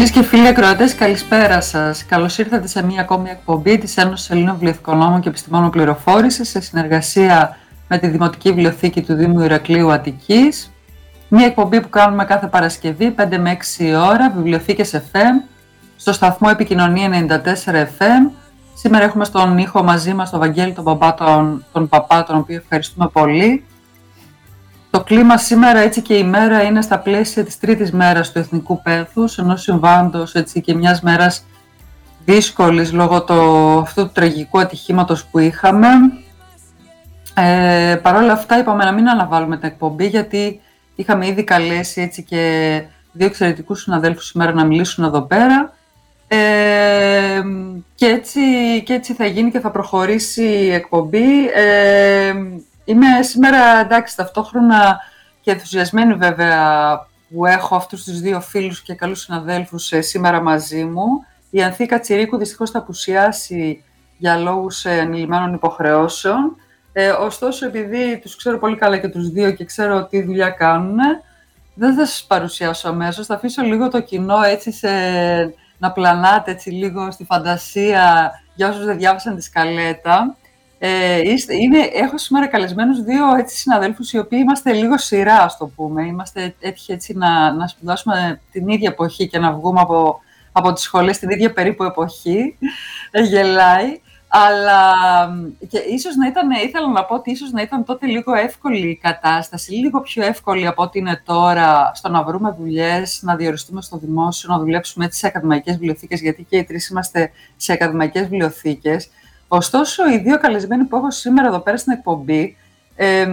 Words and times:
Φίλε 0.00 0.12
και 0.12 0.22
φίλοι 0.22 0.46
ακροατές, 0.46 0.94
καλησπέρα 0.94 1.60
σας. 1.60 2.04
Καλώς 2.06 2.38
ήρθατε 2.38 2.66
σε 2.66 2.84
μία 2.84 3.00
ακόμη 3.00 3.30
εκπομπή 3.30 3.78
της 3.78 3.96
Ένωσης 3.96 4.30
Ελλήνων 4.30 4.54
Βιβλιοθηκονόμων 4.54 5.20
και 5.20 5.28
Επιστημόνων 5.28 5.70
Πληροφόρησης 5.70 6.48
σε 6.48 6.60
συνεργασία 6.60 7.56
με 7.88 7.98
τη 7.98 8.06
Δημοτική 8.06 8.48
Βιβλιοθήκη 8.48 9.02
του 9.02 9.14
Δήμου 9.14 9.40
Ηρακλείου 9.40 9.92
Αττικής. 9.92 10.72
Μία 11.28 11.46
εκπομπή 11.46 11.80
που 11.80 11.88
κάνουμε 11.88 12.24
κάθε 12.24 12.46
Παρασκευή 12.46 13.14
5 13.18 13.38
με 13.38 13.58
6 13.78 13.84
ώρα, 14.10 14.32
Βιβλιοθήκες 14.36 14.94
FM, 14.94 15.48
στο 15.96 16.12
σταθμό 16.12 16.48
Επικοινωνία 16.52 17.08
94 17.08 17.82
FM. 17.98 18.30
Σήμερα 18.74 19.04
έχουμε 19.04 19.24
στον 19.24 19.58
ήχο 19.58 19.82
μαζί 19.82 20.14
μας 20.14 20.30
τον 20.30 20.38
Βαγγέλη 20.40 20.72
τον 20.72 20.84
Παπά, 20.84 21.14
τον, 21.14 21.64
τον 21.72 21.88
Παπά, 21.88 22.22
τον 22.22 22.36
οποίο 22.36 22.56
ευχαριστούμε 22.56 23.08
πολύ. 23.12 23.64
Το 24.90 25.02
κλίμα 25.02 25.38
σήμερα 25.38 25.78
έτσι 25.78 26.00
και 26.02 26.14
η 26.14 26.24
μέρα 26.24 26.62
είναι 26.62 26.82
στα 26.82 26.98
πλαίσια 26.98 27.44
της 27.44 27.58
τρίτης 27.58 27.92
μέρας 27.92 28.32
του 28.32 28.38
Εθνικού 28.38 28.82
Πένθους, 28.82 29.38
ενός 29.38 29.62
συμβάντος 29.62 30.34
έτσι 30.34 30.60
και 30.60 30.74
μιας 30.74 31.00
μέρας 31.00 31.44
δύσκολης 32.24 32.92
λόγω 32.92 33.22
το, 33.22 33.34
αυτού 33.78 34.02
του 34.02 34.12
τραγικού 34.12 34.60
ατυχήματος 34.60 35.24
που 35.24 35.38
είχαμε. 35.38 35.88
Ε, 37.34 37.96
Παρ' 38.02 38.16
όλα 38.16 38.32
αυτά 38.32 38.58
είπαμε 38.58 38.84
να 38.84 38.92
μην 38.92 39.08
αναβάλουμε 39.08 39.56
την 39.56 39.68
εκπομπή 39.68 40.06
γιατί 40.06 40.60
είχαμε 40.94 41.26
ήδη 41.26 41.44
καλέσει 41.44 42.00
έτσι 42.00 42.22
και 42.22 42.82
δύο 43.12 43.26
εξαιρετικούς 43.26 43.82
συναδέλφους 43.82 44.26
σήμερα 44.26 44.52
να 44.52 44.64
μιλήσουν 44.64 45.04
εδώ 45.04 45.22
πέρα. 45.22 45.72
Ε, 46.28 47.40
και, 47.94 48.06
έτσι, 48.06 48.40
και 48.84 48.92
έτσι 48.92 49.14
θα 49.14 49.26
γίνει 49.26 49.50
και 49.50 49.60
θα 49.60 49.70
προχωρήσει 49.70 50.44
η 50.44 50.72
εκπομπή. 50.72 51.46
Ε, 51.54 52.32
Είμαι 52.84 53.22
σήμερα 53.22 53.80
εντάξει 53.80 54.16
ταυτόχρονα 54.16 55.00
και 55.40 55.50
ενθουσιασμένη 55.50 56.14
βέβαια 56.14 56.94
που 57.30 57.46
έχω 57.46 57.76
αυτούς 57.76 58.04
τους 58.04 58.20
δύο 58.20 58.40
φίλους 58.40 58.82
και 58.82 58.94
καλούς 58.94 59.20
συναδέλφους 59.20 59.92
ε, 59.92 60.00
σήμερα 60.00 60.40
μαζί 60.40 60.84
μου. 60.84 61.06
Η 61.50 61.62
Ανθή 61.62 61.86
Κατσιρίκου 61.86 62.36
δυστυχώς 62.36 62.70
θα 62.70 62.78
απουσιάσει 62.78 63.84
για 64.18 64.36
λόγους 64.36 64.84
ε, 64.84 65.00
ανηλυμένων 65.00 65.54
υποχρεώσεων. 65.54 66.56
Ε, 66.92 67.08
ωστόσο, 67.08 67.66
επειδή 67.66 68.18
τους 68.18 68.36
ξέρω 68.36 68.58
πολύ 68.58 68.76
καλά 68.76 68.98
και 68.98 69.08
τους 69.08 69.28
δύο 69.28 69.50
και 69.50 69.64
ξέρω 69.64 70.06
τι 70.06 70.22
δουλειά 70.22 70.50
κάνουν, 70.50 70.98
δεν 71.74 71.94
θα 71.94 72.06
σας 72.06 72.24
παρουσιάσω 72.28 72.88
αμέσως. 72.88 73.26
Θα 73.26 73.34
αφήσω 73.34 73.62
λίγο 73.62 73.88
το 73.88 74.00
κοινό 74.00 74.42
έτσι 74.42 74.72
σε, 74.72 74.88
να 75.78 75.92
πλανάτε 75.92 76.50
έτσι 76.50 76.70
λίγο 76.70 77.10
στη 77.10 77.24
φαντασία 77.24 78.30
για 78.54 78.68
όσους 78.68 78.84
δεν 78.84 78.98
διάβασαν 78.98 79.36
τη 79.36 79.42
σκαλέτα. 79.42 80.36
Ε, 80.82 81.20
είναι, 81.60 81.78
έχω 81.92 82.18
σήμερα 82.18 82.46
καλεσμένους 82.46 83.02
δύο 83.02 83.34
έτσι, 83.34 83.56
συναδέλφους 83.56 84.12
οι 84.12 84.18
οποίοι 84.18 84.38
είμαστε 84.42 84.72
λίγο 84.72 84.98
σειρά, 84.98 85.42
ας 85.42 85.56
το 85.56 85.66
πούμε. 85.66 86.06
Είμαστε 86.06 86.54
έτυχε 86.60 86.92
έτσι 86.92 87.12
να, 87.16 87.52
να 87.52 87.66
σπουδάσουμε 87.66 88.40
την 88.52 88.68
ίδια 88.68 88.88
εποχή 88.88 89.28
και 89.28 89.38
να 89.38 89.52
βγούμε 89.52 89.80
από, 89.80 90.20
από 90.52 90.72
τις 90.72 90.82
σχολές 90.82 91.18
την 91.18 91.30
ίδια 91.30 91.52
περίπου 91.52 91.84
εποχή. 91.84 92.56
Ε, 93.10 93.22
γελάει. 93.22 94.00
Αλλά 94.28 94.92
και 95.68 95.78
ίσως 95.78 96.16
να 96.16 96.26
ήταν, 96.26 96.50
ήθελα 96.50 96.88
να 96.88 97.04
πω 97.04 97.14
ότι 97.14 97.30
ίσως 97.30 97.50
να 97.50 97.62
ήταν 97.62 97.84
τότε 97.84 98.06
λίγο 98.06 98.34
εύκολη 98.34 98.88
η 98.88 98.96
κατάσταση, 98.96 99.72
λίγο 99.72 100.00
πιο 100.00 100.24
εύκολη 100.24 100.66
από 100.66 100.82
ό,τι 100.82 100.98
είναι 100.98 101.22
τώρα 101.24 101.90
στο 101.94 102.08
να 102.08 102.22
βρούμε 102.22 102.54
δουλειές, 102.58 103.20
να 103.22 103.36
διοριστούμε 103.36 103.82
στο 103.82 103.98
δημόσιο, 103.98 104.48
να 104.52 104.58
δουλέψουμε 104.58 105.04
έτσι 105.04 105.18
σε 105.18 105.26
ακαδημαϊκές 105.26 105.74
βιβλιοθήκες, 105.74 106.20
γιατί 106.20 106.46
και 106.48 106.56
οι 106.56 106.64
τρεις 106.64 106.88
είμαστε 106.88 107.32
σε 107.56 107.72
ακαδημαϊκές 107.72 108.22
βιβλιοθήκες. 108.22 109.08
Ωστόσο, 109.52 110.10
οι 110.10 110.18
δύο 110.18 110.38
καλεσμένοι 110.38 110.84
που 110.84 110.96
έχω 110.96 111.10
σήμερα 111.10 111.48
εδώ 111.48 111.58
πέρα 111.58 111.76
στην 111.76 111.92
εκπομπή 111.92 112.56
ε, 112.96 113.26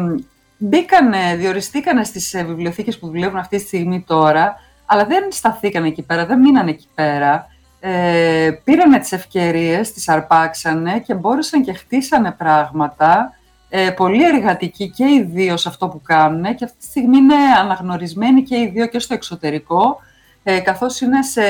μπήκανε, 0.57 1.35
διοριστήκανε 1.35 2.03
στις 2.03 2.33
ε, 2.33 2.43
βιβλιοθήκες 2.43 2.99
που 2.99 3.07
δουλεύουν 3.07 3.37
αυτή 3.37 3.57
τη 3.57 3.63
στιγμή 3.63 4.03
τώρα, 4.07 4.55
αλλά 4.85 5.05
δεν 5.05 5.31
σταθήκαν 5.31 5.83
εκεί 5.83 6.01
πέρα, 6.01 6.25
δεν 6.25 6.39
μείναν 6.39 6.67
εκεί 6.67 6.87
πέρα. 6.95 7.47
Ε, 7.79 8.51
πήρανε 8.63 8.99
τις 8.99 9.11
ευκαιρίες, 9.11 9.93
τις 9.93 10.09
αρπάξανε 10.09 10.99
και 10.99 11.13
μπόρεσαν 11.13 11.63
και 11.63 11.73
χτίσανε 11.73 12.31
πράγματα 12.31 13.33
ε, 13.69 13.89
πολύ 13.89 14.23
εργατικοί 14.23 14.89
και 14.89 15.03
οι 15.03 15.29
δύο 15.33 15.57
σε 15.57 15.69
αυτό 15.69 15.87
που 15.87 16.01
κάνουν 16.01 16.55
και 16.55 16.63
αυτή 16.63 16.77
τη 16.77 16.85
στιγμή 16.85 17.17
είναι 17.17 17.35
αναγνωρισμένοι 17.59 18.43
και 18.43 18.55
οι 18.55 18.71
δύο 18.73 18.85
και 18.85 18.99
στο 18.99 19.13
εξωτερικό 19.13 19.99
ε, 20.43 20.59
καθώς 20.59 21.01
είναι 21.01 21.23
σε, 21.23 21.45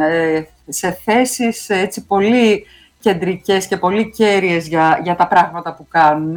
ε, 0.00 0.42
σε 0.68 0.98
θέσεις 1.04 1.68
έτσι, 1.68 2.06
πολύ 2.06 2.66
κεντρικές 3.00 3.66
και 3.66 3.76
πολύ 3.76 4.10
κέρυες 4.10 4.68
για, 4.68 5.00
για 5.02 5.16
τα 5.16 5.26
πράγματα 5.26 5.74
που 5.74 5.86
κάνουν. 5.88 6.36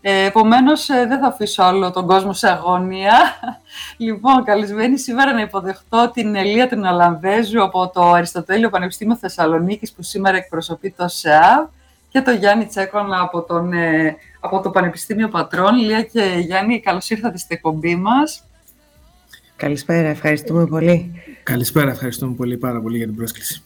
Ε, 0.00 0.24
επομένως, 0.24 0.88
ε, 0.88 1.06
δεν 1.08 1.20
θα 1.20 1.26
αφήσω 1.26 1.66
όλο 1.66 1.90
τον 1.90 2.06
κόσμο 2.06 2.32
σε 2.32 2.48
αγωνία. 2.48 3.16
Λοιπόν, 3.96 4.44
καλεσμένη 4.44 4.98
σήμερα 4.98 5.32
να 5.32 5.40
υποδεχτώ 5.40 6.10
την 6.14 6.34
Ελία 6.34 6.68
την 6.68 6.84
Αλανδέζου 6.84 7.62
από 7.62 7.90
το 7.94 8.12
Αριστοτέλειο 8.12 8.70
Πανεπιστήμιο 8.70 9.16
Θεσσαλονίκης 9.16 9.92
που 9.92 10.02
σήμερα 10.02 10.36
εκπροσωπεί 10.36 10.90
το 10.90 11.08
ΣΕΑΒ 11.08 11.66
και 12.08 12.20
το 12.20 12.30
Γιάννη 12.30 12.66
Τσέκονα 12.66 13.20
από, 13.20 13.42
τον, 13.42 13.72
ε, 13.72 14.16
από 14.40 14.60
το 14.60 14.70
Πανεπιστήμιο 14.70 15.28
Πατρών. 15.28 15.76
Λία 15.76 16.02
και 16.02 16.34
Γιάννη, 16.38 16.80
καλώς 16.80 17.10
ήρθατε 17.10 17.38
στην 17.38 17.56
εκπομπή 17.56 17.96
μας. 17.96 18.44
Καλησπέρα, 19.56 20.08
ευχαριστούμε 20.08 20.66
πολύ. 20.66 21.22
Καλησπέρα, 21.42 21.90
ευχαριστούμε 21.90 22.34
πολύ 22.34 22.56
πάρα 22.56 22.80
πολύ 22.80 22.96
για 22.96 23.06
την 23.06 23.16
πρόσκληση. 23.16 23.62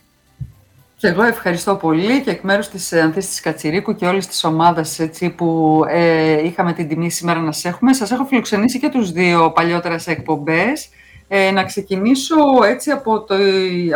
Και 1.03 1.09
εγώ 1.09 1.23
ευχαριστώ 1.23 1.77
πολύ 1.77 2.21
και 2.21 2.31
εκ 2.31 2.43
μέρους 2.43 2.69
της 2.69 2.93
Ανθής 2.93 3.29
της 3.29 3.41
Κατσιρίκου 3.41 3.95
και 3.95 4.07
όλης 4.07 4.27
της 4.27 4.45
ομάδας 4.45 4.99
έτσι, 4.99 5.31
που 5.31 5.81
ε, 5.89 6.45
είχαμε 6.45 6.73
την 6.73 6.89
τιμή 6.89 7.11
σήμερα 7.11 7.41
να 7.41 7.53
σε 7.53 7.69
έχουμε. 7.69 7.93
Σας 7.93 8.11
έχω 8.11 8.25
φιλοξενήσει 8.25 8.79
και 8.79 8.89
τους 8.89 9.13
δύο 9.13 9.53
παλιότερα 9.53 9.99
σε 9.99 10.11
εκπομπές. 10.11 10.89
Ε, 11.29 11.51
να 11.51 11.65
ξεκινήσω 11.65 12.37
έτσι 12.65 12.91
από, 12.91 13.21
το, 13.23 13.35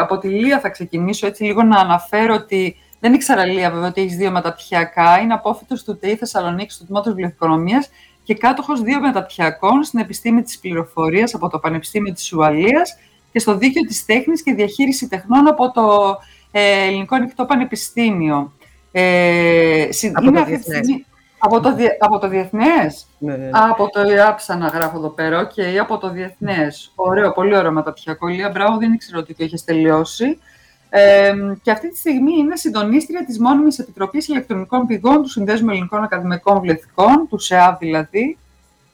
από 0.01 0.19
τη 0.19 0.29
Λία 0.29 0.61
θα 0.61 0.69
ξεκινήσω 0.69 1.27
έτσι 1.27 1.45
λίγο 1.45 1.63
να 1.63 1.79
αναφέρω 1.79 2.35
ότι 2.35 2.77
δεν 3.01 3.15
ήξερα 3.15 3.45
Λία 3.47 3.71
βέβαια 3.71 3.89
ότι 3.89 4.01
έχεις 4.01 4.17
δύο 4.17 4.31
μεταπτυχιακά. 4.31 5.21
Είναι 5.21 5.35
απόφοιτος 5.35 5.85
του 5.85 5.97
ΤΕΙ 5.99 6.17
Θεσσαλονίκης 6.17 6.77
του 6.77 6.85
Τμήματος 6.85 7.13
Βιβλιοθηκονομίας 7.13 7.91
και 8.23 8.35
κάτοχος 8.35 8.83
δύο 8.83 9.01
μεταπτυχιακών 9.01 9.83
στην 9.85 9.99
επιστήμη 9.99 10.43
της 10.43 10.59
πληροφορίας 10.59 11.35
από 11.35 11.49
το 11.49 11.59
Πανεπιστήμιο 11.59 12.13
της 12.13 12.33
Ουαλίας 12.33 12.97
και 13.33 13.39
στο 13.39 13.57
Δίκαιο 13.57 13.83
της 13.83 14.05
Τέχνης 14.05 14.43
και 14.43 14.55
Διαχείριση 14.55 15.09
Τεχνών 15.09 15.49
από 15.49 15.71
το 15.71 15.83
ε, 16.11 16.25
Ελληνικό 16.61 17.15
Ανοιχτό 17.15 17.45
Πανεπιστήμιο. 17.45 18.53
Ε, 18.93 19.89
από, 20.13 20.31
το 20.33 20.41
από, 21.39 21.61
το 21.61 21.77
από 21.99 22.19
το 22.19 22.29
Διεθνές; 22.29 23.07
Ναι, 23.19 23.37
ναι, 23.37 23.45
ναι. 23.45 23.51
από 23.53 23.91
το 23.91 24.03
ΕΑΠ 24.11 24.38
σα 24.38 24.57
να 24.57 24.67
γράφω 24.67 24.99
εδώ 24.99 25.09
πέρα. 25.09 25.39
OK, 25.39 25.51
okay, 25.57 25.77
από 25.81 25.99
το 25.99 26.11
Διεθνές. 26.11 26.93
Ωραίο, 26.95 27.33
πολύ 27.33 27.57
ωραίο 27.57 27.73
μεταπτυχιακό. 27.73 28.27
Λία, 28.27 28.51
μπράβο, 28.51 28.79
δεν 28.79 28.93
ήξερα 28.93 29.19
ότι 29.19 29.35
το 29.35 29.45
είχες 29.45 29.65
τελειώσει. 29.65 30.39
Ε, 30.89 31.35
και 31.63 31.71
αυτή 31.71 31.91
τη 31.91 31.97
στιγμή 31.97 32.33
είναι 32.39 32.57
συντονίστρια 32.57 33.25
της 33.25 33.39
Μόνιμης 33.39 33.79
Επιτροπής 33.79 34.29
Ηλεκτρονικών 34.29 34.87
Πηγών 34.87 35.23
του 35.23 35.29
Συνδέσμου 35.29 35.71
Ελληνικών 35.71 36.03
Ακαδημαϊκών 36.03 36.55
Βιβλιοθηκών, 36.55 37.27
του 37.29 37.39
ΣΕΑΒ 37.39 37.79
δηλαδή. 37.79 38.39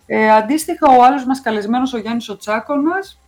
Ε, 0.07 0.31
αντίστοιχα, 0.31 0.97
ο 0.97 1.05
άλλος 1.05 1.25
μας 1.25 1.41
καλεσμένος, 1.41 1.93
ο 1.93 1.99
Γιάννης 1.99 2.29
ο 2.29 2.38
Τσάκωνας, 2.38 3.21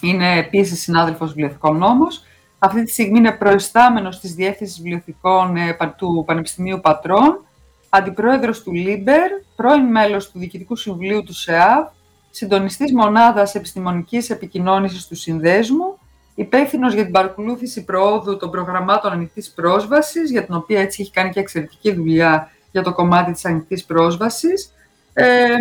είναι 0.00 0.38
επίσης 0.38 0.80
συνάδελφος 0.80 1.28
βιβλιοθηκονόμος, 1.28 2.24
αυτή 2.62 2.82
τη 2.82 2.90
στιγμή 2.90 3.18
είναι 3.18 3.32
προϊστάμενος 3.32 4.20
της 4.20 4.34
Διεύθυνσης 4.34 4.76
Βιβλιοθηκών 4.76 5.56
ε, 5.56 5.76
του 5.96 6.22
Πανεπιστημίου 6.26 6.80
Πατρών, 6.80 7.44
αντιπρόεδρος 7.88 8.62
του 8.62 8.72
LIBER, 8.72 9.30
πρώην 9.56 9.84
μέλος 9.84 10.30
του 10.30 10.38
Διοικητικού 10.38 10.76
Συμβουλίου 10.76 11.22
του 11.22 11.34
ΣΕΑΒ, 11.34 11.86
συντονιστής 12.30 12.92
μονάδας 12.92 13.54
επιστημονικής 13.54 14.30
επικοινωνίας 14.30 15.06
του 15.06 15.14
Συνδέσμου, 15.14 15.98
υπεύθυνος 16.34 16.94
για 16.94 17.02
την 17.02 17.12
παρακολούθηση 17.12 17.84
προόδου 17.84 18.36
των 18.36 18.50
προγραμμάτων 18.50 19.12
ανοιχτής 19.12 19.50
πρόσβασης, 19.50 20.30
για 20.30 20.44
την 20.44 20.54
οποία 20.54 20.80
έτσι 20.80 21.02
έχει 21.02 21.10
κάνει 21.10 21.30
και 21.30 21.40
εξαιρετική 21.40 21.92
δουλειά 21.92 22.50
για 22.72 22.82
το 22.82 22.92
κομμάτι 22.92 23.32
της 23.32 23.44
ανοιχτής 23.44 23.84
πρόσβασης. 23.84 24.74
Ε, 25.12 25.54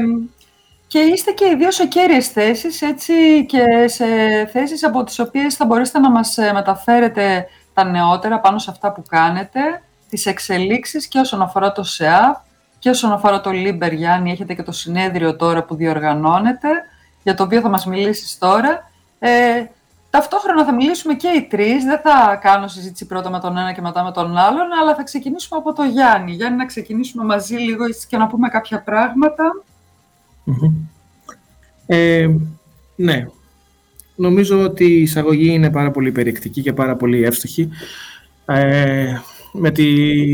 και 0.89 0.99
είστε 0.99 1.31
και 1.31 1.45
οι 1.45 1.55
δύο 1.55 1.71
σε 1.71 1.85
καίριες 1.85 2.27
θέσεις, 2.27 2.81
έτσι, 2.81 3.45
και 3.45 3.87
σε 3.87 4.05
θέσεις 4.51 4.83
από 4.83 5.03
τις 5.03 5.19
οποίες 5.19 5.55
θα 5.55 5.65
μπορέσετε 5.65 5.99
να 5.99 6.11
μας 6.11 6.37
ε, 6.37 6.51
μεταφέρετε 6.53 7.47
τα 7.73 7.83
νεότερα 7.83 8.39
πάνω 8.39 8.57
σε 8.59 8.71
αυτά 8.71 8.91
που 8.91 9.03
κάνετε, 9.09 9.59
τις 10.09 10.25
εξελίξεις 10.25 11.07
και 11.07 11.19
όσον 11.19 11.41
αφορά 11.41 11.71
το 11.71 11.83
ΣΕΑΒ 11.83 12.35
και 12.79 12.89
όσον 12.89 13.11
αφορά 13.11 13.41
το 13.41 13.51
LIBER, 13.51 13.93
Γιάννη, 13.93 14.31
έχετε 14.31 14.53
και 14.53 14.63
το 14.63 14.71
συνέδριο 14.71 15.35
τώρα 15.35 15.63
που 15.63 15.75
διοργανώνετε, 15.75 16.69
για 17.23 17.35
το 17.35 17.43
οποίο 17.43 17.61
θα 17.61 17.69
μας 17.69 17.85
μιλήσεις 17.85 18.37
τώρα. 18.37 18.91
Ε, 19.19 19.63
ταυτόχρονα 20.09 20.65
θα 20.65 20.73
μιλήσουμε 20.73 21.13
και 21.13 21.27
οι 21.27 21.41
τρεις, 21.41 21.83
δεν 21.83 21.99
θα 21.99 22.35
κάνω 22.41 22.67
συζήτηση 22.67 23.05
πρώτα 23.05 23.29
με 23.29 23.39
τον 23.39 23.57
ένα 23.57 23.73
και 23.73 23.81
μετά 23.81 24.03
με 24.03 24.11
τον 24.11 24.37
άλλον, 24.37 24.67
αλλά 24.81 24.95
θα 24.95 25.03
ξεκινήσουμε 25.03 25.59
από 25.59 25.73
το 25.73 25.83
Γιάννη. 25.83 26.31
Γιάννη, 26.31 26.57
να 26.57 26.65
ξεκινήσουμε 26.65 27.23
μαζί 27.23 27.55
λίγο 27.55 27.85
και 28.07 28.17
να 28.17 28.27
πούμε 28.27 28.49
κάποια 28.49 28.81
πράγματα. 28.81 29.43
Ε, 31.85 32.29
ναι. 32.95 33.27
Νομίζω 34.15 34.63
ότι 34.63 34.85
η 34.85 35.01
εισαγωγή 35.01 35.53
είναι 35.53 35.71
πάρα 35.71 35.91
πολύ 35.91 36.11
περιεκτική 36.11 36.61
και 36.61 36.73
πάρα 36.73 36.95
πολύ 36.95 37.23
εύστοχη. 37.23 37.69
Ε, 38.45 39.13
με 39.53 39.71
τη 39.71 39.83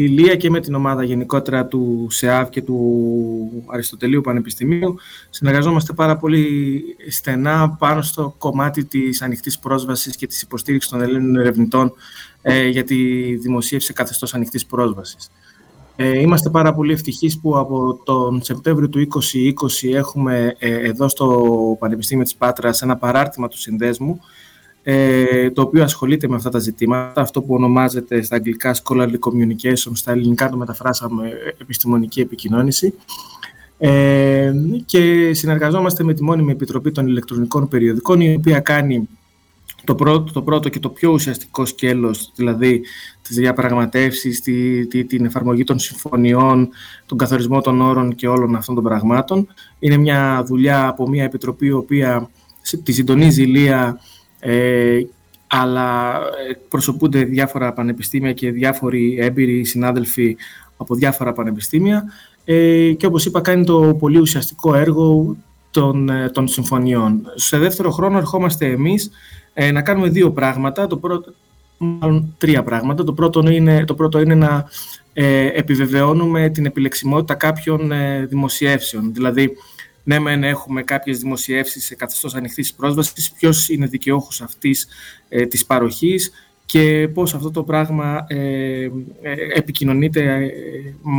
Λία 0.07 0.35
και 0.35 0.49
με 0.49 0.59
την 0.59 0.73
ομάδα 0.75 1.03
γενικότερα 1.03 1.65
του 1.65 2.07
ΣΕΑΒ 2.09 2.49
και 2.49 2.61
του 2.61 3.63
Αριστοτελείου 3.65 4.21
Πανεπιστημίου 4.21 4.95
συνεργαζόμαστε 5.29 5.93
πάρα 5.93 6.17
πολύ 6.17 6.83
στενά 7.09 7.69
πάνω 7.79 8.01
στο 8.01 8.35
κομμάτι 8.37 8.85
της 8.85 9.21
ανοιχτής 9.21 9.59
πρόσβασης 9.59 10.15
και 10.15 10.27
της 10.27 10.41
υποστήριξης 10.41 10.91
των 10.91 11.01
Ελλήνων 11.01 11.35
ερευνητών 11.35 11.93
ε, 12.41 12.67
για 12.67 12.83
τη 12.83 12.95
δημοσίευση 13.35 13.93
καθεστώς 13.93 14.33
ανοιχτής 14.33 14.65
πρόσβασης. 14.65 15.31
Ε, 15.95 16.19
είμαστε 16.19 16.49
πάρα 16.49 16.73
πολύ 16.73 16.93
ευτυχείς 16.93 17.39
που 17.39 17.57
από 17.57 17.99
τον 18.03 18.43
Σεπτέμβριο 18.43 18.89
του 18.89 19.07
2020 19.83 19.93
έχουμε 19.93 20.55
ε, 20.59 20.87
εδώ 20.87 21.07
στο 21.07 21.55
Πανεπιστήμιο 21.79 22.23
της 22.23 22.35
Πάτρας 22.35 22.81
ένα 22.81 22.97
παράρτημα 22.97 23.47
του 23.47 23.57
συνδέσμου 23.57 24.19
ε, 24.83 25.51
το 25.51 25.61
οποίο 25.61 25.83
ασχολείται 25.83 26.27
με 26.27 26.35
αυτά 26.35 26.49
τα 26.49 26.59
ζητήματα, 26.59 27.21
αυτό 27.21 27.41
που 27.41 27.53
ονομάζεται 27.53 28.21
στα 28.21 28.35
αγγλικά 28.35 28.75
Scholarly 28.83 29.15
Communication, 29.19 29.91
στα 29.93 30.11
ελληνικά 30.11 30.49
το 30.49 30.57
μεταφράσαμε 30.57 31.31
επιστημονική 31.61 32.19
επικοινώνηση. 32.21 32.93
Ε, 33.77 34.53
και 34.85 35.33
συνεργαζόμαστε 35.33 36.03
με 36.03 36.13
τη 36.13 36.23
μόνιμη 36.23 36.51
Επιτροπή 36.51 36.91
των 36.91 37.07
Ηλεκτρονικών 37.07 37.67
Περιοδικών, 37.67 38.21
η 38.21 38.35
οποία 38.35 38.59
κάνει 38.59 39.07
το 39.85 39.95
πρώτο, 39.95 40.33
το 40.33 40.41
πρώτο 40.41 40.69
και 40.69 40.79
το 40.79 40.89
πιο 40.89 41.11
ουσιαστικό 41.11 41.65
σκέλος, 41.65 42.31
δηλαδή 42.35 42.81
τις 43.21 43.35
διαπραγματεύσεις, 43.35 44.41
τη, 44.41 44.87
τη, 44.87 45.05
την 45.05 45.25
εφαρμογή 45.25 45.63
των 45.63 45.79
συμφωνιών, 45.79 46.69
τον 47.05 47.17
καθορισμό 47.17 47.61
των 47.61 47.81
όρων 47.81 48.15
και 48.15 48.27
όλων 48.27 48.55
αυτών 48.55 48.75
των 48.75 48.83
πραγμάτων. 48.83 49.47
Είναι 49.79 49.97
μια 49.97 50.43
δουλειά 50.47 50.87
από 50.87 51.09
μια 51.09 51.23
επιτροπή 51.23 51.65
η 51.65 51.71
οποία 51.71 52.29
τη 52.83 52.91
συντονίζει 52.91 53.41
η 53.41 53.45
Λία 53.45 53.99
ε, 54.39 54.99
αλλά 55.47 56.19
προσωπούνται 56.69 57.23
διάφορα 57.23 57.73
πανεπιστήμια 57.73 58.33
και 58.33 58.51
διάφοροι 58.51 59.17
έμπειροι 59.19 59.63
συνάδελφοι 59.63 60.37
από 60.77 60.95
διάφορα 60.95 61.33
πανεπιστήμια 61.33 62.03
ε, 62.45 62.91
και 62.93 63.05
όπως 63.05 63.25
είπα 63.25 63.41
κάνει 63.41 63.65
το 63.65 63.95
πολύ 63.99 64.19
ουσιαστικό 64.19 64.75
έργο 64.75 65.35
των, 65.71 66.09
ε, 66.09 66.29
των 66.29 66.47
συμφωνιών. 66.47 67.21
Σε 67.35 67.57
δεύτερο 67.57 67.91
χρόνο 67.91 68.17
ερχόμαστε 68.17 68.65
εμείς 68.65 69.11
ε, 69.57 69.71
να 69.71 69.81
κάνουμε 69.81 70.09
δύο 70.09 70.31
πράγματα, 70.31 70.87
το 70.87 70.97
πρώτο, 70.97 71.33
μάλλον 71.77 72.35
τρία 72.37 72.63
πράγματα. 72.63 73.03
Το 73.03 73.13
πρώτο 73.13 73.49
είναι, 73.49 73.85
το 73.85 73.93
πρώτο 73.93 74.19
είναι 74.19 74.35
να 74.35 74.65
ε, 75.13 75.45
επιβεβαιώνουμε 75.45 76.49
την 76.49 76.65
επιλεξιμότητα 76.65 77.35
κάποιων 77.35 77.91
ε, 77.91 78.25
δημοσιεύσεων, 78.25 79.13
δηλαδή 79.13 79.51
ναι, 80.03 80.19
μεν 80.19 80.43
έχουμε 80.43 80.83
κάποιες 80.83 81.19
δημοσιεύσεις 81.19 81.85
σε 81.85 81.95
καθεστώς 81.95 82.35
ανοιχτής 82.35 82.73
πρόσβασης, 82.73 83.31
ποιος 83.31 83.69
είναι 83.69 83.85
δικαιούχος 83.85 84.41
αυτής 84.41 84.87
ε, 85.29 85.45
της 85.45 85.65
παροχής 85.65 86.31
και 86.65 87.09
πώς 87.13 87.33
αυτό 87.33 87.51
το 87.51 87.63
πράγμα 87.63 88.25
ε, 88.27 88.83
ε 88.83 88.89
επικοινωνείται 89.53 90.21
ε, 90.21 90.49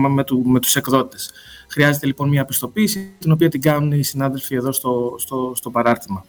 με, 0.08 0.24
του, 0.24 0.42
με 0.46 0.60
τους 0.60 0.76
εκδότες. 0.76 1.30
Χρειάζεται 1.68 2.06
λοιπόν 2.06 2.28
μια 2.28 2.44
πιστοποίηση, 2.44 3.14
την 3.18 3.32
οποία 3.32 3.48
την 3.48 3.60
κάνουν 3.60 3.92
οι 3.92 4.02
συνάδελφοι 4.02 4.54
εδώ 4.54 4.72
στο, 4.72 5.14
στο, 5.18 5.52
στο 5.54 5.70
παράρτημα. 5.70 6.24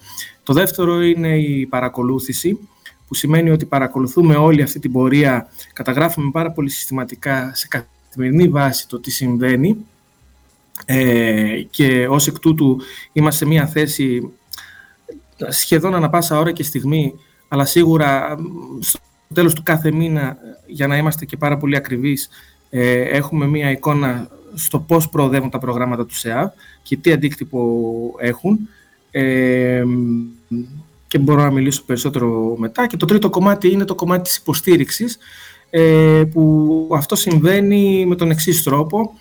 Το 0.47 0.53
δεύτερο 0.53 1.01
είναι 1.01 1.37
η 1.37 1.65
παρακολούθηση, 1.65 2.59
που 3.07 3.15
σημαίνει 3.15 3.49
ότι 3.49 3.65
παρακολουθούμε 3.65 4.35
όλη 4.35 4.61
αυτή 4.61 4.79
την 4.79 4.91
πορεία, 4.91 5.47
καταγράφουμε 5.73 6.31
πάρα 6.31 6.51
πολύ 6.51 6.69
συστηματικά 6.69 7.51
σε 7.55 7.67
καθημερινή 7.67 8.47
βάση 8.47 8.87
το 8.87 8.99
τι 8.99 9.11
συμβαίνει 9.11 9.85
ε, 10.85 11.61
και 11.69 12.07
ως 12.07 12.27
εκ 12.27 12.39
τούτου 12.39 12.77
είμαστε 13.13 13.43
σε 13.43 13.51
μια 13.51 13.67
θέση 13.67 14.31
σχεδόν 15.47 15.95
ανα 15.95 16.09
πάσα 16.09 16.39
ώρα 16.39 16.51
και 16.51 16.63
στιγμή, 16.63 17.13
αλλά 17.47 17.65
σίγουρα 17.65 18.37
στο 18.79 18.99
τέλος 19.33 19.53
του 19.53 19.63
κάθε 19.63 19.91
μήνα, 19.91 20.37
για 20.65 20.87
να 20.87 20.97
είμαστε 20.97 21.25
και 21.25 21.37
πάρα 21.37 21.57
πολύ 21.57 21.75
ακριβείς, 21.75 22.29
ε, 22.69 23.01
έχουμε 23.01 23.47
μια 23.47 23.71
εικόνα 23.71 24.29
στο 24.53 24.79
πώς 24.79 25.09
προοδεύουν 25.09 25.49
τα 25.49 25.59
προγράμματα 25.59 26.05
του 26.05 26.15
ΣΕΑΒ 26.15 26.49
και 26.83 26.97
τι 26.97 27.11
αντίκτυπο 27.11 27.81
έχουν. 28.19 28.69
Ε, 29.11 29.83
και 31.07 31.17
μπορώ 31.17 31.41
να 31.41 31.51
μιλήσω 31.51 31.83
περισσότερο 31.85 32.55
μετά. 32.57 32.87
Και 32.87 32.97
το 32.97 33.05
τρίτο 33.05 33.29
κομμάτι 33.29 33.71
είναι 33.71 33.85
το 33.85 33.95
κομμάτι 33.95 34.21
της 34.21 34.35
υποστήριξης, 34.35 35.17
ε, 35.69 36.23
που 36.31 36.89
αυτό 36.93 37.15
συμβαίνει 37.15 38.05
με 38.05 38.15
τον 38.15 38.31
εξής 38.31 38.63
τρόπο. 38.63 39.13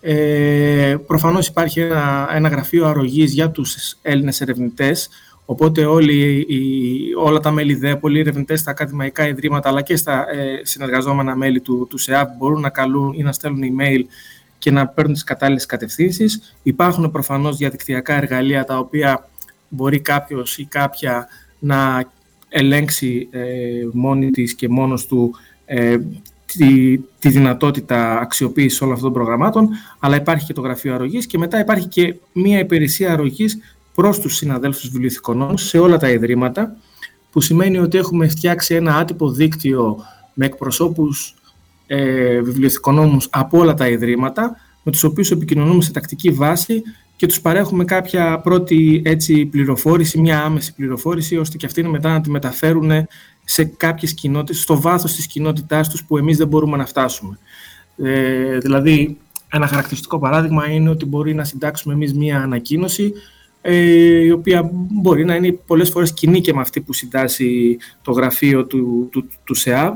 Ε, 0.00 0.96
προφανώς 1.06 1.46
υπάρχει 1.46 1.80
ένα, 1.80 2.28
ένα 2.32 2.48
γραφείο 2.48 2.86
αρρωγής 2.86 3.32
για 3.32 3.50
τους 3.50 3.96
Έλληνες 4.02 4.40
ερευνητές, 4.40 5.08
οπότε 5.44 5.84
όλοι, 5.84 6.46
οι, 6.48 7.14
όλα 7.18 7.40
τα 7.40 7.50
μέλη 7.50 7.74
ΔΕ, 7.74 7.96
πολλοί 7.96 8.20
ερευνητές 8.20 8.60
στα 8.60 8.70
ακαδημαϊκά 8.70 9.28
ιδρύματα, 9.28 9.68
αλλά 9.68 9.82
και 9.82 9.96
στα 9.96 10.26
ε, 10.30 10.60
συνεργαζόμενα 10.62 11.36
μέλη 11.36 11.60
του, 11.60 11.86
του 11.90 11.98
ΣΕΑΠ 11.98 12.36
μπορούν 12.36 12.60
να 12.60 12.68
καλούν 12.68 13.12
ή 13.16 13.22
να 13.22 13.32
στέλνουν 13.32 13.62
email 13.62 14.00
και 14.58 14.70
να 14.70 14.86
παίρνουν 14.86 15.12
τις 15.12 15.24
κατάλληλες 15.24 15.66
κατευθύνσεις. 15.66 16.56
Υπάρχουν 16.62 17.10
προφανώς 17.10 17.56
διαδικτυακά 17.56 18.14
εργαλεία 18.14 18.64
τα 18.64 18.78
οποία 18.78 19.28
μπορεί 19.74 20.00
κάποιος 20.00 20.58
ή 20.58 20.64
κάποια 20.64 21.28
να 21.58 22.04
ελέγξει 22.48 23.28
ε, 23.30 23.42
μόνη 23.92 24.30
της 24.30 24.54
και 24.54 24.68
μόνος 24.68 25.06
του 25.06 25.34
ε, 25.64 25.96
τη, 26.46 26.98
τη 27.18 27.28
δυνατότητα 27.28 28.18
αξιοποίησης 28.18 28.80
όλων 28.80 28.94
αυτών 28.94 29.12
των 29.12 29.22
προγραμμάτων, 29.22 29.68
αλλά 29.98 30.16
υπάρχει 30.16 30.46
και 30.46 30.52
το 30.52 30.60
γραφείο 30.60 30.94
αρρωγής 30.94 31.26
και 31.26 31.38
μετά 31.38 31.60
υπάρχει 31.60 31.88
και 31.88 32.14
μία 32.32 32.58
υπηρεσία 32.58 33.12
αρρωγής 33.12 33.58
προς 33.94 34.20
τους 34.20 34.34
συναδέλφους 34.34 34.88
βιβλιοθηκονών 34.88 35.58
σε 35.58 35.78
όλα 35.78 35.96
τα 35.96 36.10
ιδρύματα, 36.10 36.76
που 37.30 37.40
σημαίνει 37.40 37.78
ότι 37.78 37.98
έχουμε 37.98 38.28
φτιάξει 38.28 38.74
ένα 38.74 38.96
άτυπο 38.96 39.30
δίκτυο 39.30 39.98
με 40.34 40.46
εκπροσώπους 40.46 41.34
ε, 41.86 42.40
βιβλιοθηκονόμους 42.40 43.28
από 43.30 43.58
όλα 43.58 43.74
τα 43.74 43.88
ιδρύματα, 43.88 44.56
με 44.82 44.92
τους 44.92 45.04
οποίους 45.04 45.30
επικοινωνούμε 45.30 45.82
σε 45.82 45.92
τακτική 45.92 46.30
βάση 46.30 46.82
και 47.16 47.26
τους 47.26 47.40
παρέχουμε 47.40 47.84
κάποια 47.84 48.38
πρώτη 48.38 49.02
έτσι, 49.04 49.46
πληροφόρηση, 49.46 50.20
μια 50.20 50.42
άμεση 50.42 50.74
πληροφόρηση, 50.74 51.36
ώστε 51.36 51.56
και 51.56 51.66
αυτοί 51.66 51.82
μετά 51.82 52.12
να 52.12 52.20
τη 52.20 52.30
μεταφέρουν 52.30 52.90
σε 53.44 53.64
κάποιες 53.64 54.14
κοινότητες, 54.14 54.62
στο 54.62 54.80
βάθος 54.80 55.14
της 55.14 55.26
κοινότητάς 55.26 55.88
τους 55.88 56.04
που 56.04 56.16
εμείς 56.16 56.36
δεν 56.36 56.48
μπορούμε 56.48 56.76
να 56.76 56.86
φτάσουμε. 56.86 57.38
Ε, 57.96 58.58
δηλαδή, 58.58 59.18
ένα 59.52 59.66
χαρακτηριστικό 59.66 60.18
παράδειγμα 60.18 60.70
είναι 60.70 60.90
ότι 60.90 61.04
μπορεί 61.04 61.34
να 61.34 61.44
συντάξουμε 61.44 61.94
εμείς 61.94 62.14
μία 62.14 62.40
ανακοίνωση 62.40 63.12
ε, 63.60 64.24
η 64.24 64.30
οποία 64.30 64.70
μπορεί 64.72 65.24
να 65.24 65.34
είναι 65.34 65.52
πολλές 65.52 65.90
φορές 65.90 66.12
κοινή 66.12 66.40
και 66.40 66.54
με 66.54 66.60
αυτή 66.60 66.80
που 66.80 66.92
συντάσσει 66.92 67.78
το 68.02 68.12
γραφείο 68.12 68.66
του, 68.66 69.08
του, 69.12 69.28
του 69.44 69.54
ΣΕΑΒ 69.54 69.94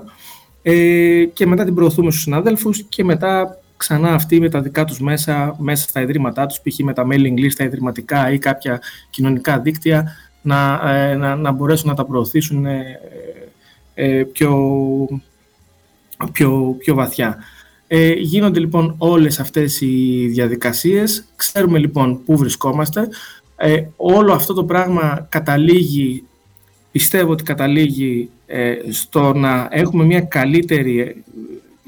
ε, 0.62 1.24
και 1.24 1.46
μετά 1.46 1.64
την 1.64 1.74
προωθούμε 1.74 2.10
στους 2.10 2.22
συναδέλφους 2.22 2.82
και 2.82 3.04
μετά 3.04 3.58
ξανά 3.78 4.12
αυτοί 4.12 4.40
με 4.40 4.48
τα 4.48 4.60
δικά 4.60 4.84
τους 4.84 5.00
μέσα, 5.00 5.56
μέσα 5.58 5.88
στα 5.88 6.00
ιδρύματά 6.00 6.46
τους, 6.46 6.60
π.χ. 6.60 6.78
με 6.78 6.92
τα 6.92 7.06
mailing 7.10 7.38
list, 7.38 7.52
τα 7.56 7.64
ιδρυματικά 7.64 8.32
ή 8.32 8.38
κάποια 8.38 8.80
κοινωνικά 9.10 9.60
δίκτυα, 9.60 10.16
να, 10.42 10.80
ε, 10.92 11.14
να, 11.14 11.36
να 11.36 11.52
μπορέσουν 11.52 11.88
να 11.88 11.94
τα 11.94 12.04
προωθήσουν 12.04 12.66
ε, 12.66 13.00
ε, 13.94 14.24
πιο, 14.32 14.58
πιο, 16.32 16.76
πιο 16.78 16.94
βαθιά. 16.94 17.38
Ε, 17.86 18.12
γίνονται 18.12 18.60
λοιπόν 18.60 18.94
όλες 18.98 19.40
αυτές 19.40 19.80
οι 19.80 20.26
διαδικασίες, 20.26 21.24
ξέρουμε 21.36 21.78
λοιπόν 21.78 22.24
πού 22.24 22.36
βρισκόμαστε. 22.36 23.08
Ε, 23.56 23.82
όλο 23.96 24.32
αυτό 24.32 24.54
το 24.54 24.64
πράγμα 24.64 25.26
καταλήγει, 25.28 26.24
πιστεύω 26.90 27.32
ότι 27.32 27.42
καταλήγει 27.42 28.30
ε, 28.46 28.74
στο 28.90 29.32
να 29.32 29.68
έχουμε 29.70 30.04
μια 30.04 30.20
καλύτερη, 30.20 31.24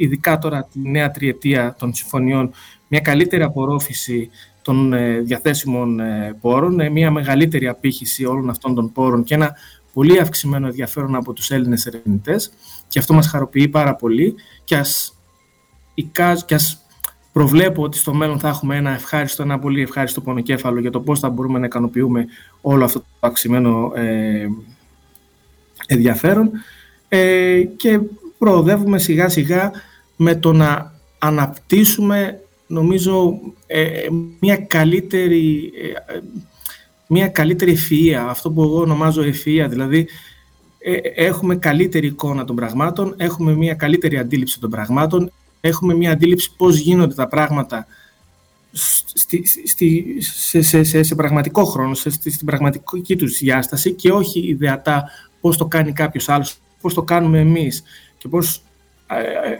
ειδικά 0.00 0.38
τώρα 0.38 0.68
τη 0.72 0.80
νέα 0.90 1.10
τριετία 1.10 1.74
των 1.78 1.94
συμφωνιών, 1.94 2.50
μια 2.88 3.00
καλύτερη 3.00 3.42
απορρόφηση 3.42 4.30
των 4.62 4.94
διαθέσιμων 5.22 6.00
πόρων, 6.40 6.92
μια 6.92 7.10
μεγαλύτερη 7.10 7.68
απήχηση 7.68 8.24
όλων 8.24 8.50
αυτών 8.50 8.74
των 8.74 8.92
πόρων 8.92 9.24
και 9.24 9.34
ένα 9.34 9.56
πολύ 9.92 10.18
αυξημένο 10.18 10.66
ενδιαφέρον 10.66 11.14
από 11.14 11.32
τους 11.32 11.50
Έλληνες 11.50 11.86
ερευνητές. 11.86 12.52
Και 12.88 12.98
αυτό 12.98 13.14
μας 13.14 13.26
χαροποιεί 13.28 13.68
πάρα 13.68 13.94
πολύ. 13.94 14.34
Και 14.64 14.76
ας, 14.76 15.18
και 16.46 16.54
ας 16.54 16.84
προβλέπω 17.32 17.82
ότι 17.82 17.96
στο 17.96 18.14
μέλλον 18.14 18.38
θα 18.38 18.48
έχουμε 18.48 18.76
ένα 18.76 18.90
ευχάριστο, 18.90 19.42
ένα 19.42 19.58
πολύ 19.58 19.82
ευχάριστο 19.82 20.20
πονοκέφαλο 20.20 20.80
για 20.80 20.90
το 20.90 21.00
πώς 21.00 21.20
θα 21.20 21.30
μπορούμε 21.30 21.58
να 21.58 21.66
ικανοποιούμε 21.66 22.26
όλο 22.60 22.84
αυτό 22.84 22.98
το 22.98 23.06
αυξημένο 23.20 23.92
ε, 23.94 24.46
ενδιαφέρον. 25.86 26.50
Ε, 27.08 27.62
και 27.76 28.00
προοδεύουμε 28.38 28.98
σιγά 28.98 29.28
σιγά 29.28 29.70
με 30.22 30.34
το 30.34 30.52
να 30.52 30.92
αναπτύσσουμε 31.18 32.40
νομίζω 32.66 33.40
ε, 33.66 34.06
μια 34.40 34.56
καλύτερη 34.56 35.72
ε, 36.06 36.18
μια 37.06 37.28
καλύτερη 37.28 37.76
ευφυΐα, 37.76 38.26
αυτό 38.28 38.50
που 38.50 38.62
εγώ 38.62 38.80
ονομάζω 38.80 39.22
ευφυΐα, 39.22 39.66
δηλαδή 39.68 40.08
ε, 40.78 40.96
έχουμε 41.14 41.56
καλύτερη 41.56 42.06
εικόνα 42.06 42.44
των 42.44 42.56
πραγμάτων, 42.56 43.14
έχουμε 43.16 43.54
μια 43.54 43.74
καλύτερη 43.74 44.18
αντίληψη 44.18 44.60
των 44.60 44.70
πραγμάτων, 44.70 45.32
έχουμε 45.60 45.94
μια 45.94 46.10
αντίληψη 46.10 46.52
πώς 46.56 46.78
γίνονται 46.78 47.14
τα 47.14 47.28
πράγματα 47.28 47.86
στη, 49.14 49.46
στη, 49.66 50.16
σε, 50.20 50.62
σε, 50.62 50.82
σε, 50.82 51.02
σε, 51.02 51.14
πραγματικό 51.14 51.64
χρόνο, 51.64 51.94
σε, 51.94 52.10
στην 52.10 52.46
πραγματική 52.46 53.16
τους 53.16 53.38
διάσταση 53.38 53.92
και 53.92 54.12
όχι 54.12 54.40
ιδεατά 54.40 55.10
πώς 55.40 55.56
το 55.56 55.66
κάνει 55.66 55.92
κάποιος 55.92 56.28
άλλος, 56.28 56.56
πώς 56.80 56.94
το 56.94 57.02
κάνουμε 57.02 57.38
εμείς 57.38 57.82
και 58.18 58.28
πώς 58.28 58.62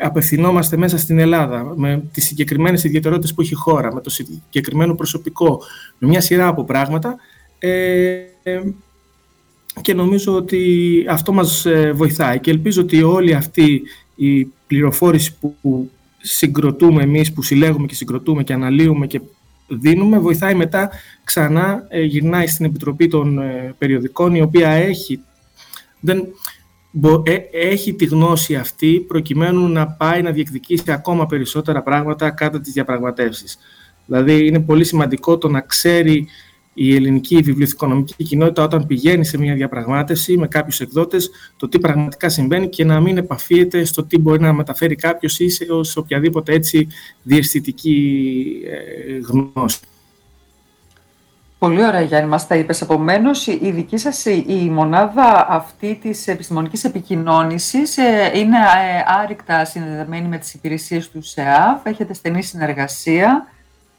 απευθυνόμαστε 0.00 0.76
μέσα 0.76 0.99
στην 0.99 1.19
Ελλάδα 1.19 1.73
με 1.76 2.02
τις 2.12 2.25
συγκεκριμένες 2.25 2.85
ιδιαιτερότητες 2.85 3.35
που 3.35 3.40
έχει 3.40 3.52
η 3.52 3.57
χώρα, 3.57 3.95
με 3.95 4.00
το 4.00 4.11
συγκεκριμένο 4.11 4.95
προσωπικό, 4.95 5.62
με 5.99 6.09
μια 6.09 6.21
σειρά 6.21 6.47
από 6.47 6.64
πράγματα 6.64 7.16
ε, 7.59 8.61
και 9.80 9.95
νομίζω 9.95 10.35
ότι 10.35 11.04
αυτό 11.09 11.33
μας 11.33 11.66
ε, 11.66 11.92
βοηθάει. 11.92 12.38
Και 12.40 12.50
ελπίζω 12.50 12.83
ότι 12.83 13.02
όλη 13.02 13.35
αυτή 13.35 13.83
η 14.14 14.45
πληροφόρηση 14.45 15.35
που 15.40 15.90
συγκροτούμε 16.21 17.02
εμείς, 17.02 17.33
που 17.33 17.42
συλλέγουμε 17.42 17.87
και 17.87 17.95
συγκροτούμε 17.95 18.42
και 18.42 18.52
αναλύουμε 18.52 19.07
και 19.07 19.21
δίνουμε, 19.69 20.19
βοηθάει 20.19 20.54
μετά 20.54 20.90
ξανά, 21.25 21.87
ε, 21.88 22.02
γυρνάει 22.02 22.47
στην 22.47 22.64
Επιτροπή 22.64 23.09
των 23.09 23.38
ε, 23.38 23.75
Περιοδικών, 23.78 24.35
η 24.35 24.42
οποία 24.42 24.71
έχει, 24.71 25.21
δεν, 26.00 26.26
έχει 27.50 27.94
τη 27.94 28.04
γνώση 28.04 28.54
αυτή 28.56 29.04
προκειμένου 29.09 29.68
να 29.68 29.87
πάει 29.87 30.23
να 30.23 30.30
διεκδικήσει 30.30 30.92
ακόμα 30.92 31.26
περισσότερα 31.26 31.82
πράγματα 31.82 32.30
κατά 32.30 32.61
τις 32.61 32.73
διαπραγματεύσεις. 32.73 33.59
Δηλαδή 34.06 34.47
είναι 34.47 34.61
πολύ 34.61 34.85
σημαντικό 34.85 35.38
το 35.38 35.49
να 35.49 35.61
ξέρει 35.61 36.28
η 36.75 36.94
ελληνική 36.94 37.37
βιβλιοθηκονομική 37.37 38.25
κοινότητα 38.25 38.62
όταν 38.62 38.87
πηγαίνει 38.87 39.25
σε 39.25 39.38
μια 39.38 39.54
διαπραγμάτευση 39.54 40.37
με 40.37 40.49
κάποιους 40.49 40.80
εκδότες 40.80 41.30
το 41.56 41.68
τι 41.68 41.78
πραγματικά 41.78 42.28
συμβαίνει 42.28 42.68
και 42.68 42.85
να 42.85 43.00
μην 43.00 43.16
επαφίεται 43.16 43.85
στο 43.85 44.04
τι 44.04 44.18
μπορεί 44.18 44.40
να 44.40 44.52
μεταφέρει 44.52 44.94
κάποιος 44.94 45.38
ή 45.38 45.49
σε, 45.49 45.66
οποιαδήποτε 45.94 46.52
έτσι 46.52 46.88
διαισθητική 47.23 48.47
ε, 48.66 49.18
γνώση. 49.18 49.80
Πολύ 51.60 51.84
ωραία 51.86 52.00
Γιάννη, 52.00 52.28
μας 52.28 52.46
τα 52.46 52.54
είπες. 52.54 52.80
Επομένως, 52.80 53.46
η 53.46 53.70
δική 53.70 53.96
σας 53.96 54.24
η 54.24 54.70
μονάδα 54.70 55.46
αυτή 55.48 55.98
της 56.02 56.28
επιστημονικής 56.28 56.84
επικοινώνησης 56.84 57.96
ε, 57.96 58.30
είναι 58.34 58.56
ε, 58.56 59.20
άρρηκτα 59.22 59.64
συνδεδεμένη 59.64 60.28
με 60.28 60.38
τις 60.38 60.54
υπηρεσίες 60.54 61.10
του 61.10 61.22
ΣΕΑΦ, 61.22 61.86
έχετε 61.86 62.14
στενή 62.14 62.42
συνεργασία 62.42 63.46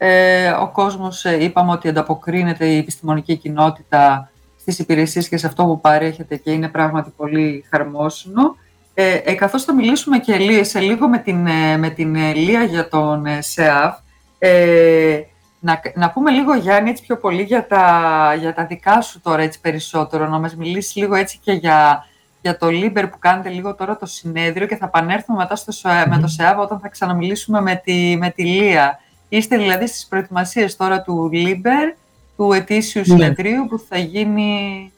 ε, 0.03 0.49
ο 0.49 0.69
κόσμος 0.71 1.25
ε, 1.25 1.43
είπαμε 1.43 1.71
ότι 1.71 1.87
ανταποκρίνεται 1.87 2.65
η 2.65 2.77
επιστημονική 2.77 3.35
κοινότητα 3.35 4.31
στις 4.59 4.79
υπηρεσίες 4.79 5.29
και 5.29 5.37
σε 5.37 5.47
αυτό 5.47 5.65
που 5.65 5.81
παρέχεται 5.81 6.35
και 6.35 6.51
είναι 6.51 6.67
πράγματι 6.67 7.13
πολύ 7.17 7.65
χαρμόσυνο. 7.69 8.55
Ε, 8.93 9.15
ε, 9.15 9.33
καθώς 9.33 9.63
θα 9.63 9.73
μιλήσουμε 9.73 10.17
και 10.19 10.63
σε 10.63 10.79
λίγο 10.79 11.07
με 11.07 11.17
την, 11.17 11.47
ε, 11.47 11.77
με 11.77 11.89
την 11.89 12.15
Λία 12.35 12.63
για 12.63 12.87
τον 12.87 13.25
ΣΕΑΒ, 13.39 13.97
ε, 14.39 15.19
να, 15.63 15.81
να 15.95 16.09
πούμε 16.09 16.31
λίγο 16.31 16.55
Γιάννη 16.55 16.89
έτσι 16.89 17.03
πιο 17.03 17.17
πολύ 17.17 17.41
για 17.41 17.67
τα, 17.67 18.35
για 18.39 18.53
τα 18.53 18.65
δικά 18.65 19.01
σου 19.01 19.21
τώρα 19.21 19.41
έτσι 19.41 19.59
περισσότερο, 19.61 20.27
να 20.27 20.39
μας 20.39 20.55
μιλήσεις 20.55 20.95
λίγο 20.95 21.15
έτσι 21.15 21.39
και 21.43 21.51
για, 21.51 22.05
για 22.41 22.57
το 22.57 22.69
LIBER 22.69 23.07
που 23.07 23.19
κάνετε 23.19 23.49
λίγο 23.49 23.75
τώρα 23.75 23.97
το 23.97 24.05
συνέδριο 24.05 24.67
και 24.67 24.75
θα 24.75 24.85
επανέλθουμε 24.85 25.37
μετά 25.37 25.55
στο, 25.55 25.73
με 26.09 26.19
το 26.21 26.27
ΣΕΑΒ 26.27 26.59
όταν 26.59 26.79
θα 26.79 26.87
ξαναμιλήσουμε 26.87 27.61
με 27.61 27.81
τη, 27.83 28.17
με 28.17 28.29
τη 28.29 28.43
Λία. 28.43 28.99
Είστε 29.29 29.57
δηλαδή 29.57 29.87
στις 29.87 30.05
προετοιμασίες 30.09 30.75
τώρα 30.75 31.01
του 31.01 31.29
LIBER, 31.31 31.93
του 32.37 32.53
ετήσιου 32.53 32.99
ναι. 32.99 33.05
συνεδρίου 33.05 33.67
που 33.69 33.79
θα 33.89 33.97
γίνει... 33.97 34.91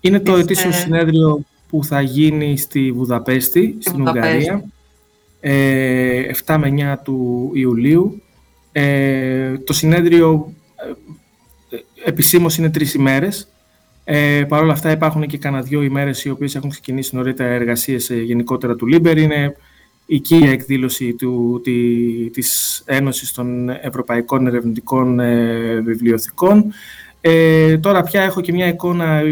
Είναι 0.00 0.20
το 0.20 0.36
ετήσιο 0.36 0.72
συνέδριο 0.72 1.40
που 1.68 1.84
θα 1.84 2.00
γίνει 2.00 2.56
στη 2.56 2.92
Βουδαπέστη, 2.92 3.76
στην 3.80 4.00
Ουγγαρία, 4.00 4.64
ε, 5.40 6.22
7 6.46 6.56
με 6.58 6.94
9 6.94 6.98
του 7.02 7.50
Ιουλίου. 7.54 8.22
Ε, 8.80 9.58
το 9.58 9.72
συνέδριο 9.72 10.52
ε, 11.70 11.76
επισήμως 12.04 12.56
είναι 12.56 12.70
τρεις 12.70 12.94
ημέρες. 12.94 13.48
Ε, 14.04 14.44
Παρ' 14.48 14.62
όλα 14.62 14.72
αυτά 14.72 14.90
υπάρχουν 14.90 15.26
και 15.26 15.38
κανένα 15.38 15.62
δυο 15.62 15.82
ημέρες 15.82 16.24
οι 16.24 16.30
οποίες 16.30 16.54
έχουν 16.54 16.70
ξεκινήσει 16.70 17.16
νωρίτερα 17.16 17.50
εργασίες 17.50 18.10
ε, 18.10 18.14
γενικότερα 18.14 18.76
του 18.76 18.86
LIBER. 18.86 19.18
Είναι 19.18 19.56
η 20.06 20.18
κύρια 20.18 20.50
εκδήλωση 20.50 21.12
του, 21.12 21.60
τη, 21.64 21.72
της 22.30 22.82
Ένωσης 22.86 23.32
των 23.32 23.68
Ευρωπαϊκών 23.68 24.46
Ερευνητικών 24.46 25.20
ε, 25.20 25.80
Βιβλιοθηκών. 25.80 26.72
Ε, 27.20 27.78
τώρα 27.78 28.02
πια 28.02 28.22
έχω 28.22 28.40
και 28.40 28.52
μια 28.52 28.66
εικόνα 28.66 29.22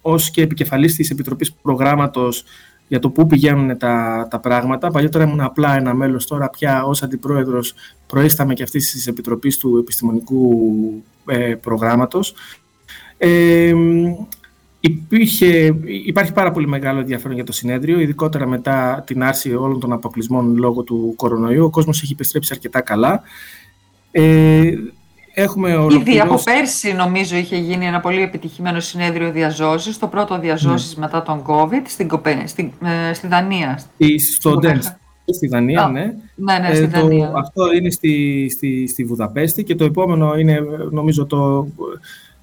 ως 0.00 0.30
και 0.30 0.42
επικεφαλής 0.42 0.94
της 0.94 1.10
Επιτροπής 1.10 1.52
Προγράμματος 1.52 2.44
για 2.88 2.98
το 2.98 3.10
πού 3.10 3.26
πηγαίνουν 3.26 3.78
τα, 3.78 4.26
τα 4.30 4.40
πράγματα. 4.40 4.90
Παλιότερα 4.90 5.24
ήμουν 5.24 5.40
απλά 5.40 5.76
ένα 5.76 5.94
μέλος, 5.94 6.26
τώρα 6.26 6.50
πια 6.50 6.84
ως 6.84 7.02
αντιπρόεδρος 7.02 7.74
προείσταμε 8.06 8.54
και 8.54 8.62
αυτής 8.62 8.90
της 8.90 9.06
Επιτροπής 9.06 9.58
του 9.58 9.78
Επιστημονικού 9.78 10.72
ε, 11.26 11.54
Προγράμματος. 11.54 12.34
Ε, 13.18 13.74
Υπήρχε, 14.84 15.74
υπάρχει 15.84 16.32
πάρα 16.32 16.50
πολύ 16.50 16.68
μεγάλο 16.68 17.00
ενδιαφέρον 17.00 17.34
για 17.34 17.44
το 17.44 17.52
συνέδριο, 17.52 18.00
ειδικότερα 18.00 18.46
μετά 18.46 19.02
την 19.06 19.22
άρση 19.22 19.54
όλων 19.54 19.80
των 19.80 19.92
αποκλεισμών 19.92 20.56
λόγω 20.56 20.82
του 20.82 21.14
κορονοϊού. 21.16 21.64
Ο 21.64 21.70
κόσμος 21.70 22.02
έχει 22.02 22.12
επιστρέψει 22.12 22.50
αρκετά 22.52 22.80
καλά. 22.80 23.22
Ε, 24.10 24.72
έχουμε 25.34 25.86
Ήδη 25.90 26.20
από 26.20 26.42
πέρσι 26.44 26.92
νομίζω 26.92 27.36
είχε 27.36 27.56
γίνει 27.56 27.86
ένα 27.86 28.00
πολύ 28.00 28.22
επιτυχημένο 28.22 28.80
συνέδριο 28.80 29.30
διαζώσεις, 29.30 29.98
το 29.98 30.06
πρώτο 30.06 30.38
διαζώσεις 30.38 30.96
ναι. 30.96 31.04
μετά 31.04 31.22
τον 31.22 31.42
COVID, 31.46 31.82
στην, 31.86 32.10
στη, 32.44 32.72
ε, 33.10 33.12
στη 33.12 33.26
Δανία. 33.26 33.82
στο 34.34 34.56
Ντένς. 34.56 34.92
Στη 35.24 35.46
Δανία, 35.46 35.86
ναι. 35.86 36.14
Ναι, 36.34 36.58
ναι, 36.58 36.74
στη 36.74 36.84
ε, 36.84 36.86
Δανία. 36.86 37.32
αυτό 37.34 37.72
είναι 37.72 37.90
στη, 37.90 38.48
στη, 38.50 38.86
στη 38.86 39.04
Βουδαπέστη 39.04 39.64
και 39.64 39.74
το 39.74 39.84
επόμενο 39.84 40.34
είναι 40.34 40.60
νομίζω 40.90 41.26
το 41.26 41.66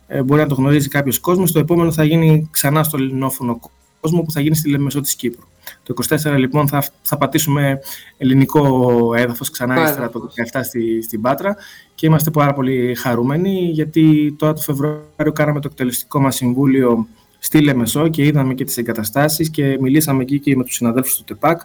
ε, 0.08 0.24
μπορεί 0.24 0.42
να 0.42 0.48
το 0.48 0.56
γνωρίζει 0.56 0.88
κάποιος 0.88 1.20
κόσμος. 1.20 1.52
Το 1.52 1.60
επόμενο 1.60 1.92
θα 1.92 2.04
γίνει 2.04 2.48
ξανά 2.52 2.84
στο 2.84 2.98
ελληνόφωνο 2.98 3.60
κόσμο 4.00 4.22
που 4.22 4.32
θα 4.32 4.42
γίνει 4.42 4.56
στη 4.56 4.70
Λεμεσό 4.70 5.02
της 5.02 5.16
Κύπρου. 5.16 5.48
Το 5.84 5.94
24 6.34 6.38
λοιπόν 6.38 6.68
θα, 6.68 6.84
θα 7.02 7.18
πατήσουμε 7.18 7.80
ελληνικό 8.18 9.14
έδαφος 9.16 9.50
ξανά 9.50 9.84
ύστερα 9.84 10.10
το 10.10 10.30
17 10.54 10.60
στη, 10.64 11.02
στην 11.02 11.22
Πάτρα 11.22 11.56
και 11.96 12.06
είμαστε 12.06 12.32
πάρα 12.32 12.54
πολύ 12.54 12.96
χαρούμενοι 12.96 13.70
γιατί 13.72 14.36
τώρα 14.38 14.54
το 14.54 14.62
Φεβρουάριο 14.62 15.32
κάναμε 15.34 15.60
το 15.60 15.68
εκτελεστικό 15.72 16.20
μας 16.20 16.36
συμβούλιο 16.36 17.08
στη 17.40 17.62
Λεμεσό 17.62 18.08
και 18.08 18.26
είδαμε 18.26 18.54
και 18.54 18.64
τις 18.64 18.78
εγκαταστάσεις 18.78 19.50
και 19.50 19.78
μιλήσαμε 19.82 20.22
εκεί 20.22 20.40
και 20.40 20.56
με 20.56 20.64
τους 20.64 20.76
συναδέλφους 20.76 21.18
του 21.18 21.24
ΤΕΠΑΚ 21.24 21.62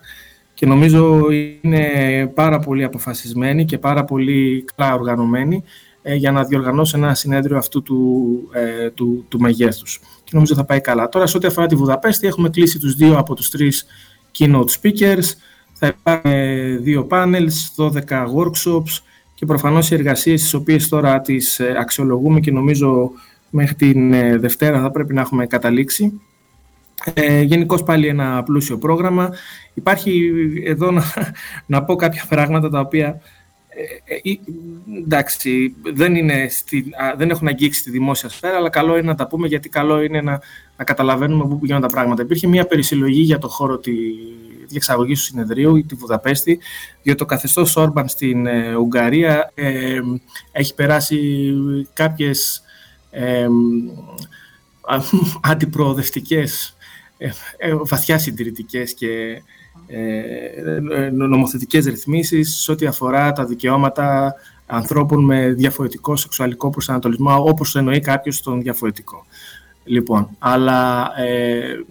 και 0.54 0.66
νομίζω 0.66 1.26
είναι 1.60 1.86
πάρα 2.34 2.58
πολύ 2.58 2.84
αποφασισμένοι 2.84 3.64
και 3.64 3.78
πάρα 3.78 4.04
πολύ 4.04 4.64
καλά 4.74 4.94
οργανωμένοι 4.94 5.56
ε, 5.56 5.62
για 6.04 6.32
να 6.32 6.44
διοργανώσει 6.44 6.96
ένα 6.96 7.14
συνέδριο 7.14 7.56
αυτού 7.56 7.82
του, 7.82 8.38
ε, 8.52 8.90
του, 8.90 9.24
του 9.28 9.40
μεγέθους. 9.40 10.00
Και 10.24 10.30
νομίζω 10.32 10.54
θα 10.54 10.64
πάει 10.64 10.80
καλά. 10.80 11.08
Τώρα, 11.08 11.26
σε 11.26 11.36
ό,τι 11.36 11.46
αφορά 11.46 11.66
τη 11.66 11.74
Βουδαπέστη, 11.74 12.26
έχουμε 12.26 12.48
κλείσει 12.48 12.78
τους 12.78 12.94
δύο 12.94 13.18
από 13.18 13.34
τους 13.34 13.50
τρεις 13.50 13.86
keynote 14.38 14.68
speakers. 14.80 15.24
Θα 15.72 15.86
υπάρχουν 15.86 16.30
δύο 16.82 17.06
panels, 17.10 17.52
12 17.76 18.26
workshops 18.26 19.02
και 19.34 19.46
προφανώς 19.46 19.90
οι 19.90 19.94
εργασίες 19.94 20.40
τις 20.40 20.54
οποίες 20.54 20.88
τώρα 20.88 21.20
τις 21.20 21.60
ε, 21.60 21.74
αξιολογούμε 21.78 22.40
και 22.40 22.50
νομίζω 22.50 23.10
μέχρι 23.50 23.74
την 23.74 24.12
ε, 24.12 24.36
Δευτέρα 24.38 24.80
θα 24.80 24.90
πρέπει 24.90 25.14
να 25.14 25.20
έχουμε 25.20 25.46
καταλήξει. 25.46 26.20
Ε, 27.14 27.40
Γενικώς 27.40 27.82
πάλι 27.82 28.06
ένα 28.06 28.42
πλούσιο 28.42 28.78
πρόγραμμα. 28.78 29.30
Υπάρχει 29.74 30.32
εδώ 30.64 30.90
να, 30.90 31.02
να 31.66 31.84
πω 31.84 31.96
κάποια 31.96 32.24
πράγματα 32.28 32.68
τα 32.70 32.80
οποία 32.80 33.20
ε, 34.04 34.14
ε, 34.14 34.38
εντάξει, 35.04 35.74
δεν, 35.94 36.14
είναι 36.14 36.48
στη, 36.50 36.92
δεν 37.16 37.30
έχουν 37.30 37.48
αγγίξει 37.48 37.82
τη 37.82 37.90
δημόσια 37.90 38.28
σφαίρα, 38.28 38.56
αλλά 38.56 38.70
καλό 38.70 38.96
είναι 38.96 39.06
να 39.06 39.14
τα 39.14 39.26
πούμε 39.26 39.46
γιατί 39.46 39.68
καλό 39.68 40.02
είναι 40.02 40.20
να, 40.20 40.40
να 40.76 40.84
καταλαβαίνουμε 40.84 41.44
πού 41.48 41.58
πηγαίνουν 41.58 41.82
τα 41.82 41.88
πράγματα. 41.88 42.22
Υπήρχε 42.22 42.46
μια 42.46 42.66
περισυλλογή 42.66 43.20
για 43.20 43.38
το 43.38 43.48
χώρο 43.48 43.78
τη 43.78 43.92
διεξαγωγής 44.66 45.18
του 45.18 45.24
συνεδρίου, 45.24 45.86
τη 45.86 45.94
Βουδαπέστη, 45.94 46.58
διότι 47.02 47.18
το 47.18 47.24
καθεστώς 47.24 47.76
Όρμπαν 47.76 48.08
στην 48.08 48.46
ε, 48.46 48.74
Ουγγαρία 48.74 49.50
ε, 49.54 50.00
έχει 50.52 50.74
περάσει 50.74 51.52
κάποιες 51.92 52.62
ε, 53.10 53.46
αντιπροοδευτικές, 55.42 56.76
βαθιά 57.84 58.18
συντηρητικές 58.18 58.94
και 58.94 59.08
ε, 59.08 59.42
νομοθετικές 61.12 61.84
ρυθμίσεις 61.84 62.54
σε 62.54 62.72
ό,τι 62.72 62.86
αφορά 62.86 63.32
τα 63.32 63.44
δικαιώματα 63.44 64.34
ανθρώπων 64.66 65.24
με 65.24 65.52
διαφορετικό 65.52 66.16
σεξουαλικό 66.16 66.70
προσανατολισμό, 66.70 67.42
όπως 67.48 67.76
εννοεί 67.76 68.00
κάποιος 68.00 68.42
τον 68.42 68.62
διαφορετικό. 68.62 69.26
Λοιπόν, 69.84 70.28
αλλά 70.38 71.10
ε, 71.16 71.84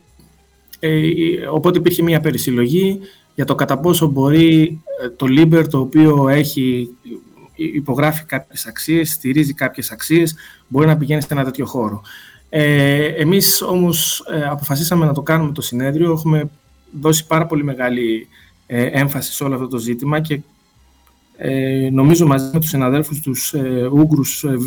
ε, 0.80 1.48
οπότε 1.52 1.78
υπήρχε 1.78 2.04
μια 2.04 2.20
περισυλλογή 2.20 3.00
για 3.36 3.46
το 3.46 3.56
κατά 3.56 3.80
πόσο 3.80 4.08
μπορεί 4.08 4.82
ε, 5.04 5.10
το 5.10 5.26
LIBER, 5.26 5.68
το 5.68 5.80
οποίο 5.80 6.30
έχει 6.30 6.90
υπογράφει 7.56 8.26
κάποιες 8.26 8.66
αξίες, 8.66 9.10
στηρίζει 9.10 9.54
κάποιες 9.54 9.92
αξίες, 9.92 10.36
μπορεί 10.68 10.88
να 10.88 10.98
πηγαίνει 10.98 11.22
σε 11.22 11.28
ένα 11.32 11.44
τέτοιο 11.44 11.66
χώρο. 11.66 12.02
Ε, 12.50 13.06
εμείς 13.06 13.62
όμως 13.62 14.24
αποφασίσαμε 14.50 15.06
να 15.06 15.14
το 15.14 15.22
κάνουμε 15.22 15.52
το 15.52 15.62
συνέδριο, 15.62 16.12
έχουμε 16.12 16.50
δώσει 17.00 17.28
πάρα 17.28 17.46
πολύ 17.46 17.64
μεγάλη 17.64 18.28
ε, 18.66 18.86
έμφαση 18.86 19.34
σε 19.34 19.44
όλο 19.44 19.54
αυτό 19.54 19.68
το 19.68 19.78
ζήτημα 19.78 20.20
και 20.20 20.40
ε, 21.38 21.90
νομίζω 21.92 22.28
μαζί 22.28 22.50
με 22.54 22.60
τους 22.60 22.70
συναδέλφους 22.70 23.22
τους 23.22 23.54
ε, 23.54 23.90
Ούγγρους 23.92 24.44
ε, 24.44 24.58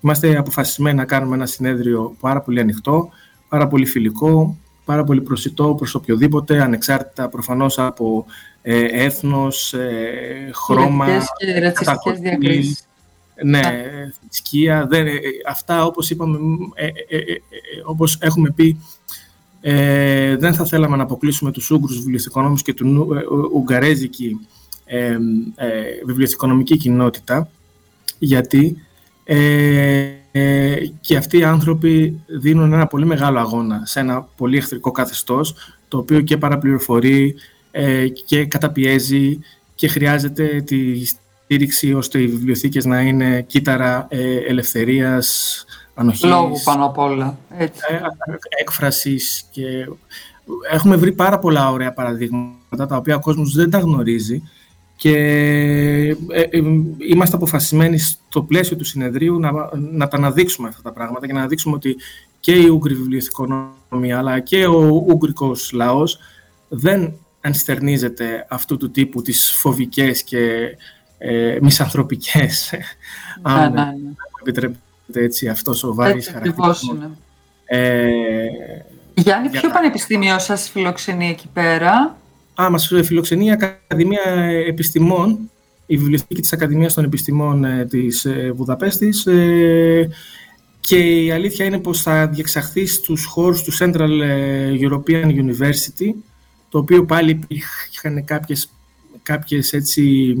είμαστε 0.00 0.36
αποφασισμένοι 0.36 0.96
να 0.96 1.04
κάνουμε 1.04 1.34
ένα 1.34 1.46
συνέδριο 1.46 2.16
πάρα 2.20 2.40
πολύ 2.40 2.60
ανοιχτό, 2.60 3.10
πάρα 3.48 3.66
πολύ 3.68 3.86
φιλικό, 3.86 4.56
πάρα 4.84 5.04
πολύ 5.04 5.20
προσιτό 5.20 5.74
προς 5.74 5.94
οποιοδήποτε, 5.94 6.62
ανεξάρτητα 6.62 7.28
προφανώς 7.28 7.78
από 7.78 8.26
ε, 8.62 8.84
έθνος, 8.84 9.72
ε, 9.72 10.50
χρώμα, 10.54 11.06
και 11.36 11.58
ρατσιστικές 11.58 12.18
διακρίσεις. 12.18 12.86
Ναι, 13.44 13.60
θρησκεία, 14.20 14.86
δεν, 14.88 15.06
ε, 15.06 15.18
αυτά 15.48 15.84
όπως 15.84 16.10
είπαμε, 16.10 16.38
ε, 16.74 16.86
ε, 16.86 17.22
όπως 17.84 18.18
έχουμε 18.20 18.50
πει, 18.50 18.80
δεν 20.38 20.54
θα 20.54 20.64
θέλαμε 20.64 20.96
να 20.96 21.02
αποκλείσουμε 21.02 21.50
τους 21.52 21.70
Ούγγρους 21.70 21.98
βιβλιοθηκονόμους 21.98 22.62
και 22.62 22.74
την 22.74 22.98
Ουγγαρέζικη 23.54 24.40
ε, 24.84 25.18
βιβλιοθηκονομική 26.06 26.76
κοινότητα, 26.76 27.48
γιατί 28.18 28.76
και 31.00 31.16
αυτοί 31.16 31.38
οι 31.38 31.44
άνθρωποι 31.44 32.20
δίνουν 32.26 32.72
ένα 32.72 32.86
πολύ 32.86 33.06
μεγάλο 33.06 33.38
αγώνα 33.38 33.82
σε 33.84 34.00
ένα 34.00 34.28
πολύ 34.36 34.56
εχθρικό 34.56 34.90
καθεστώς, 34.90 35.54
το 35.88 35.98
οποίο 35.98 36.20
και 36.20 36.36
παραπληροφορεί 36.36 37.34
και 38.26 38.44
καταπιέζει 38.44 39.38
και 39.74 39.88
χρειάζεται 39.88 40.62
τη 40.66 41.04
στήριξη 41.04 41.92
ώστε 41.92 42.22
οι 42.22 42.26
βιβλιοθήκες 42.26 42.84
να 42.84 43.00
είναι 43.00 43.42
κύτταρα 43.42 44.06
ε, 44.10 44.36
ελευθερίας, 44.36 45.64
ανοχής. 45.96 46.22
Λόγου 46.22 46.56
πάνω 46.64 46.84
απ' 46.84 46.98
όλα. 46.98 47.38
Έτσι. 47.56 47.80
Ε, 47.88 48.00
έκφρασης 48.60 49.44
και 49.50 49.62
έχουμε 50.70 50.96
βρει 50.96 51.12
πάρα 51.12 51.38
πολλά 51.38 51.70
ωραία 51.70 51.92
παραδείγματα 51.92 52.86
τα 52.86 52.96
οποία 52.96 53.16
ο 53.16 53.20
κόσμος 53.20 53.54
δεν 53.54 53.70
τα 53.70 53.78
γνωρίζει 53.78 54.42
και 54.96 55.16
ε, 56.28 56.40
ε, 56.40 56.60
είμαστε 57.08 57.36
αποφασισμένοι 57.36 57.98
στο 57.98 58.42
πλαίσιο 58.42 58.76
του 58.76 58.84
συνεδρίου 58.84 59.38
να, 59.38 59.50
να 59.92 60.08
τα 60.08 60.16
αναδείξουμε 60.16 60.68
αυτά 60.68 60.82
τα 60.82 60.92
πράγματα 60.92 61.26
και 61.26 61.32
να 61.32 61.38
αναδείξουμε 61.38 61.74
ότι 61.74 61.96
και 62.40 62.52
η 62.52 62.66
Ούγγρη 62.66 62.94
βιβλιοθηκονομία 62.94 64.18
αλλά 64.18 64.40
και 64.40 64.66
ο 64.66 65.04
Ούγγρικος 65.06 65.72
λαός 65.72 66.18
δεν 66.68 67.18
ενστερνίζεται 67.40 68.46
αυτού 68.48 68.76
του 68.76 68.90
τύπου 68.90 69.22
τις 69.22 69.50
φοβικές 69.50 70.22
και 70.22 70.76
ε, 71.18 71.58
μισανθρωπικές, 71.60 72.70
ναι, 72.72 72.80
αν 73.42 73.72
ναι, 73.72 73.80
ναι. 73.80 73.92
επιτρέπετε 74.40 74.80
έτσι 75.12 75.48
αυτός 75.48 75.84
ο 75.84 75.94
βάρης 75.94 76.28
χαρακτήρας. 76.28 76.82
Ε, 77.64 78.46
Γιάννη, 79.14 79.48
ποιο 79.48 79.70
πανεπιστήμιο 79.70 80.38
σας 80.38 80.68
φιλοξενεί 80.68 81.28
εκεί 81.28 81.48
πέρα; 81.52 82.16
Α, 82.62 82.70
μας 82.70 82.92
φιλοξενεί 83.04 83.46
η 83.46 83.50
Ακαδημία 83.50 84.22
Επιστημών, 84.66 85.50
η 85.86 85.96
Βιβλιοθήκη 85.96 86.40
της 86.40 86.52
Ακαδημίας 86.52 86.94
των 86.94 87.04
Επιστημών 87.04 87.64
ε, 87.64 87.84
της 87.84 88.24
ε, 88.24 88.52
Βουδαπέστης 88.56 89.26
ε, 89.26 90.08
και 90.80 91.24
η 91.24 91.30
αλήθεια 91.30 91.64
είναι 91.64 91.78
πως 91.78 92.02
θα 92.02 92.26
διεξαχθεί 92.26 92.86
στους 92.86 93.24
χώρους 93.24 93.62
του 93.62 93.72
Central 93.78 94.10
European 94.80 95.24
University, 95.24 96.14
το 96.68 96.78
οποίο 96.78 97.04
πάλι 97.04 97.40
είχαν 97.92 98.24
κάποιες, 98.24 98.70
κάποιες 99.22 99.72
έτσι, 99.72 100.34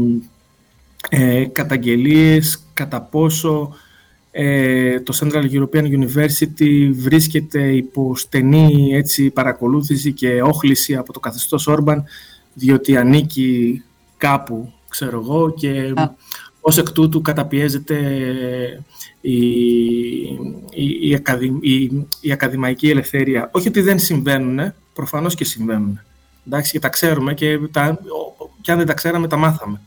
ε, 1.08 1.44
καταγγελίες 1.44 2.64
κατά 2.74 3.00
πόσο 3.00 3.76
ε, 4.38 5.00
το 5.00 5.18
Central 5.20 5.44
European 5.50 5.82
University 5.82 6.90
βρίσκεται 6.92 7.72
υπό 7.72 8.16
στενή 8.16 8.90
έτσι, 8.94 9.30
παρακολούθηση 9.30 10.12
και 10.12 10.42
όχληση 10.42 10.96
από 10.96 11.12
το 11.12 11.20
καθεστώς 11.20 11.66
Όρμπαν 11.66 12.04
διότι 12.54 12.96
ανήκει 12.96 13.82
κάπου, 14.16 14.72
ξέρω 14.88 15.20
εγώ, 15.20 15.54
και 15.54 15.92
yeah. 15.96 16.08
ως 16.60 16.78
εκ 16.78 16.90
τούτου 16.90 17.20
καταπιέζεται 17.20 17.98
η, 19.20 19.36
η, 20.70 21.10
η, 21.60 21.90
η, 22.20 22.32
ακαδημαϊκή 22.32 22.90
ελευθερία. 22.90 23.50
Όχι 23.52 23.68
ότι 23.68 23.80
δεν 23.80 23.98
συμβαίνουν, 23.98 24.72
προφανώς 24.92 25.34
και 25.34 25.44
συμβαίνουν. 25.44 26.00
Εντάξει, 26.46 26.72
και 26.72 26.78
τα 26.78 26.88
ξέρουμε 26.88 27.34
και, 27.34 27.58
τα, 27.70 27.98
και 28.60 28.72
αν 28.72 28.78
δεν 28.78 28.86
τα 28.86 28.94
ξέραμε 28.94 29.28
τα 29.28 29.36
μάθαμε 29.36 29.80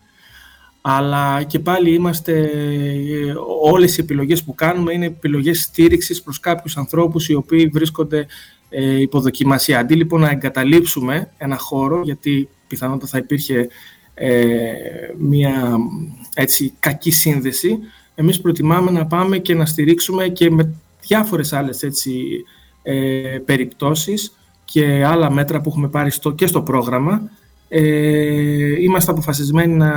αλλά 0.82 1.44
και 1.44 1.60
πάλι 1.60 1.94
είμαστε, 1.94 2.52
όλες 3.62 3.98
οι 3.98 4.02
επιλογές 4.02 4.44
που 4.44 4.56
κάνουμε 4.56 4.94
είναι 4.94 5.06
επιλογές 5.06 5.62
στήριξης 5.62 6.22
προς 6.22 6.40
κάποιους 6.40 6.78
ανθρώπους 6.78 7.30
οι 7.30 7.34
οποίοι 7.34 7.68
βρίσκονται 7.68 8.26
ε, 8.70 9.02
υποδοκιμασία. 9.02 9.80
Αντί 9.80 9.96
λοιπόν 9.96 10.22
να 10.22 10.30
εγκαταλείψουμε 10.30 11.32
ένα 11.38 11.58
χώρο, 11.58 12.02
γιατί 12.04 12.50
πιθανότατα 12.68 13.08
θα 13.08 13.18
υπήρχε 13.18 13.68
ε, 14.14 14.72
μια 15.18 15.78
έτσι, 16.36 16.74
κακή 16.80 17.12
σύνδεση, 17.12 17.80
εμείς 18.16 18.42
προτιμάμε 18.42 18.92
να 18.92 19.06
πάμε 19.06 19.38
και 19.38 19.54
να 19.54 19.66
στηρίξουμε 19.66 20.28
και 20.28 20.52
με 20.52 20.74
διάφορες 21.02 21.54
άλλες 21.54 21.84
έτσι, 21.84 22.44
ε, 22.84 23.38
περιπτώσεις 23.46 24.34
και 24.66 25.04
άλλα 25.06 25.32
μέτρα 25.32 25.62
που 25.62 25.70
έχουμε 25.70 25.88
πάρει 25.88 26.12
στο, 26.12 26.32
και 26.32 26.48
στο 26.48 26.62
πρόγραμμα, 26.62 27.30
ε, 27.70 28.82
είμαστε 28.82 29.12
αποφασισμένοι 29.12 29.74
να, 29.74 29.92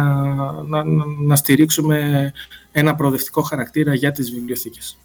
να, 0.62 0.84
να, 1.24 1.36
στηρίξουμε 1.36 2.32
ένα 2.72 2.94
προοδευτικό 2.94 3.42
χαρακτήρα 3.42 3.94
για 3.94 4.12
τις 4.12 4.30
βιβλιοθήκες. 4.30 4.96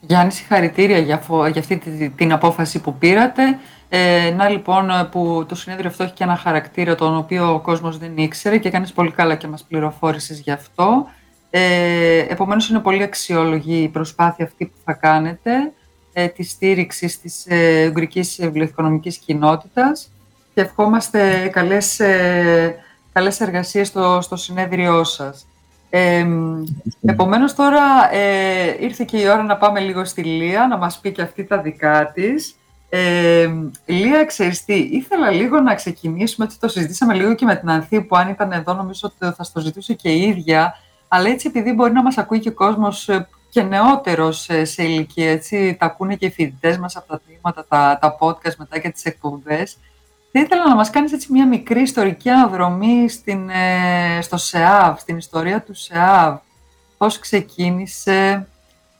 Γιάννη, 0.00 0.32
συγχαρητήρια 0.32 0.98
για, 0.98 1.22
για 1.52 1.60
αυτή 1.60 2.10
την 2.16 2.32
απόφαση 2.32 2.80
που 2.80 2.94
πήρατε. 2.94 3.58
Ε, 3.88 4.30
να 4.36 4.48
λοιπόν 4.48 4.90
που 5.10 5.44
το 5.48 5.54
συνέδριο 5.54 5.88
αυτό 5.88 6.02
έχει 6.02 6.12
και 6.12 6.24
ένα 6.24 6.36
χαρακτήρα 6.36 6.94
τον 6.94 7.16
οποίο 7.16 7.54
ο 7.54 7.60
κόσμος 7.60 7.98
δεν 7.98 8.16
ήξερε 8.16 8.58
και 8.58 8.70
κάνεις 8.70 8.92
πολύ 8.92 9.10
καλά 9.10 9.34
και 9.34 9.46
μας 9.46 9.64
πληροφόρησες 9.68 10.40
γι' 10.40 10.50
αυτό. 10.50 11.06
Ε, 11.50 12.18
επομένως 12.28 12.68
είναι 12.68 12.78
πολύ 12.78 13.02
αξιόλογη 13.02 13.82
η 13.82 13.88
προσπάθεια 13.88 14.44
αυτή 14.44 14.64
που 14.64 14.76
θα 14.84 14.92
κάνετε 14.92 15.72
ε, 16.12 16.26
τη 16.26 16.42
στήριξη 16.42 17.20
της 17.20 17.46
ε, 17.46 17.86
Ουγγρικής 17.86 18.38
Βιβλιοθηκονομικής 18.40 19.16
Κοινότητας 19.16 20.10
και 20.54 20.60
ευχόμαστε 20.60 21.48
καλές, 21.52 22.00
ε, 22.00 22.76
καλές 23.12 23.40
εργασίες 23.40 23.88
στο, 23.88 24.20
στο 24.20 24.36
συνέδριό 24.36 25.04
σας. 25.04 25.46
Ε, 25.90 26.26
επομένως 27.04 27.54
τώρα 27.54 28.14
ε, 28.14 28.76
ήρθε 28.80 29.04
και 29.04 29.18
η 29.18 29.28
ώρα 29.28 29.42
να 29.42 29.56
πάμε 29.56 29.80
λίγο 29.80 30.04
στη 30.04 30.22
Λία, 30.22 30.66
να 30.66 30.76
μας 30.76 30.98
πει 30.98 31.12
και 31.12 31.22
αυτή 31.22 31.44
τα 31.44 31.58
δικά 31.58 32.12
της. 32.14 32.56
Ε, 32.88 33.50
Λία, 33.84 34.24
ξέρεις 34.24 34.64
τι, 34.64 34.74
ήθελα 34.74 35.30
λίγο 35.30 35.60
να 35.60 35.74
ξεκινήσουμε, 35.74 36.46
ότι 36.46 36.58
το 36.58 36.68
συζητήσαμε 36.68 37.14
λίγο 37.14 37.34
και 37.34 37.44
με 37.44 37.56
την 37.56 37.70
Ανθή 37.70 38.00
που 38.00 38.16
αν 38.16 38.28
ήταν 38.28 38.52
εδώ 38.52 38.74
νομίζω 38.74 39.00
ότι 39.02 39.34
θα 39.34 39.44
στο 39.44 39.60
ζητούσε 39.60 39.94
και 39.94 40.08
η 40.08 40.20
ίδια, 40.22 40.74
αλλά 41.08 41.28
έτσι 41.28 41.48
επειδή 41.48 41.72
μπορεί 41.72 41.92
να 41.92 42.02
μας 42.02 42.18
ακούει 42.18 42.38
και 42.38 42.48
ο 42.48 42.52
κόσμος 42.52 43.08
ε, 43.08 43.28
και 43.48 43.62
νεότερος 43.62 44.48
σε 44.62 44.82
ηλικία, 44.82 45.30
έτσι, 45.30 45.76
τα 45.78 45.86
ακούνε 45.86 46.14
και 46.14 46.26
οι 46.26 46.30
φοιτητές 46.30 46.78
μας 46.78 46.96
από 46.96 47.08
τα 47.08 47.20
τμήματα, 47.26 47.64
τα, 47.68 47.98
τα 48.00 48.16
podcast 48.20 48.54
μετά 48.56 48.78
και 48.78 48.88
τις 48.88 49.04
εκπομπές, 49.04 49.76
θα 50.32 50.40
ήθελα 50.40 50.68
να 50.68 50.74
μας 50.74 50.90
κάνεις 50.90 51.12
έτσι 51.12 51.32
μια 51.32 51.46
μικρή 51.46 51.80
ιστορική 51.80 52.30
αναδρομή 52.30 53.08
στην, 53.08 53.48
ε, 53.48 54.20
στο 54.20 54.36
ΣΕΑΒ, 54.36 54.98
στην 54.98 55.16
ιστορία 55.16 55.62
του 55.62 55.74
ΣΕΑΒ. 55.74 56.36
Πώς 56.98 57.18
ξεκίνησε. 57.18 58.46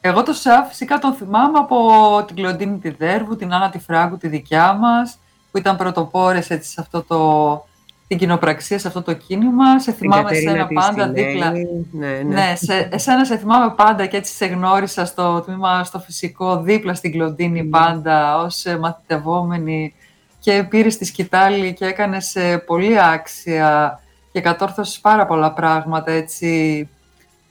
Εγώ 0.00 0.22
το 0.22 0.32
ΣΕΑΒ 0.32 0.68
φυσικά 0.68 0.98
τον 0.98 1.14
θυμάμαι 1.14 1.58
από 1.58 1.78
την 2.26 2.36
Κλοντίνη 2.36 2.78
τη 2.78 2.90
Δέρβου, 2.90 3.36
την 3.36 3.52
Άννα 3.52 3.70
τη 3.70 3.78
Φράγκου, 3.78 4.16
τη 4.16 4.28
δικιά 4.28 4.72
μας, 4.72 5.18
που 5.50 5.58
ήταν 5.58 5.76
πρωτοπόρες 5.76 6.50
έτσι, 6.50 6.70
σε 6.70 6.80
αυτό 6.80 7.02
το, 7.02 7.64
την 8.08 8.18
κοινοπραξία, 8.18 8.78
σε 8.78 8.88
αυτό 8.88 9.02
το 9.02 9.12
κίνημα. 9.12 9.80
Σε 9.80 9.92
θυμάμαι 9.92 10.30
εσένα 10.30 10.66
πάντα 10.66 11.08
δίπλα. 11.08 11.50
Ναι, 11.50 12.06
ναι. 12.06 12.22
ναι 12.22 12.54
σε, 12.56 12.88
εσένα 12.92 13.24
σε 13.24 13.36
θυμάμαι 13.36 13.74
πάντα 13.76 14.06
και 14.06 14.16
έτσι 14.16 14.34
σε 14.34 14.46
γνώρισα 14.46 15.04
στο 15.04 15.40
τμήμα 15.40 15.84
στο 15.84 15.98
φυσικό, 15.98 16.62
δίπλα 16.62 16.94
στην 16.94 17.12
Κλοντίνη 17.12 17.64
πάντα, 17.64 18.38
ως 18.38 18.64
μαθητευόμενη 18.80 19.94
και 20.42 20.66
πήρε 20.68 20.88
τη 20.88 21.04
σκητάλη 21.04 21.72
και 21.72 21.84
έκανες 21.84 22.36
πολύ 22.66 23.00
άξια 23.00 24.00
και 24.32 24.40
κατόρθωσες 24.40 25.00
πάρα 25.00 25.26
πολλά 25.26 25.52
πράγματα 25.52 26.10
έτσι 26.12 26.88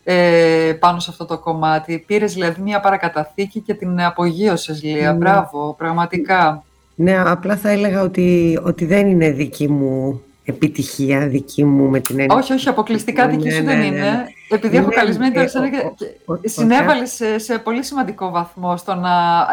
ε, 0.04 0.78
πάνω 0.80 1.00
σε 1.00 1.08
αυτό 1.12 1.26
το 1.26 1.38
κομμάτι. 1.38 2.04
Πήρες 2.08 2.34
δηλαδή 2.34 2.62
μια 2.62 2.80
παρακαταθήκη 2.80 3.60
και 3.60 3.74
την 3.74 4.02
απογείωσες, 4.02 4.84
Λία. 4.84 5.12
Ναι. 5.12 5.18
Μπράβο, 5.18 5.76
πραγματικά. 5.78 6.64
Ναι, 6.96 7.20
απλά 7.20 7.58
θα 7.58 7.70
έλεγα 7.70 8.02
ότι, 8.02 8.60
ότι 8.64 8.86
δεν 8.86 9.08
είναι 9.08 9.32
δική 9.32 9.68
μου 9.68 10.22
επιτυχία 10.44 11.28
δική 11.28 11.66
μου 11.66 11.90
με 11.90 12.00
την 12.00 12.20
έννοια. 12.20 12.36
Όχι, 12.36 12.54
όχι, 12.54 12.70
αποκλειστικά 12.70 13.28
δική 13.28 13.52
σου 13.52 13.64
δεν 13.64 13.82
είναι. 13.82 14.28
Επειδή 14.50 14.78
έχω 14.78 14.90
καλεσμένη 14.90 15.34
τώρα 15.34 15.70
και 15.70 16.50
συνέβαλε 16.50 17.06
σε, 17.38 17.58
πολύ 17.64 17.84
σημαντικό 17.84 18.30
βαθμό 18.30 18.78
στο 18.78 18.96
να, 18.96 19.48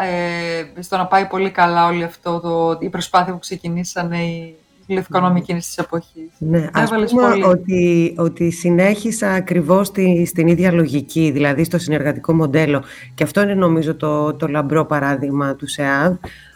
ε, 0.77 0.81
στο 0.81 0.97
να 0.97 1.05
πάει 1.05 1.25
πολύ 1.25 1.49
καλά 1.49 1.85
όλη 1.85 2.03
αυτό 2.03 2.39
το, 2.39 2.77
η 2.79 2.89
προσπάθεια 2.89 3.33
που 3.33 3.39
ξεκινήσανε 3.39 4.17
οι 4.17 4.55
βιβλιοθηκονόμοι 4.89 5.39
εκείνης 5.39 5.65
της 5.65 5.77
εποχής. 5.77 6.29
Ναι, 6.37 6.69
ας 6.73 6.89
πούμε 6.89 7.45
ότι, 7.45 8.13
ότι 8.17 8.51
συνέχισα 8.51 9.31
ακριβώς 9.31 9.87
στη, 9.87 10.25
στην 10.25 10.47
ίδια 10.47 10.71
λογική, 10.71 11.31
δηλαδή 11.31 11.63
στο 11.63 11.77
συνεργατικό 11.77 12.33
μοντέλο. 12.33 12.83
Και 13.13 13.23
αυτό 13.23 13.41
είναι 13.41 13.53
νομίζω 13.53 13.95
το, 13.95 14.33
το 14.33 14.47
λαμπρό 14.47 14.85
παράδειγμα 14.85 15.55
του 15.55 15.67
ΣΕΑΒ, 15.67 16.15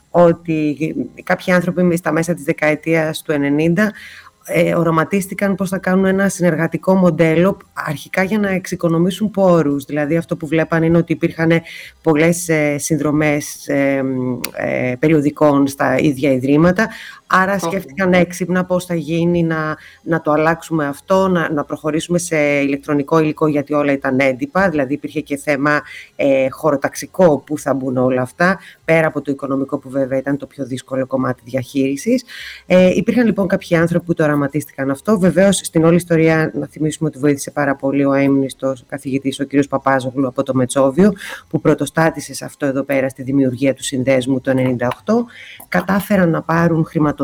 ότι 0.10 0.96
κάποιοι 1.24 1.54
άνθρωποι 1.54 1.98
στα 1.98 2.12
μέσα 2.12 2.34
της 2.34 2.44
δεκαετίας 2.44 3.22
του 3.22 3.34
90 3.34 3.38
ε, 4.46 4.76
οραματίστηκαν 4.76 5.56
πώς 5.56 5.70
θα 5.70 5.78
κάνουν 5.78 6.06
ένα 6.06 6.30
συνεργατικό 6.30 6.96
μοντέλο 6.96 7.58
αρχικά 7.74 8.24
για 8.24 8.40
να 8.40 8.50
εξοικονομήσουν 8.50 9.32
πόρους. 9.32 9.86
Δηλαδή 9.86 10.18
αυτό 10.18 10.38
που 10.38 10.48
βλέπαν 10.48 10.84
είναι 10.84 10.98
ότι 10.98 11.14
υπήρχαν 11.14 11.62
πολλές 12.02 12.50
ε, 12.50 12.78
συνδρομές 12.78 13.68
ε, 13.68 14.04
ε, 14.54 14.96
περιοδικών 15.00 15.68
στα 15.68 15.98
ίδια 15.98 16.32
ιδρύματα 16.32 16.90
Άρα 17.28 17.60
σκέφτηκαν 17.60 18.14
έξυπνα 18.14 18.66
πώς 18.66 18.86
θα 18.86 18.96
γίνει 18.96 19.44
να, 19.44 19.78
να 20.04 20.22
το 20.22 20.32
αλλάξουμε 20.32 20.86
αυτό, 20.88 21.28
να, 21.28 21.52
να 21.52 21.64
προχωρήσουμε 21.64 22.18
σε 22.18 22.38
ηλεκτρονικό 22.38 23.20
υλικό 23.20 23.48
γιατί 23.48 23.74
όλα 23.74 23.92
ήταν 23.92 24.20
έντυπα, 24.20 24.70
δηλαδή 24.70 24.94
υπήρχε 24.94 25.22
και 25.22 25.38
θέμα 25.38 25.82
ε, 26.16 26.50
χωροταξικό 26.50 27.38
που 27.46 27.58
θα 27.58 27.74
μπουν 27.74 27.98
όλα 27.98 28.22
αυτά, 28.22 28.60
πέρα 28.86 29.08
από 29.08 29.22
το 29.22 29.32
οικονομικό 29.32 29.78
που 29.78 29.90
βέβαια 29.90 30.18
ήταν 30.18 30.38
το 30.38 30.46
πιο 30.46 30.66
δύσκολο 30.66 31.08
κομμάτι 31.08 31.42
διαχείρισης. 31.46 32.24
Ε, 32.66 32.90
υπήρχαν 32.96 33.26
λοιπόν 33.26 33.48
κάποιοι 33.48 33.78
άνθρωποι 33.78 34.06
που 34.06 34.14
το 34.14 34.24
οραματίστηκαν 34.24 34.90
αυτό. 34.90 35.20
Βεβαίως 35.20 35.58
στην 35.58 35.84
όλη 35.84 35.96
ιστορία 35.96 36.52
να 36.54 36.68
θυμίσουμε 36.68 37.10
ότι 37.10 37.20
βοήθησε 37.20 37.52
πάρα 37.52 37.76
πολύ 37.76 38.06
ο 38.06 38.14
έμνηστος 38.14 38.84
καθηγητής 38.88 39.40
ο 39.40 39.46
κ. 39.46 39.50
Παπάζογλου 39.70 40.28
από 40.28 40.44
το 40.44 40.54
Μετσόβιο 40.54 41.14
που 41.50 41.62
πρωτοστάτησε 41.62 42.34
σε 42.34 42.46
αυτό 42.46 42.66
εδώ 42.66 42.84
πέρα 42.84 43.10
στη 43.10 43.24
δημιουργία 43.24 43.74
του 43.74 43.84
συνδέσμου 43.84 44.42
το 44.42 44.52
1998. 44.56 44.88
Κατάφεραν 45.68 46.30
να 46.30 46.42
πάρουν 46.42 46.86
χρηματοδότηση 46.86 47.22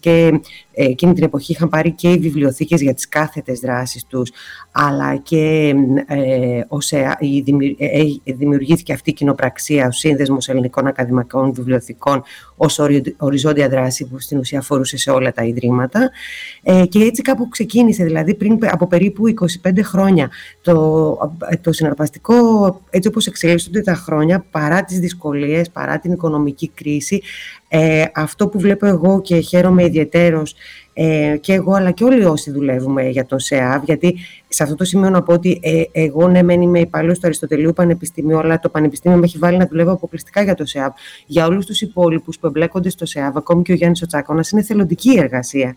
και 0.00 0.40
ε, 0.74 0.84
εκείνη 0.84 1.12
την 1.12 1.24
εποχή 1.24 1.52
είχαν 1.52 1.68
πάρει 1.68 1.92
και 1.92 2.10
οι 2.10 2.18
βιβλιοθήκες 2.18 2.80
για 2.80 2.94
τις 2.94 3.08
κάθετες 3.08 3.60
δράσεις 3.60 4.04
τους, 4.04 4.30
αλλά 4.72 5.16
και 5.16 5.74
ε, 6.06 6.60
ΟΣΕΑ, 6.68 7.16
ε, 7.20 8.32
δημιουργήθηκε 8.34 8.92
αυτή 8.92 9.10
η 9.10 9.12
κοινοπραξία, 9.12 9.86
ο 9.86 9.90
Σύνδεσμος 9.90 10.48
Ελληνικών 10.48 10.86
Ακαδημαϊκών 10.86 11.52
Βιβλιοθηκών, 11.52 12.22
ως 12.56 12.78
οριζόντια 13.16 13.68
δράση 13.68 14.06
που 14.06 14.20
στην 14.20 14.38
ουσία 14.38 14.58
αφορούσε 14.58 14.96
σε 14.96 15.10
όλα 15.10 15.32
τα 15.32 15.44
ιδρύματα. 15.44 16.10
Ε, 16.62 16.86
και 16.86 16.98
έτσι 16.98 17.22
κάπου 17.22 17.48
ξεκίνησε, 17.48 18.04
δηλαδή 18.04 18.34
πριν 18.34 18.58
από 18.70 18.86
περίπου 18.86 19.22
25 19.62 19.78
χρόνια, 19.82 20.30
το, 20.60 21.18
το 21.60 21.72
συναρπαστικό, 21.72 22.34
έτσι 22.90 23.08
όπως 23.08 23.26
εξελίσσονται 23.26 23.80
τα 23.80 23.94
χρόνια, 23.94 24.44
παρά 24.50 24.84
τις 24.84 24.98
δυσκολίες, 24.98 25.70
παρά 25.70 25.98
την 25.98 26.12
οικονομική 26.12 26.68
κρίση, 26.68 27.22
ε, 27.74 28.04
αυτό 28.14 28.48
που 28.48 28.58
βλέπω 28.58 28.86
εγώ 28.86 29.20
και 29.20 29.38
χαίρομαι 29.38 29.84
ιδιαίτερος 29.84 30.54
ε, 30.92 31.36
και 31.40 31.52
εγώ 31.52 31.72
αλλά 31.72 31.90
και 31.90 32.04
όλοι 32.04 32.24
όσοι 32.24 32.50
δουλεύουμε 32.50 33.08
για 33.08 33.26
τον 33.26 33.38
ΣΕΑΒ, 33.38 33.82
γιατί 33.84 34.18
σε 34.48 34.62
αυτό 34.62 34.74
το 34.74 34.84
σημείο 34.84 35.10
να 35.10 35.22
πω 35.22 35.32
ότι 35.32 35.60
ε, 35.62 35.82
εγώ 35.92 36.28
ναι 36.28 36.42
μεν 36.42 36.62
είμαι 36.62 36.80
υπάλληλος 36.80 37.18
του 37.18 37.26
Αριστοτελείου 37.26 37.72
Πανεπιστημίου, 37.72 38.38
αλλά 38.38 38.58
το 38.58 38.68
Πανεπιστήμιο 38.68 39.18
με 39.18 39.24
έχει 39.24 39.38
βάλει 39.38 39.56
να 39.56 39.66
δουλεύω 39.66 39.92
αποκλειστικά 39.92 40.42
για 40.42 40.54
το 40.54 40.66
ΣΕΑΒ. 40.66 40.92
Για 41.26 41.46
όλους 41.46 41.66
τους 41.66 41.80
υπόλοιπους 41.80 42.38
που 42.38 42.46
εμπλέκονται 42.46 42.90
στο 42.90 43.06
ΣΕΑΒ, 43.06 43.36
ακόμη 43.36 43.62
και 43.62 43.72
ο 43.72 43.74
Γιάννης 43.74 44.02
Οτσάκονας, 44.02 44.50
είναι 44.50 44.62
θελοντική 44.62 45.18
εργασία. 45.18 45.76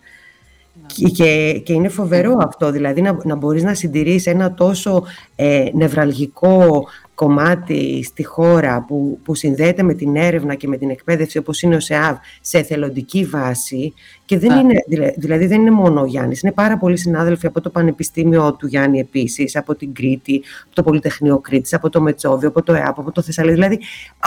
Ναι. 1.00 1.08
Και, 1.08 1.60
και 1.64 1.72
είναι 1.72 1.88
φοβερό 1.88 2.36
αυτό, 2.40 2.70
δηλαδή 2.70 3.00
να, 3.00 3.18
να 3.24 3.34
μπορείς 3.34 3.62
να 3.62 3.74
συντηρείς 3.74 4.26
ένα 4.26 4.54
τόσο 4.54 5.04
ε, 5.36 5.64
νευραλγικό 5.72 6.86
κομμάτι 7.16 8.02
στη 8.04 8.24
χώρα 8.24 8.84
που, 8.86 9.18
που 9.24 9.34
συνδέεται 9.34 9.82
με 9.82 9.94
την 9.94 10.16
έρευνα 10.16 10.54
και 10.54 10.68
με 10.68 10.76
την 10.76 10.90
εκπαίδευση 10.90 11.38
όπως 11.38 11.62
είναι 11.62 11.76
ο 11.76 11.80
ΣΕΑΒ 11.80 12.16
σε 12.40 12.58
εθελοντική 12.58 13.24
βάση. 13.24 13.94
Και 14.24 14.38
δεν 14.38 14.58
είναι, 14.58 14.74
δηλαδή 15.16 15.46
δεν 15.46 15.60
είναι 15.60 15.70
μόνο 15.70 16.00
ο 16.00 16.04
Γιάννης, 16.04 16.42
είναι 16.42 16.52
πάρα 16.52 16.78
πολλοί 16.78 16.96
συνάδελφοι 16.96 17.46
από 17.46 17.60
το 17.60 17.70
Πανεπιστήμιο 17.70 18.54
του 18.54 18.66
Γιάννη 18.66 18.98
επίσης, 18.98 19.56
από 19.56 19.74
την 19.74 19.92
Κρήτη, 19.92 20.42
από 20.64 20.74
το 20.74 20.82
Πολυτεχνείο 20.82 21.38
Κρήτης, 21.38 21.74
από 21.74 21.90
το 21.90 22.00
Μετσόβιο, 22.00 22.48
από 22.48 22.62
το 22.62 22.72
ΕΑΠ, 22.72 22.98
από 22.98 23.12
το 23.12 23.22
Θεσσαλονίκη, 23.22 23.60
δηλαδή 23.60 23.84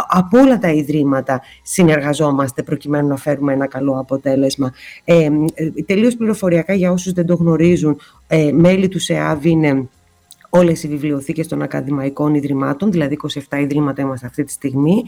από 0.07 0.39
όλα 0.39 0.57
τα 0.57 0.69
ιδρύματα 0.69 1.41
συνεργαζόμαστε 1.61 2.63
προκειμένου 2.63 3.07
να 3.07 3.17
φέρουμε 3.17 3.53
ένα 3.53 3.67
καλό 3.67 3.99
αποτέλεσμα. 3.99 4.73
Ε, 5.03 5.15
ε 5.23 5.29
τελείως 5.85 6.15
πληροφοριακά 6.15 6.73
για 6.73 6.91
όσους 6.91 7.11
δεν 7.11 7.25
το 7.25 7.35
γνωρίζουν, 7.35 7.99
ε, 8.27 8.51
μέλη 8.51 8.87
του 8.87 8.99
ΣΕΑΒ 8.99 9.45
είναι 9.45 9.87
όλες 10.49 10.83
οι 10.83 10.87
βιβλιοθήκες 10.87 11.47
των 11.47 11.61
ακαδημαϊκών 11.61 12.33
ιδρυμάτων, 12.33 12.91
δηλαδή 12.91 13.17
27 13.49 13.59
ιδρύματα 13.59 14.01
είμαστε 14.01 14.25
αυτή 14.25 14.43
τη 14.43 14.51
στιγμή, 14.51 15.03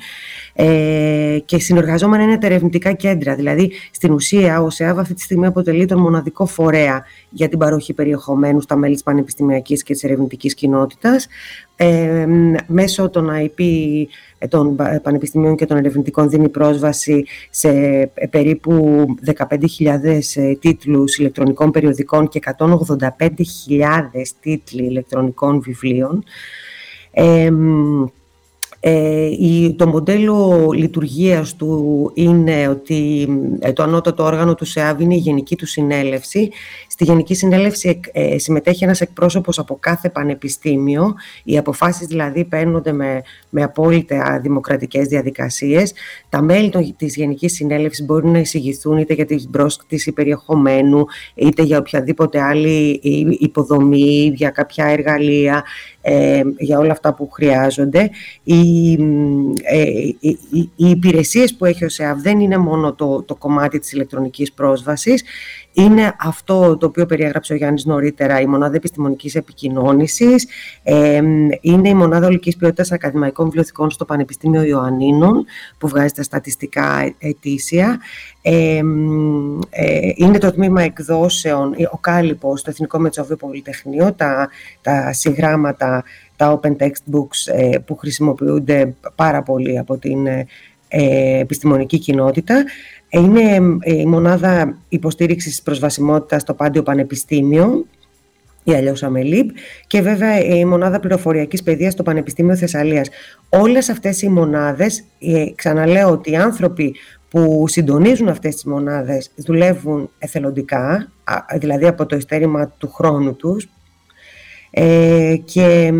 ε, 0.53 1.37
και 1.45 1.59
συνεργαζόμενα 1.59 2.23
είναι 2.23 2.37
τα 2.37 2.45
ερευνητικά 2.45 2.91
κέντρα. 2.91 3.35
Δηλαδή, 3.35 3.71
στην 3.91 4.11
ουσία, 4.11 4.61
ο 4.61 4.69
ΣΕΑΒ 4.69 4.99
αυτή 4.99 5.13
τη 5.13 5.21
στιγμή 5.21 5.45
αποτελεί 5.45 5.85
τον 5.85 5.99
μοναδικό 5.99 6.45
φορέα 6.45 7.03
για 7.29 7.49
την 7.49 7.57
παροχή 7.57 7.93
περιεχομένου 7.93 8.61
στα 8.61 8.75
μέλη 8.75 8.93
της 8.93 9.03
πανεπιστημιακής 9.03 9.83
και 9.83 9.93
της 9.93 10.03
ερευνητικής 10.03 10.53
κοινότητας, 10.53 11.27
ε, 11.83 12.25
μέσω 12.67 13.09
των 13.09 13.29
IP 13.31 13.63
των 14.49 14.75
πανεπιστημίων 15.01 15.55
και 15.55 15.65
των 15.65 15.77
ερευνητικών 15.77 16.29
δίνει 16.29 16.49
πρόσβαση 16.49 17.25
σε 17.49 17.69
ε, 18.13 18.27
περίπου 18.29 19.05
15.000 19.25 19.87
ε, 20.35 20.53
τίτλους 20.53 21.17
ηλεκτρονικών 21.17 21.71
περιοδικών 21.71 22.27
και 22.27 22.39
185.000 22.57 22.97
τίτλοι 24.39 24.85
ηλεκτρονικών 24.85 25.61
βιβλίων. 25.61 26.23
Ε, 28.83 29.71
το 29.75 29.87
μοντέλο 29.87 30.69
λειτουργίας 30.73 31.55
του 31.55 32.11
είναι 32.13 32.67
ότι 32.67 33.27
ε, 33.59 33.73
το 33.73 33.83
ανώτατο 33.83 34.23
όργανο 34.23 34.55
του 34.55 34.65
ΣΕΑΒ 34.65 35.01
είναι 35.01 35.15
η 35.15 35.17
Γενική 35.17 35.55
του 35.55 35.65
Συνέλευση. 35.65 36.51
Στη 37.01 37.09
Γενική 37.09 37.35
Συνέλευση 37.35 37.99
ε, 38.11 38.37
συμμετέχει 38.37 38.83
ένας 38.83 39.01
εκπρόσωπος 39.01 39.59
από 39.59 39.77
κάθε 39.79 40.09
πανεπιστήμιο. 40.09 41.13
Οι 41.43 41.57
αποφάσεις 41.57 42.07
δηλαδή 42.07 42.45
παίρνονται 42.45 42.91
με, 42.91 43.21
με 43.49 43.63
απόλυτα 43.63 44.39
δημοκρατικές 44.41 45.07
διαδικασίες. 45.07 45.93
Τα 46.29 46.41
μέλη 46.41 46.95
της 46.97 47.15
Γενικής 47.15 47.53
Συνέλευσης 47.53 48.05
μπορούν 48.05 48.31
να 48.31 48.39
εισηγηθούν 48.39 48.97
είτε 48.97 49.13
για 49.13 49.25
την 49.25 49.49
πρόσκληση 49.49 50.11
περιεχομένου, 50.11 51.05
είτε 51.35 51.63
για 51.63 51.77
οποιαδήποτε 51.77 52.41
άλλη 52.41 52.99
υποδομή, 53.39 54.31
για 54.35 54.49
κάποια 54.49 54.85
εργαλεία, 54.85 55.63
για 56.57 56.77
όλα 56.77 56.91
αυτά 56.91 57.13
που 57.13 57.29
χρειάζονται. 57.29 58.09
Η 58.43 58.93
ε, 59.63 59.81
οι, 60.19 60.39
οι, 60.49 60.89
υπηρεσίες 60.89 61.55
που 61.55 61.65
έχει 61.65 61.85
ο 61.85 61.89
ΣΕΑΒ 61.89 62.21
δεν 62.21 62.39
είναι 62.39 62.57
μόνο 62.57 62.93
το, 62.93 63.23
το 63.23 63.35
κομμάτι 63.35 63.79
της 63.79 63.91
ηλεκτρονικής 63.91 64.51
πρόσβασης, 64.51 65.23
είναι 65.73 66.15
αυτό 66.19 66.77
το 66.77 66.85
οποίο 66.85 67.05
περιέγραψε 67.05 67.53
ο 67.53 67.55
Γιάννης 67.55 67.85
νωρίτερα, 67.85 68.39
η 68.39 68.45
Μονάδα 68.45 68.75
Επιστημονικής 68.75 69.35
Επικοινώνησης, 69.35 70.47
ε, 70.83 71.21
είναι 71.61 71.89
η 71.89 71.93
Μονάδα 71.93 72.27
Ολικής 72.27 72.57
Ποιότητας 72.57 72.91
Ακαδημαϊκών 72.91 73.45
Βιβλιοθηκών 73.45 73.89
στο 73.89 74.05
Πανεπιστήμιο 74.05 74.63
Ιωαννίνων, 74.63 75.45
που 75.77 75.87
βγάζει 75.87 76.13
τα 76.13 76.23
στατιστικά 76.23 77.13
ετήσια. 77.17 77.99
Ε, 78.41 78.81
είναι 80.15 80.37
το 80.37 80.51
τμήμα 80.51 80.81
εκδόσεων, 80.81 81.75
ο 81.91 81.97
Κάλυπος, 81.97 82.61
το 82.61 82.69
Εθνικό 82.69 82.99
Μετσόβιο 82.99 83.35
Πολυτεχνείο, 83.35 84.13
τα, 84.13 84.49
τα 84.81 85.13
συγγράμματα 85.13 86.03
τα 86.41 86.59
open 86.59 86.75
textbooks 86.77 87.53
ε, 87.53 87.77
που 87.77 87.95
χρησιμοποιούνται 87.97 88.95
πάρα 89.15 89.43
πολύ 89.43 89.77
από 89.77 89.97
την 89.97 90.27
ε, 90.93 91.39
επιστημονική 91.39 91.99
κοινότητα. 91.99 92.63
Είναι 93.09 93.77
ε, 93.79 93.93
η 93.93 94.05
μονάδα 94.05 94.77
υποστήριξης 94.89 95.61
προσβασιμότητας 95.61 96.41
στο 96.41 96.53
Πάντιο 96.53 96.83
Πανεπιστήμιο, 96.83 97.85
ή 98.63 98.73
αλλιώς 98.73 99.03
ΑΜΕΛΙΠ, 99.03 99.49
και 99.87 100.01
βέβαια 100.01 100.39
η 100.39 100.65
μονάδα 100.65 100.99
πληροφοριακής 100.99 101.63
παιδείας 101.63 101.93
στο 101.93 102.03
Πανεπιστήμιο 102.03 102.55
Θεσσαλίας. 102.55 103.09
Όλες 103.49 103.89
αυτές 103.89 104.21
οι 104.21 104.29
μονάδες, 104.29 105.03
ξαναλέω 105.55 106.09
ότι 106.09 106.31
οι 106.31 106.35
άνθρωποι 106.35 106.95
που 107.29 107.65
συντονίζουν 107.67 108.27
αυτές 108.27 108.53
τις 108.53 108.65
μονάδες 108.65 109.31
δουλεύουν 109.35 110.09
εθελοντικά, 110.19 111.11
δηλαδή 111.59 111.87
από 111.87 112.05
το 112.05 112.15
ειστέρημα 112.15 112.67
του 112.77 112.91
χρόνου 112.91 113.35
τους, 113.35 113.69
ε, 114.71 115.35
και, 115.45 115.93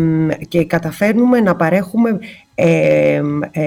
και 0.48 0.64
καταφέρνουμε 0.64 1.40
να 1.40 1.56
παρέχουμε 1.56 2.18
ε, 2.54 3.20
ε, 3.50 3.62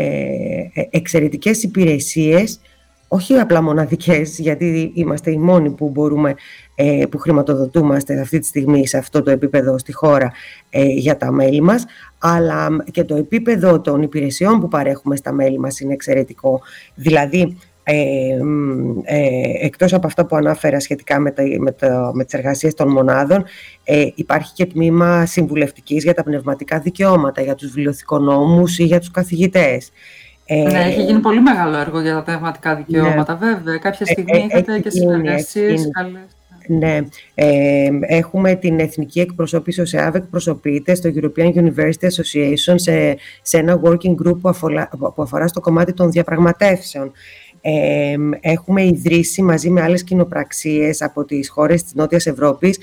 εξαιρετικές 0.90 1.64
υπηρεσίες 1.64 2.60
όχι 3.08 3.34
απλά 3.34 3.62
μοναδικές, 3.62 4.40
γιατί 4.40 4.92
είμαστε 4.94 5.32
οι 5.32 5.38
μόνοι 5.38 5.70
που 5.70 5.90
μπορούμε, 5.90 6.36
ε, 6.76 7.04
που 7.10 7.18
χρηματοδοτούμαστε 7.18 8.20
αυτή 8.20 8.40
τη 8.40 8.46
στιγμή 8.46 8.88
σε 8.88 8.98
αυτό 8.98 9.22
το 9.22 9.32
επίπεδο 9.32 9.78
στη 9.78 9.94
χώρα 9.94 10.32
ε, 10.70 10.84
για 10.84 11.18
τα 11.18 11.32
μέλη 11.32 11.62
μας, 11.62 11.86
αλλά 12.18 12.68
και 12.92 13.04
το 13.04 13.16
επίπεδο 13.16 13.82
των 13.82 14.02
υπηρεσιών 14.02 14.60
που 14.60 14.68
παρέχουμε 14.68 15.16
στα 15.16 15.32
μέλη 15.32 15.60
μας 15.60 15.80
είναι 15.80 15.94
εξαιρετικό. 15.94 16.62
Δηλαδή, 16.96 17.58
ε, 17.88 18.38
ε, 19.04 19.66
εκτός 19.66 19.94
από 19.94 20.08
αυτά 20.08 20.26
που 20.26 20.36
ανάφερα 20.36 20.80
σχετικά 20.80 21.20
με, 21.20 21.32
τα, 21.32 21.44
με, 21.60 21.72
το, 21.72 22.12
με 22.14 22.24
τις 22.24 22.34
εργασίες 22.34 22.74
των 22.74 22.92
μονάδων, 22.92 23.46
ε, 23.84 24.08
υπάρχει 24.16 24.54
και 24.54 24.66
τμήμα 24.66 25.26
συμβουλευτικής 25.26 26.04
για 26.04 26.14
τα 26.14 26.24
πνευματικά 26.24 26.80
δικαιώματα, 26.80 27.42
για 27.42 27.56
τους 27.56 27.68
βιβλιοθηκονόμους 27.68 28.80
ή 28.80 28.84
για 28.84 29.00
τους 29.00 29.12
καθηγητές. 29.12 29.92
Ε, 30.46 30.62
ναι, 30.62 30.84
έχει 30.84 31.02
γίνει 31.04 31.20
πολύ 31.20 31.42
μεγάλο 31.42 31.78
έργο 31.78 32.02
για 32.02 32.14
τα 32.14 32.24
πνευματικά 32.24 32.76
δικαιώματα, 32.76 33.38
ναι. 33.42 33.54
βέβαια. 33.54 33.78
Κάποια 33.78 34.06
στιγμή 34.06 34.40
ε, 34.42 34.46
είχατε 34.46 34.80
και 34.80 34.90
συνεργασίες 34.90 35.90
καλές. 35.92 36.22
Ναι, 36.68 37.00
ε, 37.36 37.90
έχουμε 38.02 38.56
την 38.56 38.80
εθνική 38.80 39.20
εκπροσώπηση, 39.20 39.82
ο 39.82 39.86
ΣΕΑΒ 39.86 40.16
εκπροσωπείται 40.16 40.96
στο 40.96 41.10
European 41.16 41.54
University 41.54 42.08
Association 42.08 42.74
σε, 42.76 43.18
σε 43.42 43.58
ένα 43.58 43.82
working 43.84 44.16
group 44.26 44.40
που 44.42 44.50
αφορά, 44.50 44.90
που 45.16 45.22
αφορά 45.22 45.48
στο 45.48 45.60
κομμάτι 45.60 45.94
των 45.94 46.12
διαπραγματεύσεων. 46.12 47.12
Έχουμε 48.40 48.86
ιδρύσει 48.86 49.42
μαζί 49.42 49.70
με 49.70 49.82
άλλες 49.82 50.04
κοινοπραξίες 50.04 51.02
από 51.02 51.26
τις 51.26 51.50
χώρες 51.50 51.84
της 51.84 51.94
Νότιας 51.94 52.26
Ευρώπης 52.26 52.80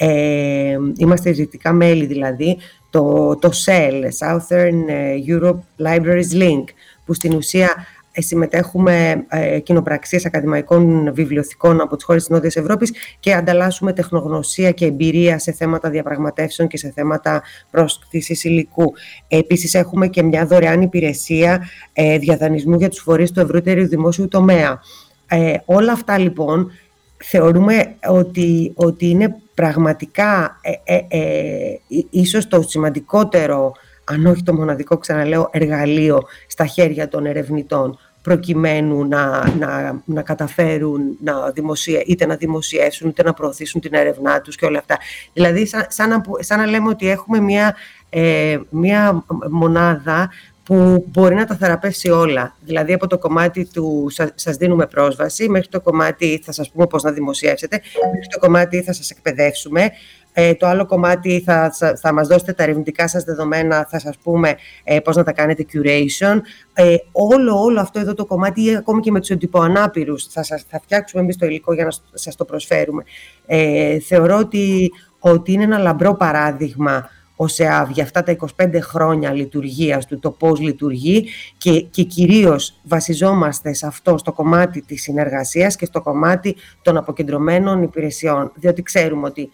ε, 0.00 0.78
είμαστε 0.96 1.30
ιδρυτικά 1.30 1.72
μέλη 1.72 2.06
δηλαδή, 2.06 2.58
το, 2.90 3.36
το 3.36 3.50
SEL, 3.64 4.02
Southern 4.18 4.84
Europe 5.28 5.58
Libraries 5.86 6.42
Link, 6.42 6.64
που 7.04 7.14
στην 7.14 7.34
ουσία 7.34 7.66
ε, 7.66 7.97
συμμετέχουμε 8.20 9.24
ε, 9.28 9.58
κοινοπραξίες 9.58 10.26
ακαδημαϊκών 10.26 11.12
βιβλιοθηκών 11.14 11.80
από 11.80 11.96
τις 11.96 12.04
χώρες 12.04 12.22
της 12.22 12.30
Νότιας 12.30 12.56
Ευρώπης 12.56 12.92
και 13.20 13.34
ανταλλάσσουμε 13.34 13.92
τεχνογνωσία 13.92 14.70
και 14.70 14.84
εμπειρία 14.84 15.38
σε 15.38 15.52
θέματα 15.52 15.90
διαπραγματεύσεων 15.90 16.68
και 16.68 16.76
σε 16.76 16.92
θέματα 16.94 17.42
πρόσκλησης 17.70 18.44
υλικού. 18.44 18.92
Επίσης 19.28 19.74
έχουμε 19.74 20.08
και 20.08 20.22
μια 20.22 20.46
δωρεάν 20.46 20.82
υπηρεσία 20.82 21.68
ε, 21.92 22.18
διαδανεισμού 22.18 22.76
για 22.76 22.88
τους 22.88 22.98
φορείς 22.98 23.30
του 23.30 23.40
ευρύτερου 23.40 23.88
δημόσιου 23.88 24.28
τομέα. 24.28 24.80
Ε, 25.28 25.54
όλα 25.64 25.92
αυτά 25.92 26.18
λοιπόν 26.18 26.70
θεωρούμε 27.16 27.94
ότι, 28.06 28.72
ότι 28.74 29.08
είναι 29.08 29.36
πραγματικά 29.54 30.60
ε, 30.84 30.96
ε, 30.96 31.04
ε 31.08 31.80
ίσως 32.10 32.48
το 32.48 32.62
σημαντικότερο, 32.62 33.72
αν 34.04 34.26
όχι 34.26 34.42
το 34.42 34.54
μοναδικό, 34.54 34.98
ξαναλέω, 34.98 35.48
εργαλείο 35.52 36.22
στα 36.46 36.66
χέρια 36.66 37.08
των 37.08 37.26
ερευνητών 37.26 37.98
προκειμένου 38.28 39.04
να, 39.08 39.54
να, 39.58 40.02
να 40.04 40.22
καταφέρουν 40.22 41.00
να 41.24 41.50
δημοσια... 41.50 42.02
είτε 42.06 42.26
να 42.26 42.36
δημοσιεύσουν 42.36 43.08
είτε 43.08 43.22
να 43.22 43.32
προωθήσουν 43.32 43.80
την 43.80 43.94
έρευνά 43.94 44.40
τους 44.40 44.56
και 44.56 44.64
όλα 44.64 44.78
αυτά. 44.78 44.98
Δηλαδή, 45.32 45.66
σαν, 45.66 45.86
σαν, 45.88 46.08
να, 46.08 46.22
σαν 46.38 46.58
να 46.58 46.66
λέμε 46.66 46.88
ότι 46.88 47.10
έχουμε 47.10 47.40
μια, 47.40 47.76
ε, 48.10 48.58
μια 48.70 49.24
μονάδα 49.50 50.30
που 50.68 51.04
μπορεί 51.08 51.34
να 51.34 51.44
τα 51.44 51.54
θεραπεύσει 51.54 52.08
όλα. 52.08 52.56
Δηλαδή 52.60 52.92
από 52.92 53.06
το 53.06 53.18
κομμάτι 53.18 53.64
του 53.72 54.10
σας 54.34 54.56
δίνουμε 54.56 54.86
πρόσβαση, 54.86 55.48
μέχρι 55.48 55.68
το 55.68 55.80
κομμάτι 55.80 56.42
θα 56.44 56.52
σας 56.52 56.70
πούμε 56.70 56.86
πώς 56.86 57.02
να 57.02 57.12
δημοσιεύσετε, 57.12 57.80
μέχρι 58.12 58.26
το 58.30 58.38
κομμάτι 58.38 58.82
θα 58.82 58.92
σας 58.92 59.10
εκπαιδεύσουμε, 59.10 59.90
ε, 60.32 60.54
το 60.54 60.66
άλλο 60.66 60.86
κομμάτι 60.86 61.42
θα, 61.44 61.72
θα 62.00 62.12
μας 62.12 62.28
δώσετε 62.28 62.52
τα 62.52 62.62
ερευνητικά 62.62 63.08
σας 63.08 63.24
δεδομένα, 63.24 63.86
θα 63.90 63.98
σας 63.98 64.16
πούμε 64.22 64.56
ε, 64.84 65.00
πώς 65.00 65.16
να 65.16 65.22
τα 65.22 65.32
κάνετε 65.32 65.64
curation. 65.72 66.40
Ε, 66.74 66.96
όλο, 67.12 67.62
όλο 67.62 67.80
αυτό 67.80 68.00
εδώ 68.00 68.14
το 68.14 68.26
κομμάτι, 68.26 68.76
ακόμη 68.76 69.00
και 69.00 69.10
με 69.10 69.20
τους 69.20 69.30
εντυπωανάπηρους, 69.30 70.26
θα, 70.26 70.42
σας, 70.42 70.64
θα 70.68 70.80
φτιάξουμε 70.80 71.22
εμείς 71.22 71.36
το 71.36 71.46
υλικό 71.46 71.72
για 71.74 71.84
να 71.84 71.90
σας 72.12 72.36
το 72.36 72.44
προσφέρουμε. 72.44 73.02
Ε, 73.46 73.98
θεωρώ 73.98 74.36
ότι, 74.36 74.90
ότι 75.18 75.52
είναι 75.52 75.64
ένα 75.64 75.78
λαμπρό 75.78 76.14
παράδειγμα 76.14 77.08
ο 77.40 77.46
ΣΕΑΒ 77.46 77.90
για 77.90 78.02
αυτά 78.02 78.22
τα 78.22 78.36
25 78.56 78.78
χρόνια 78.80 79.32
λειτουργίας 79.32 80.06
του, 80.06 80.18
το 80.18 80.30
πώς 80.30 80.60
λειτουργεί 80.60 81.28
και, 81.58 81.80
και 81.80 82.02
κυρίως 82.02 82.80
βασιζόμαστε 82.82 83.72
σε 83.72 83.86
αυτό 83.86 84.18
στο 84.18 84.32
κομμάτι 84.32 84.82
της 84.82 85.02
συνεργασίας 85.02 85.76
και 85.76 85.84
στο 85.84 86.02
κομμάτι 86.02 86.56
των 86.82 86.96
αποκεντρωμένων 86.96 87.82
υπηρεσιών, 87.82 88.52
διότι 88.54 88.82
ξέρουμε 88.82 89.26
ότι 89.26 89.50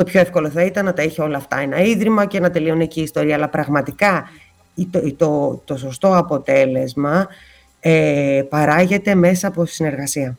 το 0.00 0.06
πιο 0.06 0.20
εύκολο 0.20 0.50
θα 0.50 0.62
ήταν 0.64 0.84
να 0.84 0.92
τα 0.92 1.02
έχει 1.02 1.20
όλα 1.20 1.36
αυτά 1.36 1.58
ένα 1.58 1.80
ίδρυμα 1.80 2.24
και 2.24 2.40
να 2.40 2.50
τελειώνει 2.50 2.82
εκεί 2.84 3.00
η 3.00 3.02
ιστορία, 3.02 3.34
αλλά 3.34 3.48
πραγματικά 3.48 4.30
το, 4.90 5.12
το, 5.16 5.60
το 5.64 5.76
σωστό 5.76 6.16
αποτέλεσμα 6.16 7.26
ε, 7.80 8.42
παράγεται 8.48 9.14
μέσα 9.14 9.48
από 9.48 9.64
συνεργασία. 9.64 10.38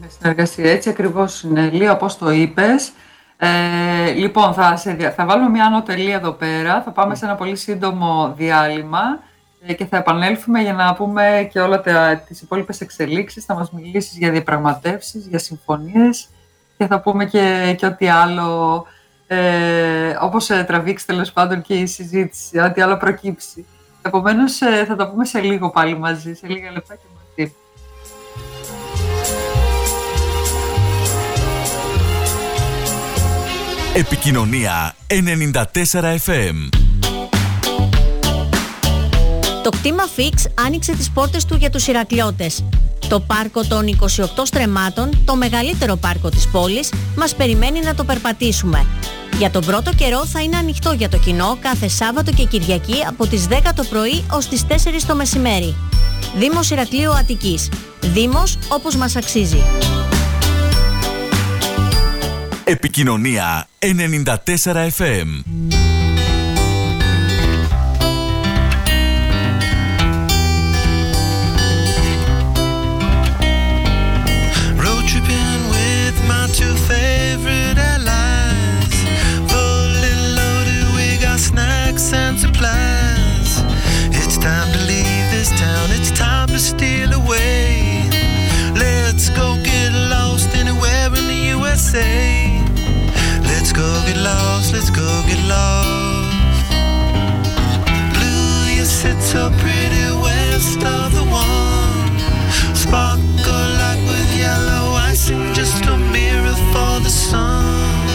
Με 0.00 0.06
συνεργασία, 0.18 0.70
έτσι 0.70 0.88
ακριβώς 0.88 1.42
είναι. 1.42 1.70
Λίγο 1.72 1.92
όπως 1.92 2.18
το 2.18 2.30
είπες, 2.30 2.92
ε, 3.36 4.10
λοιπόν, 4.10 4.54
θα, 4.54 4.76
σε, 4.76 5.12
θα 5.16 5.26
βάλουμε 5.26 5.50
μια 5.50 5.64
ανωτελεία 5.64 6.14
εδώ 6.14 6.32
πέρα, 6.32 6.82
θα 6.82 6.90
πάμε 6.90 7.14
σε 7.14 7.24
ένα 7.24 7.34
πολύ 7.34 7.56
σύντομο 7.56 8.34
διάλειμμα 8.36 9.00
ε, 9.66 9.72
και 9.72 9.84
θα 9.84 9.96
επανέλθουμε 9.96 10.60
για 10.60 10.72
να 10.72 10.94
πούμε 10.94 11.48
και 11.52 11.60
όλα 11.60 11.80
τα, 11.80 12.22
τις 12.26 12.40
υπόλοιπες 12.40 12.80
εξελίξεις, 12.80 13.44
θα 13.44 13.54
μας 13.54 13.70
μιλήσεις 13.70 14.18
για 14.18 14.30
διαπραγματεύσεις, 14.30 15.26
για 15.26 15.38
συμφωνίες 15.38 16.28
και 16.78 16.86
θα 16.86 17.00
πούμε 17.00 17.24
και, 17.24 17.74
και 17.78 17.86
ό,τι 17.86 18.08
άλλο, 18.08 18.86
ε, 19.26 20.16
όπως 20.20 20.50
ε, 20.50 20.64
τραβήξει 20.66 21.06
τέλος 21.06 21.32
πάντων 21.32 21.62
και 21.62 21.74
η 21.74 21.86
συζήτηση, 21.86 22.58
ό,τι 22.58 22.80
άλλο 22.80 22.96
προκύψει. 22.96 23.66
Επομένως, 24.02 24.60
ε, 24.60 24.84
θα 24.88 24.96
τα 24.96 25.10
πούμε 25.10 25.24
σε 25.24 25.40
λίγο 25.40 25.70
πάλι 25.70 25.98
μαζί, 25.98 26.34
σε 26.34 26.46
λίγα 26.46 26.70
λεπτά 26.70 26.94
και 26.94 27.02
μαζί. 27.14 27.54
Επικοινωνία 33.94 34.94
94 35.06 35.62
FM. 36.02 36.68
Το 39.62 39.70
κτήμα 39.70 40.04
Fix 40.16 40.50
άνοιξε 40.66 40.92
τις 40.92 41.10
πόρτες 41.10 41.44
του 41.44 41.56
για 41.56 41.70
τους 41.70 41.86
Ηρακλειώτες. 41.86 42.64
Το 43.08 43.20
πάρκο 43.20 43.64
των 43.64 43.98
28 44.00 44.06
στρεμάτων, 44.44 45.10
το 45.24 45.36
μεγαλύτερο 45.36 45.96
πάρκο 45.96 46.28
της 46.28 46.48
πόλης, 46.48 46.92
μας 47.16 47.34
περιμένει 47.34 47.80
να 47.80 47.94
το 47.94 48.04
περπατήσουμε. 48.04 48.86
Για 49.38 49.50
τον 49.50 49.64
πρώτο 49.64 49.94
καιρό 49.94 50.26
θα 50.26 50.40
είναι 50.40 50.56
ανοιχτό 50.56 50.92
για 50.92 51.08
το 51.08 51.18
κοινό 51.18 51.58
κάθε 51.60 51.88
Σάββατο 51.88 52.32
και 52.32 52.44
Κυριακή 52.44 53.04
από 53.08 53.26
τις 53.26 53.46
10 53.48 53.72
το 53.74 53.84
πρωί 53.84 54.24
ως 54.30 54.48
τις 54.48 54.64
4 54.68 55.04
το 55.06 55.14
μεσημέρι. 55.14 55.74
Δήμος 56.38 56.70
Ηρακλείου 56.70 57.12
Αττικής. 57.12 57.68
Δήμος 58.00 58.58
όπως 58.68 58.96
μας 58.96 59.16
αξίζει. 59.16 59.62
Επικοινωνία 62.64 63.68
94 63.78 64.88
FM. 64.96 65.42
so 99.38 99.50
pretty 99.62 100.06
west 100.24 100.82
of 100.82 101.08
the 101.18 101.26
one. 101.30 102.14
Sparkle 102.74 103.68
like 103.82 104.02
with 104.10 104.30
yellow 104.36 104.86
icing, 105.10 105.54
just 105.54 105.84
a 105.86 105.96
mirror 106.14 106.58
for 106.72 106.94
the 107.06 107.14
sun. 107.28 108.06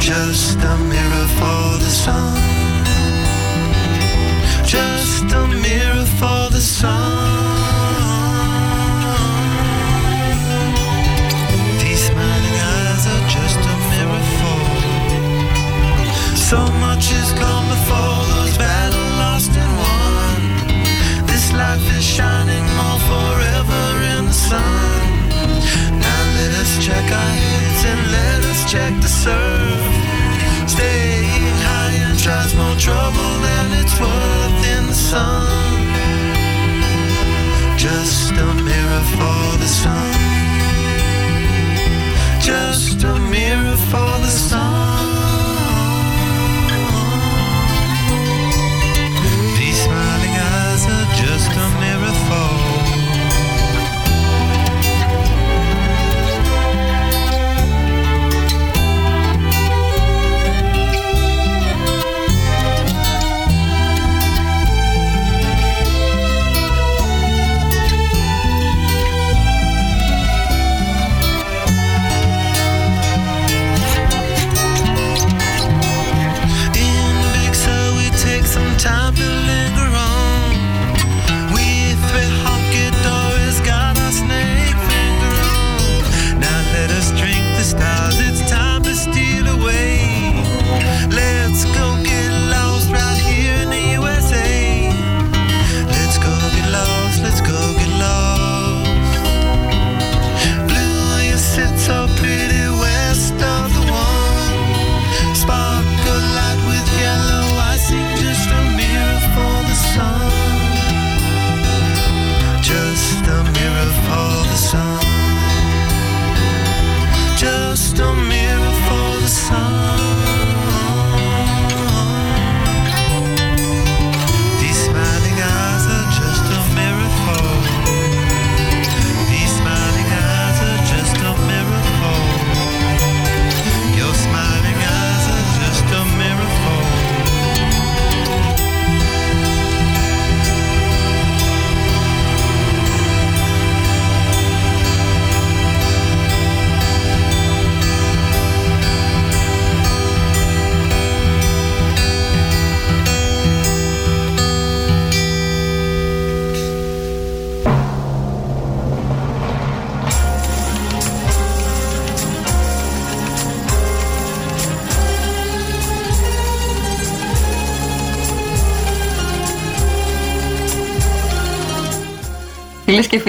Just 0.00 0.58
a 0.72 0.76
mirror 0.92 1.28
for 1.38 1.78
the 1.84 1.92
sun. 2.04 2.35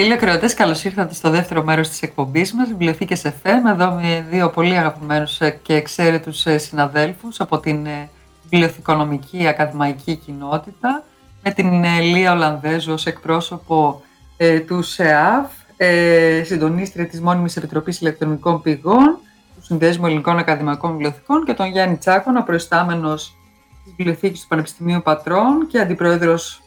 Φίλοι 0.00 0.12
ακροατές, 0.12 0.54
καλώς 0.54 0.84
ήρθατε 0.84 1.14
στο 1.14 1.30
δεύτερο 1.30 1.64
μέρος 1.64 1.88
της 1.88 2.02
εκπομπής 2.02 2.52
μας. 2.52 2.68
Βιβλιοθήκες 2.68 3.22
FM, 3.24 3.70
εδώ 3.70 3.90
με 3.90 4.26
δύο 4.30 4.50
πολύ 4.50 4.76
αγαπημένους 4.76 5.38
και 5.62 5.74
εξαίρετους 5.74 6.44
συναδέλφους 6.56 7.40
από 7.40 7.58
την 7.58 7.86
βιβλιοθηκονομική 8.42 9.46
ακαδημαϊκή 9.46 10.16
κοινότητα, 10.16 11.04
με 11.42 11.50
την 11.50 11.84
Λία 11.84 12.32
Ολλανδέζου 12.32 12.92
ως 12.92 13.06
εκπρόσωπο 13.06 14.02
ε, 14.36 14.60
του 14.60 14.82
ΣΕΑΒ, 14.82 15.46
ε, 15.76 16.42
συντονίστρια 16.44 17.06
της 17.06 17.20
Μόνιμης 17.20 17.56
Επιτροπής 17.56 18.00
Ηλεκτρονικών 18.00 18.62
Πηγών, 18.62 19.18
του 19.54 19.64
Συνδέσμου 19.64 20.06
Ελληνικών 20.06 20.38
Ακαδημαϊκών 20.38 20.90
Βιβλιοθηκών 20.90 21.44
και 21.44 21.54
τον 21.54 21.66
Γιάννη 21.66 21.96
Τσάκονα, 21.96 22.42
προϊστάμενος 22.42 23.36
της 23.84 23.92
Βιβλιοθήκης 23.96 24.40
του 24.40 24.48
Πανεπιστημίου 24.48 25.02
Πατρών 25.02 25.66
και 25.68 25.80
αντιπρόεδρος 25.80 26.62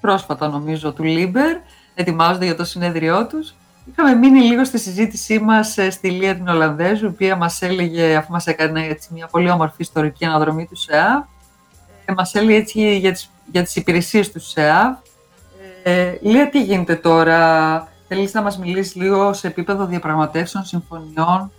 πρόσφατα 0.00 0.48
νομίζω 0.48 0.92
του 0.92 1.02
LIBER 1.02 1.56
ετοιμάζονται 1.96 2.44
για 2.44 2.56
το 2.56 2.64
συνέδριό 2.64 3.26
τους. 3.26 3.54
Είχαμε 3.90 4.14
μείνει 4.14 4.40
λίγο 4.40 4.64
στη 4.64 4.78
συζήτησή 4.78 5.38
μας 5.38 5.78
ε, 5.78 5.90
στη 5.90 6.10
Λία 6.10 6.34
την 6.34 6.48
Ολλανδέζου, 6.48 7.04
η 7.04 7.08
οποία 7.08 7.36
μας 7.36 7.62
έλεγε, 7.62 8.16
αφού 8.16 8.32
μας 8.32 8.46
έκανε 8.46 8.86
έτσι, 8.86 9.08
μια 9.12 9.26
πολύ 9.26 9.50
όμορφη 9.50 9.76
ιστορική 9.78 10.24
αναδρομή 10.24 10.66
του 10.66 10.76
ΣΕΑΒ, 10.76 11.22
ε, 12.04 12.12
μας 12.12 12.34
έλεγε 12.34 12.58
έτσι 12.58 12.98
για 12.98 13.12
τις, 13.12 13.30
για 13.52 13.62
τις 13.62 13.76
υπηρεσίες 13.76 14.32
του 14.32 14.40
ΣΕΑΒ. 14.40 14.94
Ε, 15.82 16.14
Λία, 16.20 16.48
τι 16.48 16.62
γίνεται 16.62 16.94
τώρα, 16.94 17.88
θέλεις 18.08 18.32
να 18.32 18.42
μας 18.42 18.58
μιλήσεις 18.58 18.94
λίγο 18.94 19.32
σε 19.32 19.46
επίπεδο 19.46 19.86
διαπραγματεύσεων, 19.86 20.64
συμφωνιών 20.64 21.52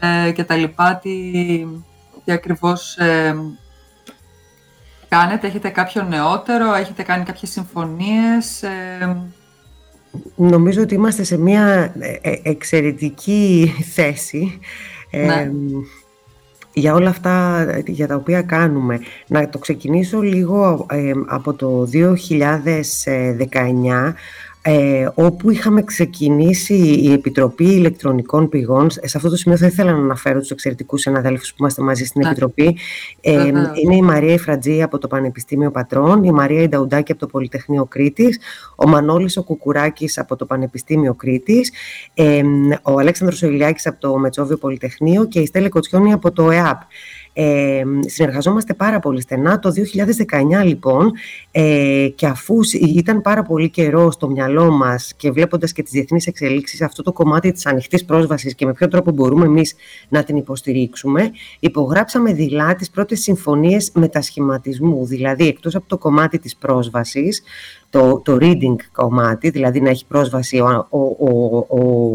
ε, 0.00 0.30
και 0.30 0.44
τα 0.44 0.56
λοιπά, 0.56 0.96
τι, 1.02 1.32
τι 2.24 2.32
ακριβώς 2.32 2.96
ε, 2.96 3.36
κάνετε, 5.08 5.46
έχετε 5.46 5.68
κάποιο 5.68 6.02
νεότερο, 6.02 6.74
έχετε 6.74 7.02
κάνει 7.02 7.24
κάποιες 7.24 7.50
συμφωνίες, 7.50 8.62
ε, 8.62 9.16
Νομίζω 10.36 10.82
ότι 10.82 10.94
είμαστε 10.94 11.22
σε 11.22 11.38
μια 11.38 11.94
ε, 11.98 12.30
ε, 12.30 12.40
εξαιρετική 12.42 13.74
θέση 13.92 14.58
ναι. 15.10 15.50
για 16.72 16.94
όλα 16.94 17.08
αυτά 17.08 17.66
για 17.86 18.06
τα 18.06 18.14
οποία 18.14 18.42
κάνουμε. 18.42 19.00
Να 19.26 19.48
το 19.48 19.58
ξεκινήσω 19.58 20.20
λίγο 20.20 20.86
από 21.26 21.54
το 21.54 21.88
2019 21.92 21.96
ε, 24.70 25.08
όπου 25.14 25.50
είχαμε 25.50 25.82
ξεκινήσει 25.82 26.74
η 26.74 27.12
Επιτροπή 27.12 27.64
Ηλεκτρονικών 27.64 28.48
Πηγών. 28.48 28.90
Σε 28.90 29.16
αυτό 29.16 29.28
το 29.28 29.36
σημείο 29.36 29.58
θα 29.58 29.66
ήθελα 29.66 29.92
να 29.92 29.98
αναφέρω 29.98 30.38
τους 30.38 30.50
εξαιρετικούς 30.50 31.00
συναδέλφους 31.00 31.50
που 31.50 31.56
είμαστε 31.58 31.82
μαζί 31.82 32.04
στην 32.04 32.20
ναι. 32.20 32.28
Επιτροπή. 32.28 32.76
Ε, 33.20 33.50
είναι 33.82 33.96
η 33.96 34.02
Μαρία 34.02 34.32
Ιφρατζή 34.32 34.82
από 34.82 34.98
το 34.98 35.06
Πανεπιστήμιο 35.06 35.70
Πατρών, 35.70 36.24
η 36.24 36.32
Μαρία 36.32 36.62
Ινταουντάκη 36.62 37.12
από 37.12 37.20
το 37.20 37.26
Πολυτεχνείο 37.26 37.84
Κρήτης, 37.84 38.38
ο 38.76 38.88
Μανώλης 38.88 39.36
ο 39.36 39.42
Κουκουράκης 39.42 40.18
από 40.18 40.36
το 40.36 40.46
Πανεπιστήμιο 40.46 41.14
Κρήτης, 41.14 41.72
ε, 42.14 42.42
ο 42.82 42.98
Αλέξανδρος 42.98 43.42
Ηλιάκης 43.42 43.86
από 43.86 44.00
το 44.00 44.18
Μετσόβιο 44.18 44.56
Πολυτεχνείο 44.56 45.24
και 45.24 45.40
η 45.40 45.46
Στέλλη 45.46 45.68
Κοτσιόνη 45.68 46.12
από 46.12 46.32
το 46.32 46.50
ΕΑΠ. 46.50 46.80
Ε, 47.40 47.82
συνεργαζόμαστε 48.06 48.74
πάρα 48.74 48.98
πολύ 48.98 49.20
στενά. 49.20 49.58
Το 49.58 49.70
2019 50.60 50.64
λοιπόν 50.64 51.12
ε, 51.50 52.08
και 52.14 52.26
αφού 52.26 52.54
ήταν 52.72 53.20
πάρα 53.20 53.42
πολύ 53.42 53.70
καιρό 53.70 54.10
στο 54.10 54.28
μυαλό 54.28 54.70
μας 54.70 55.14
και 55.16 55.30
βλέποντας 55.30 55.72
και 55.72 55.82
τις 55.82 55.92
διεθνείς 55.92 56.26
εξελίξεις 56.26 56.82
αυτό 56.82 57.02
το 57.02 57.12
κομμάτι 57.12 57.52
της 57.52 57.66
ανοιχτής 57.66 58.04
πρόσβασης 58.04 58.54
και 58.54 58.66
με 58.66 58.72
ποιο 58.72 58.88
τρόπο 58.88 59.10
μπορούμε 59.10 59.44
εμείς 59.44 59.74
να 60.08 60.24
την 60.24 60.36
υποστηρίξουμε 60.36 61.30
υπογράψαμε 61.60 62.32
δειλά 62.32 62.74
τις 62.74 62.90
πρώτες 62.90 63.20
συμφωνίες 63.20 63.90
μετασχηματισμού 63.94 65.06
δηλαδή 65.06 65.46
εκτός 65.46 65.74
από 65.74 65.88
το 65.88 65.98
κομμάτι 65.98 66.38
της 66.38 66.56
πρόσβασης 66.56 67.42
το, 67.90 68.20
το 68.24 68.36
reading 68.40 68.76
κομμάτι, 68.92 69.50
δηλαδή 69.50 69.80
να 69.80 69.90
έχει 69.90 70.06
πρόσβαση 70.06 70.58
ο, 70.58 70.86
ο, 70.90 70.98
ο, 70.98 71.66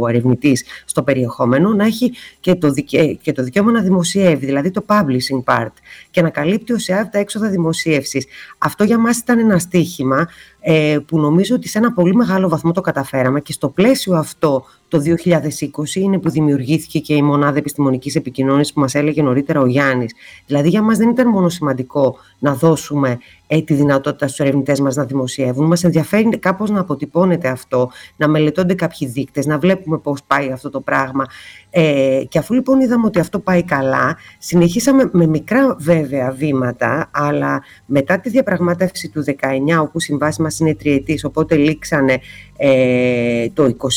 ο 0.02 0.08
ερευνητής 0.08 0.66
στο 0.86 1.04
περιεχόμενο, 1.04 1.74
να 1.74 1.86
έχει 1.86 2.14
και 2.40 2.56
το, 2.56 2.74
και 3.22 3.32
το 3.32 3.44
δικαίωμα 3.44 3.72
να 3.72 3.82
δημοσιεύει, 3.82 4.46
δηλαδή 4.46 4.72
το 4.72 4.86
publishing 4.88 5.44
part 5.54 5.74
και 6.12 6.22
να 6.22 6.30
καλύπτει 6.30 6.74
ο 6.74 6.78
ΣΕΑΒ 6.78 7.08
τα 7.08 7.20
έξοδα 7.20 7.50
δημοσίευσης. 7.50 8.26
Αυτό 8.58 8.84
για 8.84 8.98
μας 8.98 9.18
ήταν 9.18 9.40
ένα 9.40 9.60
στίχημα 9.60 10.28
ε, 10.66 10.98
που 11.08 11.20
νομίζω 11.20 11.56
ότι 11.56 11.68
σε 11.68 11.78
ένα 11.78 11.94
πολύ 11.94 12.16
μεγάλο 12.16 12.50
βαθμό 12.50 12.72
το 12.72 12.82
καταφέραμε 12.82 13.42
και 13.42 13.52
στο 13.52 13.70
πλαίσιο 13.70 14.16
αυτό 14.16 14.66
το 14.88 15.02
2020 15.06 15.96
είναι 15.96 16.20
που 16.20 16.30
δημιουργήθηκε 16.30 17.00
και 17.00 17.14
η 17.14 17.22
μονάδα 17.22 17.58
επιστημονικής 17.58 18.16
επικοινωνίας 18.16 18.74
που 18.74 18.80
μας 18.80 18.96
έλεγε 18.96 19.22
νωρίτερα 19.22 19.62
ο 19.62 19.66
Γιάννης. 19.66 20.14
Δηλαδή 20.46 20.70
για 20.70 20.82
μας 20.82 20.98
δεν 20.98 21.10
ήταν 21.10 21.28
μόνο 21.30 21.50
σημαντικό 21.50 22.16
να 22.40 22.54
δώσουμε 22.54 23.18
ε, 23.48 23.62
τη 23.62 23.74
δυνατότητα 23.74 24.28
στους 24.28 24.40
ερευνητές 24.40 24.80
μας 24.80 24.96
να 24.96 25.04
δημοσιεύουν. 25.06 25.66
Μας 25.66 25.84
ενδιαφέρει 25.84 26.40
κάπως 26.40 26.70
να 26.70 26.80
αποτυπώνεται 26.80 27.48
αυτό, 27.48 27.92
να 28.16 28.28
μελετώνται 28.28 28.74
κάποιοι 28.74 29.08
δείκτες, 29.08 29.46
να 29.46 29.60
βλέπουμε 29.60 29.98
πώς 29.98 30.24
πάει 30.28 30.52
αυτό 30.52 30.70
το 30.70 30.82
πράγμα. 30.82 31.26
Ε, 31.70 32.22
και 32.30 32.40
αφού 32.40 32.54
λοιπόν 32.54 32.80
είδαμε 32.80 33.06
ότι 33.06 33.20
αυτό 33.20 33.40
πάει 33.40 33.64
καλά, 33.64 34.18
συνεχίσαμε 34.38 35.10
με 35.12 35.26
μικρά 35.28 35.76
βέβαια 35.80 36.32
βήματα, 36.32 37.10
αλλά 37.12 37.64
μετά 37.86 38.20
τη 38.20 38.30
διαπραγμάτευση 38.30 39.10
του 39.10 39.24
19, 39.28 39.34
όπου 39.82 40.00
συμβάσει 40.00 40.42
μας 40.42 40.53
είναι 40.60 40.76
τριετής, 40.76 41.24
οπότε 41.24 41.56
λήξανε 41.56 42.20
ε, 42.58 43.48
το 43.54 43.76
21, 43.78 43.88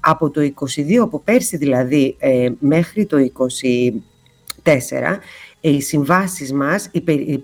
από 0.00 0.30
το 0.30 0.40
22, 0.40 0.94
από 1.00 1.20
πέρσι 1.20 1.56
δηλαδή, 1.56 2.16
ε, 2.18 2.48
μέχρι 2.58 3.06
το 3.06 3.16
24, 4.62 5.20
οι 5.60 5.80
συμβάσεις 5.80 6.52
μας, 6.52 6.90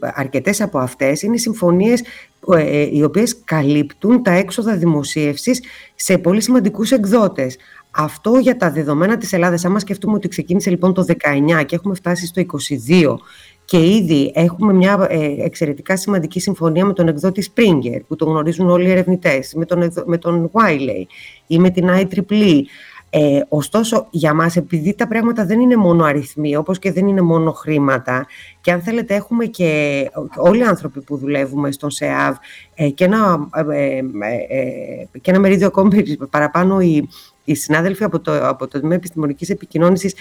αρκετές 0.01 0.61
από 0.61 0.79
αυτές, 0.79 1.23
είναι 1.23 1.37
συμφωνίες 1.37 2.03
ε, 2.57 2.89
οι 2.93 3.03
οποίες 3.03 3.37
καλύπτουν 3.45 4.23
τα 4.23 4.31
έξοδα 4.31 4.77
δημοσίευσης 4.77 5.63
σε 5.95 6.19
πολύ 6.19 6.41
σημαντικούς 6.41 6.91
εκδότες. 6.91 7.57
Αυτό 7.91 8.39
για 8.39 8.57
τα 8.57 8.71
δεδομένα 8.71 9.17
της 9.17 9.33
Ελλάδας, 9.33 9.65
άμα 9.65 9.79
σκεφτούμε 9.79 10.15
ότι 10.15 10.29
ξεκίνησε 10.29 10.71
λοιπόν 10.71 10.95
το 10.95 11.05
19 11.09 11.65
και 11.67 11.75
έχουμε 11.75 11.95
φτάσει 11.95 12.27
στο 12.27 12.43
22 12.43 13.17
και 13.65 13.87
ήδη 13.87 14.33
έχουμε 14.35 14.73
μια 14.73 15.07
ε, 15.11 15.45
εξαιρετικά 15.45 15.97
σημαντική 15.97 16.41
συμφωνία 16.41 16.85
με 16.85 16.93
τον 16.93 17.09
εκδότη 17.09 17.53
Springer, 17.55 18.01
που 18.09 18.17
τον 18.17 18.29
γνωρίζουν 18.29 18.69
όλοι 18.69 18.87
οι 18.87 18.91
ερευνητές, 18.91 19.55
με 19.55 19.65
τον, 19.65 19.93
με 20.07 20.19
τον 20.19 20.51
Wiley 20.53 21.05
ή 21.47 21.59
με 21.59 21.71
την 21.71 21.89
IEEE. 21.91 22.63
Ε, 23.15 23.41
ωστόσο, 23.49 24.07
για 24.11 24.35
μας, 24.35 24.57
επειδή 24.57 24.95
τα 24.95 25.09
πράγματα 25.09 25.45
δεν 25.45 25.61
είναι 25.61 25.77
μόνο 25.77 26.05
αριθμοί, 26.05 26.57
όπως 26.57 26.79
και 26.79 26.93
δεν 26.93 27.07
είναι 27.07 27.21
μόνο 27.21 27.53
χρήματα, 27.53 28.27
και 28.61 28.73
αν 28.73 28.81
θέλετε 28.81 29.15
έχουμε 29.15 29.45
και 29.45 30.11
όλοι 30.37 30.59
οι 30.59 30.65
άνθρωποι 30.65 31.01
που 31.01 31.17
δουλεύουμε 31.17 31.73
στον 31.73 31.91
ΣΕΑΒ 31.91 32.37
ε, 32.75 32.89
και, 32.89 33.05
ένα, 33.05 33.49
ε, 33.73 33.97
ε, 33.97 34.01
ε 34.49 35.19
και 35.21 35.31
ένα 35.31 35.41
μερίδιο 35.41 35.67
ακόμη 35.67 36.17
παραπάνω 36.31 36.81
οι, 36.81 37.09
οι 37.45 37.55
συνάδελφοι 37.55 38.05
από 38.05 38.21
το, 38.21 38.49
από 38.49 38.69
το 38.69 38.79
Τμήμα 38.79 38.95
Επιστημονικής 38.95 39.51
Επικοινώνησης 39.51 40.15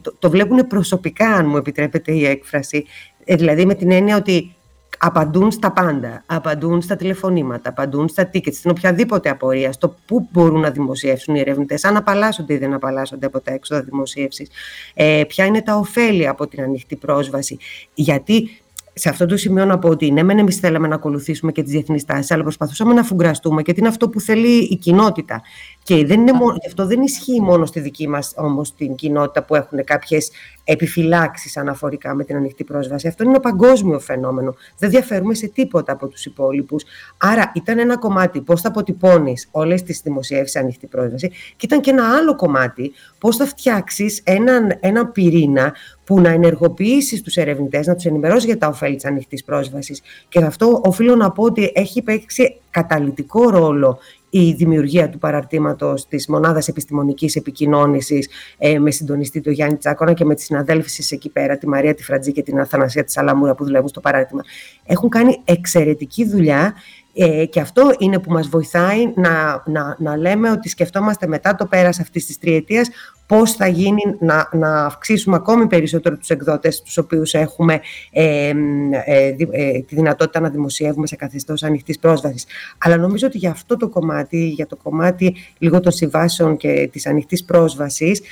το, 0.00 0.14
το 0.18 0.30
βλέπουν 0.30 0.66
προσωπικά, 0.66 1.28
αν 1.28 1.46
μου 1.48 1.56
επιτρέπετε 1.56 2.12
η 2.12 2.26
έκφραση, 2.26 2.84
δηλαδή 3.24 3.66
με 3.66 3.74
την 3.74 3.90
έννοια 3.90 4.16
ότι 4.16 4.56
απαντούν 4.98 5.50
στα 5.50 5.72
πάντα. 5.72 6.22
Απαντούν 6.26 6.82
στα 6.82 6.96
τηλεφωνήματα, 6.96 7.68
απαντούν 7.68 8.08
στα 8.08 8.30
tickets, 8.32 8.54
στην 8.54 8.70
οποιαδήποτε 8.70 9.28
απορία, 9.28 9.72
στο 9.72 9.96
πού 10.06 10.28
μπορούν 10.32 10.60
να 10.60 10.70
δημοσιεύσουν 10.70 11.34
οι 11.34 11.40
ερευνητές, 11.40 11.84
αν 11.84 11.96
απαλλάσσονται 11.96 12.54
ή 12.54 12.56
δεν 12.56 12.72
απαλλάσσονται 12.72 13.26
από 13.26 13.40
τα 13.40 13.52
έξοδα 13.52 13.82
δημοσίευσης, 13.82 14.50
ε, 14.94 15.22
ποια 15.28 15.44
είναι 15.44 15.62
τα 15.62 15.76
ωφέλη 15.76 16.28
από 16.28 16.46
την 16.46 16.62
ανοιχτή 16.62 16.96
πρόσβαση. 16.96 17.58
Γιατί 17.94 18.60
σε 18.98 19.08
αυτό 19.08 19.26
το 19.26 19.36
σημείο 19.36 19.64
να 19.64 19.78
πω 19.78 19.88
ότι 19.88 20.10
ναι, 20.10 20.22
μεν 20.22 20.38
εμείς 20.38 20.56
θέλαμε 20.56 20.88
να 20.88 20.94
ακολουθήσουμε 20.94 21.52
και 21.52 21.62
τις 21.62 21.72
διεθνείς 21.72 22.04
τάσεις, 22.04 22.30
αλλά 22.30 22.42
προσπαθούσαμε 22.42 22.94
να 22.94 23.02
φουγκραστούμε 23.02 23.62
και 23.62 23.72
τι 23.72 23.78
είναι 23.78 23.88
αυτό 23.88 24.08
που 24.08 24.20
θέλει 24.20 24.48
η 24.48 24.76
κοινότητα. 24.76 25.42
Και 25.86 26.06
δεν 26.06 26.20
είναι 26.20 26.32
μόνο, 26.32 26.56
αυτό 26.66 26.86
δεν 26.86 27.02
ισχύει 27.02 27.40
μόνο 27.40 27.66
στη 27.66 27.80
δική 27.80 28.08
μας 28.08 28.32
όμως 28.36 28.74
την 28.74 28.94
κοινότητα 28.94 29.42
που 29.42 29.54
έχουν 29.54 29.84
κάποιες 29.84 30.30
επιφυλάξεις 30.64 31.56
αναφορικά 31.56 32.14
με 32.14 32.24
την 32.24 32.36
ανοιχτή 32.36 32.64
πρόσβαση. 32.64 33.08
Αυτό 33.08 33.22
είναι 33.22 33.32
ένα 33.32 33.40
παγκόσμιο 33.40 33.98
φαινόμενο. 33.98 34.54
Δεν 34.78 34.90
διαφέρουμε 34.90 35.34
σε 35.34 35.46
τίποτα 35.48 35.92
από 35.92 36.08
τους 36.08 36.24
υπόλοιπους. 36.24 36.84
Άρα 37.16 37.52
ήταν 37.54 37.78
ένα 37.78 37.98
κομμάτι 37.98 38.40
πώς 38.40 38.60
θα 38.60 38.68
αποτυπώνεις 38.68 39.48
όλες 39.50 39.82
τις 39.82 40.00
δημοσιεύσεις 40.00 40.56
ανοιχτή 40.56 40.86
πρόσβαση, 40.86 41.28
και 41.28 41.66
ήταν 41.66 41.80
και 41.80 41.90
ένα 41.90 42.16
άλλο 42.16 42.36
κομμάτι 42.36 42.92
πώς 43.18 43.36
θα 43.36 43.46
φτιάξεις 43.46 44.20
έναν, 44.24 44.78
ένα 44.80 45.06
πυρήνα 45.06 45.74
που 46.04 46.20
να 46.20 46.28
ενεργοποιήσεις 46.28 47.22
τους 47.22 47.36
ερευνητές, 47.36 47.86
να 47.86 47.94
τους 47.94 48.04
ενημερώσεις 48.04 48.44
για 48.44 48.58
τα 48.58 48.66
ωφέλη 48.66 48.94
της 48.94 49.04
ανοιχτής 49.04 49.44
πρόσβασης. 49.44 50.02
Και 50.28 50.38
αυτό 50.38 50.80
οφείλω 50.84 51.16
να 51.16 51.30
πω 51.30 51.42
ότι 51.42 51.72
έχει 51.74 52.02
παίξει 52.02 52.60
καταλητικό 52.70 53.50
ρόλο 53.50 53.98
η 54.30 54.52
δημιουργία 54.52 55.08
του 55.08 55.18
παραρτήματος 55.18 56.08
της 56.08 56.28
Μονάδας 56.28 56.68
Επιστημονικής 56.68 57.36
Επικοινώνησης 57.36 58.28
ε, 58.58 58.78
με 58.78 58.90
συντονιστή 58.90 59.40
τον 59.40 59.52
Γιάννη 59.52 59.76
Τσάκονα 59.76 60.12
και 60.12 60.24
με 60.24 60.34
τις 60.34 60.44
συναδέλφεις 60.44 61.12
εκεί 61.12 61.28
πέρα, 61.28 61.58
τη 61.58 61.68
Μαρία 61.68 61.94
τη 61.94 62.02
Φρατζή 62.02 62.32
και 62.32 62.42
την 62.42 62.60
Αθανασία 62.60 63.04
της 63.04 63.12
Σαλαμούρα 63.12 63.54
που 63.54 63.64
δουλεύουν 63.64 63.88
στο 63.88 64.00
παράρτημα. 64.00 64.42
Έχουν 64.86 65.08
κάνει 65.08 65.40
εξαιρετική 65.44 66.28
δουλειά 66.28 66.74
ε, 67.16 67.44
και 67.44 67.60
αυτό 67.60 67.90
είναι 67.98 68.18
που 68.18 68.32
μας 68.32 68.48
βοηθάει 68.48 69.12
να, 69.14 69.62
να, 69.66 69.96
να 69.98 70.16
λέμε 70.16 70.50
ότι 70.50 70.68
σκεφτόμαστε 70.68 71.26
μετά 71.26 71.54
το 71.54 71.66
πέρας 71.66 72.00
αυτής 72.00 72.26
της 72.26 72.38
τριετίας 72.38 72.88
πώς 73.26 73.52
θα 73.52 73.66
γίνει 73.66 74.02
να, 74.18 74.48
να 74.52 74.84
αυξήσουμε 74.84 75.36
ακόμη 75.36 75.66
περισσότερο 75.66 76.16
τους 76.16 76.30
εκδότες 76.30 76.82
τους 76.82 76.98
οποίους 76.98 77.34
έχουμε 77.34 77.80
ε, 78.10 78.52
ε, 79.04 79.34
ε, 79.50 79.80
τη 79.80 79.94
δυνατότητα 79.94 80.40
να 80.40 80.48
δημοσιεύουμε 80.48 81.06
σε 81.06 81.16
καθεστώς 81.16 81.62
ανοιχτής 81.62 81.98
πρόσβασης. 81.98 82.46
Αλλά 82.78 82.96
νομίζω 82.96 83.26
ότι 83.26 83.38
για 83.38 83.50
αυτό 83.50 83.76
το 83.76 83.88
κομμάτι, 83.88 84.48
για 84.48 84.66
το 84.66 84.76
κομμάτι 84.76 85.36
λίγο 85.58 85.80
των 85.80 85.92
συμβάσεων 85.92 86.56
και 86.56 86.88
της 86.92 87.06
ανοιχτής 87.06 87.44
πρόσβασης, 87.44 88.22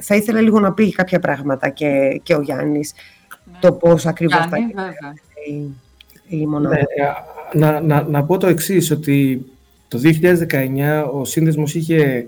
θα 0.00 0.14
ήθελα 0.14 0.40
λίγο 0.40 0.60
να 0.60 0.72
πει 0.72 0.92
κάποια 0.92 1.18
πράγματα 1.18 1.68
και, 1.68 2.20
και 2.22 2.34
ο 2.34 2.40
Γιάννης 2.40 2.92
ναι. 3.44 3.58
το 3.60 3.72
πώς 3.72 4.06
ακριβώς 4.06 4.46
θα 4.50 4.56
γίνει 4.58 4.72
η, 6.28 6.36
η 6.40 6.46
μονάδα. 6.46 6.76
Ναι, 6.76 6.84
να, 7.52 7.80
να, 7.80 8.02
να 8.02 8.24
πω 8.24 8.38
το 8.38 8.46
εξής, 8.46 8.90
ότι 8.90 9.46
το 9.88 10.00
2019 10.02 11.10
ο 11.12 11.24
σύνδεσμος 11.24 11.74
είχε 11.74 12.26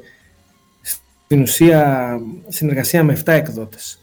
στην 0.82 1.42
ουσία 1.42 2.20
συνεργασία 2.48 3.04
με 3.04 3.18
7 3.24 3.32
εκδότες. 3.32 3.98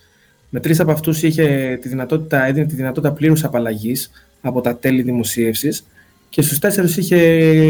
Με 0.49 0.59
τρεις 0.59 0.79
από 0.79 0.91
αυτούς 0.91 1.23
είχε 1.23 1.77
τη 1.81 1.89
δυνατότητα, 1.89 2.45
έδινε 2.45 2.65
τη 2.65 2.75
δυνατότητα 2.75 3.13
πλήρους 3.13 3.43
απαλλαγής 3.43 4.11
από 4.41 4.61
τα 4.61 4.77
τέλη 4.77 5.01
δημοσίευσης 5.01 5.87
και 6.29 6.41
στους 6.41 6.59
τέσσερις 6.59 6.97
είχε 6.97 7.17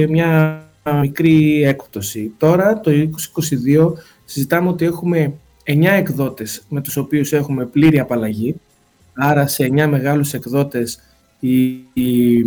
μια 0.10 0.62
μικρή 1.02 1.64
έκπτωση. 1.64 2.32
Τώρα, 2.38 2.80
το 2.80 2.92
2022, 2.92 3.94
συζητάμε 4.26 4.70
ότι 4.70 4.86
έχουμε 4.86 5.34
9 5.64 5.84
εκδότες 5.86 6.64
με 6.70 6.82
τους 6.82 6.98
οποίους 6.98 7.34
έχουμε 7.34 7.66
πλήρη 7.66 8.00
απαλλαγή. 8.00 8.56
Άρα, 9.14 9.48
σε 9.48 9.64
9 9.64 9.88
μεγάλους 9.88 10.34
εκδότες 10.34 11.00
οι, 11.40 11.66
οι, 11.94 12.38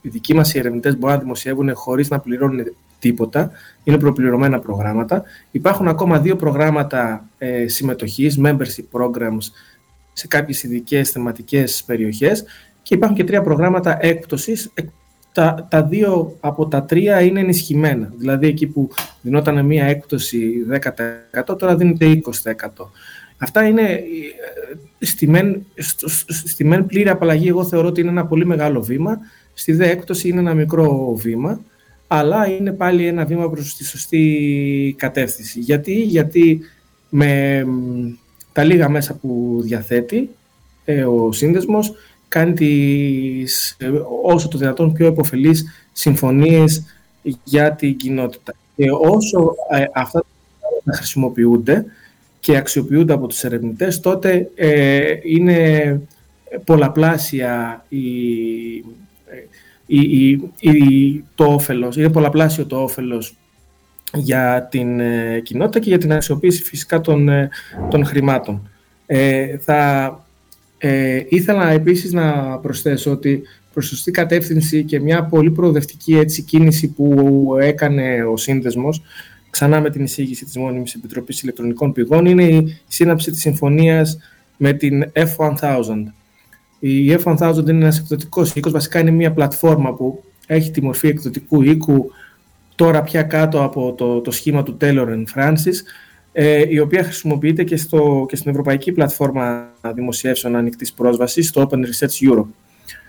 οι 0.00 0.08
δικοί 0.08 0.34
μας 0.34 0.54
οι 0.54 0.58
ερευνητές 0.58 0.96
μπορούν 0.98 1.16
να 1.16 1.22
δημοσιεύουν 1.22 1.74
χωρίς 1.74 2.08
να 2.08 2.18
πληρώνουν 2.18 2.64
τίποτα. 2.98 3.50
Είναι 3.84 3.98
προπληρωμένα 3.98 4.58
προγράμματα. 4.58 5.22
Υπάρχουν 5.50 5.88
ακόμα 5.88 6.18
δύο 6.18 6.36
προγράμματα 6.36 7.28
ε, 7.38 7.68
συμμετοχής, 7.68 8.38
membership 8.44 9.00
programs, 9.00 9.52
σε 10.12 10.26
κάποιες 10.26 10.62
ειδικές 10.62 11.10
θεματικές 11.10 11.82
περιοχές 11.86 12.44
και 12.82 12.94
υπάρχουν 12.94 13.16
και 13.16 13.24
τρία 13.24 13.42
προγράμματα 13.42 13.98
έκπτωσης. 14.00 14.72
Τα, 15.32 15.66
τα 15.70 15.82
δύο 15.82 16.36
από 16.40 16.66
τα 16.66 16.82
τρία 16.82 17.20
είναι 17.20 17.40
ενισχυμένα. 17.40 18.12
Δηλαδή 18.16 18.46
εκεί 18.46 18.66
που 18.66 18.90
δινόταν 19.22 19.64
μία 19.66 19.84
έκπτωση 19.84 20.66
10% 21.42 21.58
τώρα 21.58 21.76
δίνεται 21.76 22.20
20%. 22.42 22.68
Αυτά 23.42 23.66
είναι 23.66 23.82
ε, 23.82 25.04
στη 25.04 25.28
μεν, 25.28 25.66
στη 26.26 26.64
μεν 26.64 26.86
πλήρη 26.86 27.08
απαλλαγή. 27.08 27.48
Εγώ 27.48 27.64
θεωρώ 27.64 27.88
ότι 27.88 28.00
είναι 28.00 28.10
ένα 28.10 28.26
πολύ 28.26 28.46
μεγάλο 28.46 28.82
βήμα. 28.82 29.18
Στη 29.54 29.72
δε 29.72 29.90
έκπτωση 29.90 30.28
είναι 30.28 30.40
ένα 30.40 30.54
μικρό 30.54 31.14
βήμα 31.16 31.60
αλλά 32.12 32.46
είναι 32.46 32.72
πάλι 32.72 33.06
ένα 33.06 33.24
βήμα 33.24 33.50
προς 33.50 33.76
τη 33.76 33.84
σωστή 33.84 34.94
κατεύθυνση. 34.98 35.60
Γιατί, 35.60 35.92
Γιατί 35.92 36.60
με 37.08 37.64
τα 38.52 38.64
λίγα 38.64 38.88
μέσα 38.88 39.14
που 39.14 39.60
διαθέτει 39.62 40.30
ε, 40.84 41.04
ο 41.04 41.32
σύνδεσμος 41.32 41.92
κάνει 42.28 42.52
τις, 42.52 43.76
ε, 43.78 43.90
όσο 44.22 44.48
το 44.48 44.58
δυνατόν 44.58 44.92
πιο 44.92 45.06
επωφελείς 45.06 45.64
συμφωνίες 45.92 46.84
για 47.44 47.72
την 47.72 47.96
κοινότητα. 47.96 48.54
Και 48.76 48.90
όσο 48.90 49.54
ε, 49.70 49.84
αυτά 49.94 50.24
τα 50.84 50.92
χρησιμοποιούνται 50.92 51.84
και 52.40 52.56
αξιοποιούνται 52.56 53.12
από 53.12 53.26
τους 53.26 53.44
ερευνητές, 53.44 54.00
τότε 54.00 54.50
είναι 55.24 56.00
πολλαπλάσια 56.64 57.84
η, 57.88 58.00
η, 59.86 60.30
η, 60.60 61.24
το 61.34 61.44
όφελος, 61.44 61.96
είναι 61.96 62.10
πολλαπλάσιο 62.10 62.66
το 62.66 62.82
όφελος 62.82 63.36
για 64.14 64.68
την 64.70 65.00
ε, 65.00 65.40
κοινότητα 65.40 65.78
και 65.78 65.88
για 65.88 65.98
την 65.98 66.12
αξιοποίηση 66.12 66.62
φυσικά 66.62 67.00
των, 67.00 67.28
ε, 67.28 67.48
των 67.90 68.04
χρημάτων. 68.04 68.70
Ε, 69.06 69.58
θα 69.58 70.24
ε, 70.78 71.22
ήθελα 71.28 71.70
επίσης 71.70 72.12
να 72.12 72.58
προσθέσω 72.58 73.10
ότι 73.10 73.42
προς 73.72 73.86
σωστή 73.86 74.10
κατεύθυνση 74.10 74.84
και 74.84 75.00
μια 75.00 75.24
πολύ 75.24 75.50
προοδευτική 75.50 76.16
έτσι, 76.16 76.42
κίνηση 76.42 76.88
που 76.88 77.46
έκανε 77.60 78.24
ο 78.32 78.36
σύνδεσμος 78.36 79.02
ξανά 79.50 79.80
με 79.80 79.90
την 79.90 80.04
εισήγηση 80.04 80.44
της 80.44 80.56
Μόνιμης 80.56 80.94
Επιτροπής 80.94 81.42
Ηλεκτρονικών 81.42 81.92
Πηγών 81.92 82.26
είναι 82.26 82.44
η 82.44 82.80
σύναψη 82.88 83.30
της 83.30 83.40
συμφωνίας 83.40 84.18
με 84.56 84.72
την 84.72 85.04
F1000 85.12 86.12
η 86.80 87.16
F1000 87.24 87.54
είναι 87.58 87.70
ένας 87.70 87.98
εκδοτικός 87.98 88.54
οίκος, 88.54 88.72
βασικά 88.72 88.98
είναι 89.00 89.10
μια 89.10 89.32
πλατφόρμα 89.32 89.94
που 89.94 90.22
έχει 90.46 90.70
τη 90.70 90.82
μορφή 90.82 91.08
εκδοτικού 91.08 91.62
οίκου 91.62 92.10
τώρα 92.74 93.02
πια 93.02 93.22
κάτω 93.22 93.62
από 93.62 93.92
το, 93.96 94.20
το 94.20 94.30
σχήμα 94.30 94.62
του 94.62 94.76
Taylor 94.80 95.24
Francis, 95.34 95.74
ε, 96.32 96.64
η 96.68 96.78
οποία 96.78 97.04
χρησιμοποιείται 97.04 97.64
και, 97.64 97.76
στο, 97.76 98.26
και 98.28 98.36
στην 98.36 98.50
Ευρωπαϊκή 98.50 98.92
Πλατφόρμα 98.92 99.72
Δημοσιεύσεων 99.94 100.56
Ανοιχτής 100.56 100.92
Πρόσβασης, 100.92 101.48
στο 101.48 101.68
Open 101.70 101.76
Research 101.76 102.30
Europe. 102.30 102.48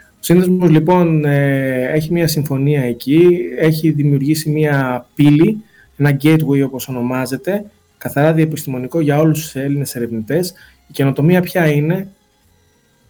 Ο 0.10 0.24
σύνδεσμος 0.24 0.70
λοιπόν 0.70 1.26
ε, 1.26 1.92
έχει 1.92 2.12
μια 2.12 2.28
συμφωνία 2.28 2.82
εκεί, 2.82 3.28
έχει 3.58 3.90
δημιουργήσει 3.90 4.50
μια 4.50 5.08
πύλη, 5.16 5.64
ένα 5.98 6.18
gateway 6.22 6.64
όπως 6.66 6.88
ονομάζεται, 6.88 7.66
καθαρά 7.98 8.34
διεπιστημονικό 8.34 9.00
για 9.00 9.20
όλους 9.20 9.42
τους 9.42 9.56
Έλληνες 9.56 9.96
ερευνητές. 9.96 10.54
Η 10.88 10.92
καινοτομία 10.92 11.42
ποια 11.42 11.68
είναι, 11.68 12.08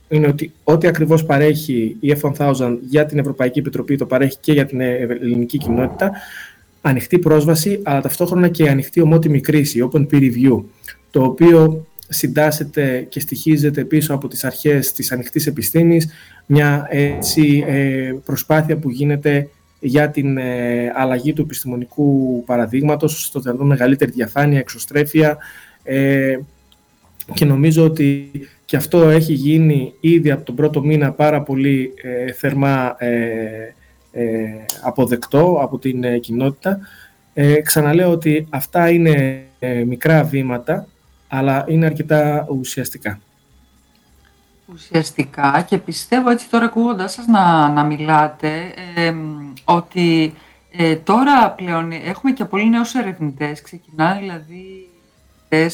είναι 0.10 0.28
ότι 0.28 0.52
ό,τι 0.64 0.88
ακριβώς 0.88 1.26
παρέχει 1.26 1.98
η 2.00 2.16
F1000 2.22 2.78
για 2.90 3.06
την 3.06 3.20
Ευρωπαϊκή 3.20 3.60
Επιτροπή 3.60 3.96
το 3.96 4.06
παρέχει 4.06 4.38
και 4.40 4.54
για 4.54 4.66
την 4.66 4.82
ελληνική 4.82 5.58
κοινότητα, 5.58 6.12
ανοιχτή 6.82 7.20
πρόσβαση, 7.20 7.80
αλλά 7.84 8.02
ταυτόχρονα 8.02 8.48
και 8.48 8.70
ανοιχτή 8.70 9.02
ομότιμη 9.02 9.42
κρίση, 9.42 9.90
open 9.92 10.08
peer 10.12 10.22
review, 10.22 10.64
το 11.12 11.24
οποίο 11.24 11.86
συντάσσεται 12.14 13.06
και 13.10 13.20
στοιχίζεται 13.20 13.84
πίσω 13.84 14.14
από 14.14 14.28
τις 14.28 14.44
αρχές 14.44 14.92
της 14.92 15.12
ανοιχτής 15.12 15.48
επιστήμης, 15.48 16.08
μια 16.46 16.88
έτσι, 16.90 17.64
ε, 17.68 18.14
προσπάθεια 18.26 18.78
που 18.78 18.90
γίνεται 18.90 19.50
για 19.84 20.10
την 20.10 20.38
ε, 20.38 20.92
αλλαγή 20.96 21.34
του 21.34 21.42
επιστημονικού 21.42 22.44
παραδείγματος, 22.46 23.26
στο 23.26 23.40
δυνατόν 23.40 23.68
μεγαλύτερη 23.68 24.12
διαφάνεια, 24.12 24.60
εξωστρέφεια 24.60 25.38
ε, 25.84 26.38
και 27.34 27.46
νομίζω 27.46 27.84
ότι 27.84 28.32
και 28.66 28.78
αυτό 28.78 29.10
έχει 29.10 29.34
γίνει 29.34 29.94
ήδη 30.00 30.32
από 30.32 30.44
τον 30.44 30.56
πρώτο 30.56 30.84
μήνα 30.84 31.12
πάρα 31.12 31.42
πολύ 31.42 31.94
ε, 32.02 32.32
θερμά 32.32 32.96
ε, 32.98 33.74
ε, 34.12 34.44
αποδεκτό 34.82 35.60
από 35.62 35.78
την 35.78 36.04
ε, 36.04 36.18
κοινότητα. 36.18 36.80
Ξαναλέω 37.64 38.12
ότι 38.12 38.48
αυτά 38.50 38.90
είναι 38.90 39.44
μικρά 39.86 40.24
βήματα, 40.24 40.88
αλλά 41.28 41.66
είναι 41.68 41.86
αρκετά 41.86 42.48
ουσιαστικά. 42.50 43.20
Ουσιαστικά 44.74 45.66
και 45.68 45.78
πιστεύω 45.78 46.30
έτσι 46.30 46.50
τώρα 46.50 46.66
ακούγοντά 46.66 47.08
σας 47.08 47.26
να, 47.26 47.68
να 47.68 47.84
μιλάτε 47.84 48.74
ότι 49.64 50.34
τώρα 51.04 51.52
πλέον 51.52 51.92
έχουμε 51.92 52.32
και 52.32 52.46
πολλοί 52.46 52.70
νέους 52.70 52.94
ερευνητές, 52.94 53.62
ξεκινάνε 53.62 54.20
δηλαδή 54.20 54.90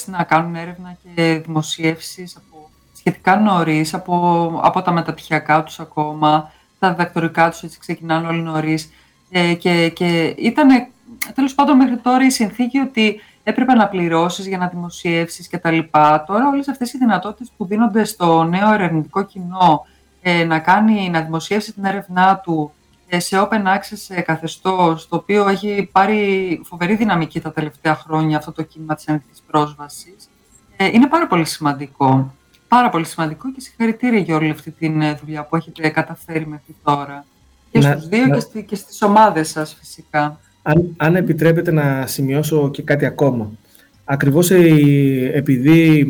να 0.06 0.24
κάνουν 0.24 0.56
έρευνα 0.56 0.98
και 1.16 1.42
δημοσιεύσεις 1.46 2.36
από 2.36 2.70
σχετικά 2.94 3.36
νωρίς 3.36 3.94
από, 3.94 4.60
από 4.64 4.82
τα 4.82 4.92
μεταπτυχιακά 4.92 5.64
τους 5.64 5.80
ακόμα, 5.80 6.52
τα 6.80 6.90
διδακτορικά 6.90 7.50
τους 7.50 7.64
έτσι 7.64 7.80
ξεκινάνε 7.80 8.28
όλοι 8.28 8.42
νωρίς. 8.42 8.90
Ε, 9.30 9.54
και, 9.54 9.90
και 9.90 10.36
ήταν 10.38 10.88
τέλος 11.36 11.56
πάντων 11.56 11.78
μέχρι 11.78 11.98
τώρα 11.98 12.26
η 12.26 12.30
συνθήκη 12.30 12.78
ότι 12.80 13.22
έπρεπε 13.50 13.74
να 13.74 13.88
πληρώσεις 13.88 14.48
για 14.48 14.58
να 14.58 14.68
δημοσιεύσεις 14.68 15.48
και 15.48 15.58
τα 15.58 15.72
λοιπά. 15.72 16.24
Τώρα 16.28 16.48
όλες 16.48 16.68
αυτές 16.68 16.94
οι 16.94 16.98
δυνατότητες 16.98 17.52
που 17.58 17.66
δίνονται 17.66 18.04
στο 18.04 18.44
νέο 18.44 18.74
ερευνητικό 18.74 19.24
κοινό 19.24 19.86
ε, 20.22 20.44
να, 20.44 20.60
κάνει, 20.60 21.10
να 21.10 21.22
δημοσιεύσει 21.22 21.74
την 21.74 21.86
έρευνά 21.86 22.38
του 22.44 22.72
ε, 23.08 23.20
σε 23.20 23.38
open 23.40 23.64
access 23.64 24.22
καθεστώς, 24.26 25.08
το 25.08 25.16
οποίο 25.16 25.48
έχει 25.48 25.90
πάρει 25.92 26.62
φοβερή 26.64 26.96
δυναμική 26.96 27.42
τα 27.42 27.52
τελευταία 27.52 27.96
χρόνια 27.96 28.38
αυτό 28.38 28.52
το 28.52 28.64
κίνημα 28.64 28.96
της 28.96 29.08
ανοιχτής 29.08 29.44
πρόσβασης, 29.48 30.30
ε, 30.78 30.86
είναι 30.86 31.08
πάρα 31.08 31.28
πολύ 31.28 31.46
σημαντικό 31.46 32.32
πάρα 32.68 32.90
πολύ 32.90 33.06
σημαντικό 33.06 33.52
και 33.52 33.62
συγχαρητήρια 33.62 34.20
για 34.20 34.36
όλη 34.36 34.50
αυτή 34.50 34.72
τη 34.72 34.86
ε, 34.86 35.14
δουλειά 35.14 35.44
που 35.44 35.56
έχετε 35.56 35.90
καταφέρει 35.90 36.48
μέχρι 36.48 36.76
τώρα. 36.84 37.26
Και 37.72 37.80
να, 37.80 37.92
στους 37.92 38.08
δύο 38.08 38.26
να... 38.26 38.36
και, 38.36 38.40
στη, 38.40 38.64
και 38.64 38.76
στις 38.76 39.02
ομάδες 39.02 39.50
σας 39.50 39.76
φυσικά. 39.80 40.40
Αν, 40.70 40.94
αν 40.98 41.16
επιτρέπετε 41.16 41.72
να 41.72 42.08
σημειώσω 42.08 42.72
και 42.72 42.82
κάτι 42.82 43.06
ακόμα. 43.06 43.52
Ακριβώς 44.06 44.52
ε, 44.52 45.32
επειδή 45.34 46.06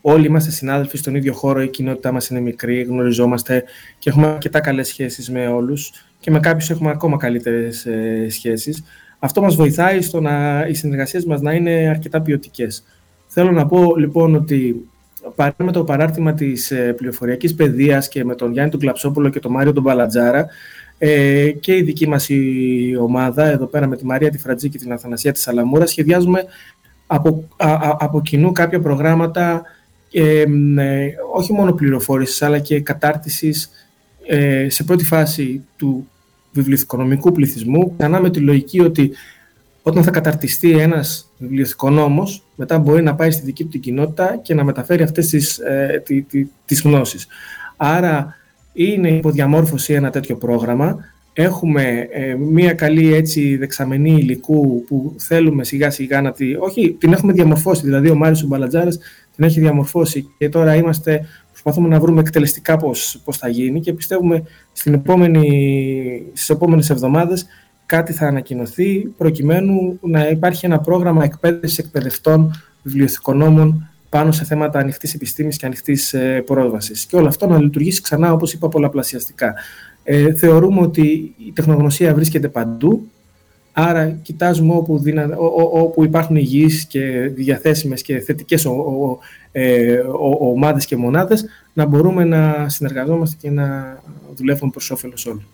όλοι 0.00 0.26
είμαστε 0.26 0.50
συνάδελφοι 0.50 0.96
στον 0.96 1.14
ίδιο 1.14 1.32
χώρο, 1.32 1.62
η 1.62 1.68
κοινότητά 1.68 2.12
μας 2.12 2.28
είναι 2.28 2.40
μικρή, 2.40 2.82
γνωριζόμαστε 2.82 3.64
και 3.98 4.10
έχουμε 4.10 4.26
αρκετά 4.26 4.60
καλές 4.60 4.88
σχέσεις 4.88 5.30
με 5.30 5.46
όλους 5.46 5.92
και 6.20 6.30
με 6.30 6.40
κάποιους 6.40 6.70
έχουμε 6.70 6.90
ακόμα 6.90 7.16
καλύτερες 7.16 7.86
ε, 7.86 8.26
σχέσεις. 8.28 8.84
Αυτό 9.18 9.40
μας 9.40 9.54
βοηθάει 9.54 10.02
στο 10.02 10.20
να 10.20 10.66
οι 10.68 10.74
συνεργασίες 10.74 11.24
μας 11.24 11.40
να 11.40 11.52
είναι 11.52 11.88
αρκετά 11.88 12.22
ποιοτικές. 12.22 12.84
Θέλω 13.26 13.50
να 13.50 13.66
πω 13.66 13.96
λοιπόν 13.96 14.34
ότι 14.34 14.88
με 15.56 15.72
το 15.72 15.84
παράρτημα 15.84 16.34
της 16.34 16.70
ε, 16.70 16.92
πληροφοριακής 16.92 17.54
παιδείας 17.54 18.08
και 18.08 18.24
με 18.24 18.34
τον 18.34 18.52
Γιάννη 18.52 18.70
τον 18.70 18.80
Κλαψόπουλο 18.80 19.28
και 19.28 19.40
τον 19.40 19.52
Μάριο 19.52 19.72
τον 19.72 19.82
Παλατζάρα 19.82 20.46
ε, 20.98 21.50
και 21.50 21.76
η 21.76 21.82
δική 21.82 22.08
μας 22.08 22.28
η 22.28 22.96
ομάδα, 23.00 23.44
εδώ 23.44 23.66
πέρα 23.66 23.86
με 23.86 23.96
τη 23.96 24.06
Μαρία 24.06 24.30
τη 24.30 24.38
Φρατζή 24.38 24.68
και 24.68 24.78
την 24.78 24.92
Αθανασία 24.92 25.32
της 25.32 25.42
Σαλαμούρας, 25.42 25.90
σχεδιάζουμε 25.90 26.44
από, 27.06 27.48
από 27.98 28.20
κοινού 28.22 28.52
κάποια 28.52 28.80
προγράμματα 28.80 29.62
ε, 30.12 30.44
όχι 31.34 31.52
μόνο 31.52 31.72
πληροφόρησης 31.72 32.42
αλλά 32.42 32.58
και 32.58 32.80
κατάρτισης 32.80 33.70
ε, 34.26 34.68
σε 34.68 34.84
πρώτη 34.84 35.04
φάση 35.04 35.64
του 35.76 36.08
βιβλιοθηκονομικού 36.52 37.32
πληθυσμού 37.32 37.94
ξανά 37.96 38.20
με 38.20 38.30
τη 38.30 38.40
λογική 38.40 38.80
ότι 38.80 39.12
όταν 39.82 40.02
θα 40.02 40.10
καταρτιστεί 40.10 40.70
ένας 40.70 41.32
βιβλιοθηκονόμος 41.38 42.42
μετά 42.54 42.78
μπορεί 42.78 43.02
να 43.02 43.14
πάει 43.14 43.30
στη 43.30 43.44
δική 43.44 43.62
του 43.62 43.68
την 43.70 43.80
κοινότητα 43.80 44.36
και 44.42 44.54
να 44.54 44.64
μεταφέρει 44.64 45.02
αυτές 45.02 45.28
τις, 45.28 45.58
ε, 45.58 46.02
τις 46.64 46.82
γνώσεις. 46.82 47.26
Άρα 47.76 48.36
είναι 48.76 49.08
υποδιαμόρφωση 49.08 49.92
ένα 49.92 50.10
τέτοιο 50.10 50.36
πρόγραμμα. 50.36 51.04
Έχουμε 51.32 52.08
ε, 52.10 52.34
μία 52.34 52.72
καλή 52.72 53.14
έτσι 53.14 53.56
δεξαμενή 53.56 54.10
υλικού 54.10 54.84
που 54.84 55.14
θέλουμε 55.18 55.64
σιγά 55.64 55.90
σιγά 55.90 56.20
να 56.20 56.32
τη... 56.32 56.54
Όχι, 56.58 56.96
την 56.98 57.12
έχουμε 57.12 57.32
διαμορφώσει, 57.32 57.82
δηλαδή 57.82 58.10
ο 58.10 58.14
Μάριος 58.14 58.42
ο 58.42 58.46
Μπαλατζάρας 58.46 58.98
την 59.36 59.44
έχει 59.44 59.60
διαμορφώσει 59.60 60.28
και 60.38 60.48
τώρα 60.48 60.74
είμαστε, 60.74 61.26
προσπαθούμε 61.50 61.88
να 61.88 62.00
βρούμε 62.00 62.20
εκτελεστικά 62.20 62.76
πώς, 62.76 63.20
πώς 63.24 63.36
θα 63.36 63.48
γίνει 63.48 63.80
και 63.80 63.92
πιστεύουμε 63.92 64.42
στην 64.72 64.94
επόμενη, 64.94 66.22
στις 66.32 66.48
επόμενες 66.48 66.90
εβδομάδες 66.90 67.46
κάτι 67.86 68.12
θα 68.12 68.26
ανακοινωθεί 68.26 68.98
προκειμένου 68.98 69.98
να 70.00 70.28
υπάρχει 70.28 70.66
ένα 70.66 70.78
πρόγραμμα 70.80 71.24
εκπαίδευσης 71.24 71.78
εκπαιδευτών 71.78 72.50
βιβλιοθηκονόμων 72.82 73.88
πάνω 74.16 74.32
σε 74.32 74.44
θέματα 74.44 74.78
ανοιχτής 74.78 75.14
επιστήμης 75.14 75.56
και 75.56 75.66
ανοιχτής 75.66 76.12
ε, 76.14 76.42
πρόσβασης. 76.46 77.06
Και 77.06 77.16
όλο 77.16 77.26
αυτό 77.26 77.46
να 77.46 77.60
λειτουργήσει 77.60 78.00
ξανά, 78.00 78.32
όπως 78.32 78.52
είπα, 78.52 78.68
πολλαπλασιαστικά. 78.68 79.54
Ε, 80.04 80.34
θεωρούμε 80.34 80.80
ότι 80.80 81.34
η 81.46 81.52
τεχνογνωσία 81.54 82.14
βρίσκεται 82.14 82.48
παντού, 82.48 83.10
άρα 83.72 84.08
κοιτάζουμε 84.22 84.74
όπου, 84.74 84.98
δυνα... 84.98 85.36
όπου 85.72 86.04
υπάρχουν 86.04 86.36
υγιείς 86.36 86.86
και 86.86 87.00
διαθέσιμες 87.34 88.02
και 88.02 88.20
θετικές 88.20 88.64
ο, 88.64 88.70
ο, 88.70 89.18
ε, 89.52 89.98
ομάδες 90.40 90.86
και 90.86 90.96
μονάδες, 90.96 91.46
να 91.72 91.86
μπορούμε 91.86 92.24
να 92.24 92.68
συνεργαζόμαστε 92.68 93.36
και 93.40 93.50
να 93.50 93.98
δουλεύουμε 94.34 94.70
προς 94.70 94.90
όφελος 94.90 95.26
όλων. 95.26 95.46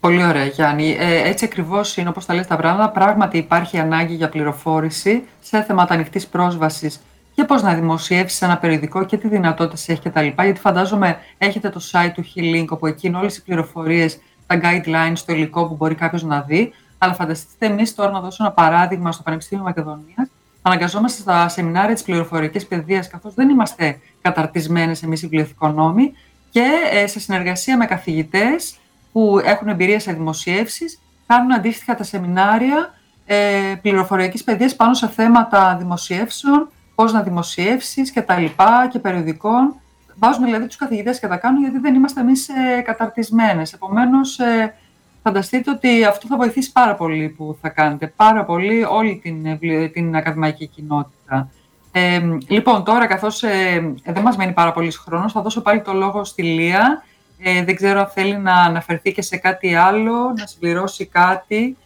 Πολύ 0.00 0.24
ωραία, 0.24 0.44
Γιάννη. 0.44 0.96
Ε, 0.98 1.28
έτσι 1.28 1.44
ακριβώς 1.44 1.96
είναι 1.96 2.08
όπως 2.08 2.26
τα 2.26 2.34
λες 2.34 2.46
τα 2.46 2.56
πράγματα. 2.56 2.90
Πράγματι, 2.90 3.38
υπάρχει 3.38 3.78
ανάγκη 3.78 4.14
για 4.14 4.28
πληροφόρηση 4.28 5.22
σε 5.40 5.62
θέματα 5.62 5.94
ανοιχτής 5.94 6.26
πρόσβασης 6.26 7.00
και 7.38 7.44
πώς 7.44 7.62
να 7.62 7.74
δημοσιεύσεις 7.74 8.42
ένα 8.42 8.58
περιοδικό 8.58 9.04
και 9.04 9.16
τι 9.16 9.28
δυνατότητες 9.28 9.88
έχει 9.88 10.00
κτλ. 10.00 10.26
Γιατί 10.42 10.60
φαντάζομαι 10.60 11.18
έχετε 11.38 11.68
το 11.68 11.80
site 11.92 12.10
του 12.14 12.24
Healing, 12.24 12.64
όπου 12.68 12.86
εκεί 12.86 13.06
είναι 13.06 13.16
όλες 13.16 13.36
οι 13.36 13.42
πληροφορίες, 13.42 14.18
τα 14.46 14.60
guidelines, 14.62 15.18
το 15.26 15.32
υλικό 15.32 15.66
που 15.66 15.74
μπορεί 15.74 15.94
κάποιος 15.94 16.22
να 16.22 16.40
δει. 16.40 16.72
Αλλά 16.98 17.14
φανταστείτε 17.14 17.66
εμείς 17.66 17.94
τώρα 17.94 18.10
να 18.10 18.20
δώσω 18.20 18.44
ένα 18.44 18.52
παράδειγμα 18.52 19.12
στο 19.12 19.22
Πανεπιστήμιο 19.22 19.64
Μακεδονίας. 19.64 20.28
Αναγκαζόμαστε 20.62 21.20
στα 21.20 21.48
σεμινάρια 21.48 21.94
της 21.94 22.02
πληροφορικής 22.02 22.66
παιδείας, 22.66 23.08
καθώς 23.08 23.34
δεν 23.34 23.48
είμαστε 23.48 24.00
καταρτισμένες 24.22 25.02
εμείς 25.02 25.22
οι 25.22 25.26
βιβλιοθηκονόμοι, 25.26 26.12
και 26.50 26.66
ε, 26.92 27.06
σε 27.06 27.20
συνεργασία 27.20 27.76
με 27.76 27.86
καθηγητές 27.86 28.76
που 29.12 29.40
έχουν 29.44 29.68
εμπειρία 29.68 30.00
σε 30.00 30.12
δημοσιεύσεις, 30.12 31.00
κάνουν 31.26 31.52
αντίστοιχα 31.52 31.94
τα 31.94 32.04
σεμινάρια 32.04 32.94
ε, 33.26 33.74
πληροφοριακής 33.82 34.44
παιδείας 34.44 34.76
πάνω 34.76 34.94
σε 34.94 35.08
θέματα 35.08 35.76
δημοσιεύσεων 35.78 36.68
πώς 36.98 37.12
να 37.12 37.22
δημοσιεύσεις 37.22 38.10
και 38.10 38.22
τα 38.22 38.38
λοιπά 38.38 38.88
και 38.90 38.98
περιοδικών. 38.98 39.74
Βάζουν 40.14 40.44
δηλαδή 40.44 40.66
τους 40.66 40.76
καθηγητές 40.76 41.20
και 41.20 41.26
τα 41.26 41.36
κάνουν 41.36 41.60
γιατί 41.62 41.78
δεν 41.78 41.94
είμαστε 41.94 42.20
εμείς 42.20 42.48
ε, 42.48 42.80
καταρτισμένες. 42.80 43.72
Επομένως, 43.72 44.38
ε, 44.38 44.74
φανταστείτε 45.22 45.70
ότι 45.70 46.04
αυτό 46.04 46.26
θα 46.26 46.36
βοηθήσει 46.36 46.72
πάρα 46.72 46.94
πολύ 46.94 47.28
που 47.28 47.58
θα 47.60 47.68
κάνετε. 47.68 48.12
Πάρα 48.16 48.44
πολύ 48.44 48.84
όλη 48.84 49.20
την, 49.22 49.46
ε, 49.46 49.88
την 49.88 50.16
ακαδημαϊκή 50.16 50.66
κοινότητα. 50.66 51.50
Ε, 51.92 52.20
λοιπόν, 52.48 52.84
τώρα 52.84 53.06
καθώς 53.06 53.42
ε, 53.42 53.94
δεν 54.04 54.22
μας 54.22 54.36
μένει 54.36 54.52
πάρα 54.52 54.72
πολύς 54.72 54.96
χρόνος, 54.96 55.32
θα 55.32 55.42
δώσω 55.42 55.60
πάλι 55.60 55.82
το 55.82 55.92
λόγο 55.92 56.24
στη 56.24 56.42
Λία. 56.42 57.04
Ε, 57.38 57.64
δεν 57.64 57.74
ξέρω 57.74 58.00
αν 58.00 58.08
θέλει 58.08 58.36
να 58.36 58.54
αναφερθεί 58.54 59.12
και 59.12 59.22
σε 59.22 59.36
κάτι 59.36 59.74
άλλο, 59.74 60.32
να 60.36 60.46
συμπληρώσει 60.46 61.06
κάτι. 61.06 61.76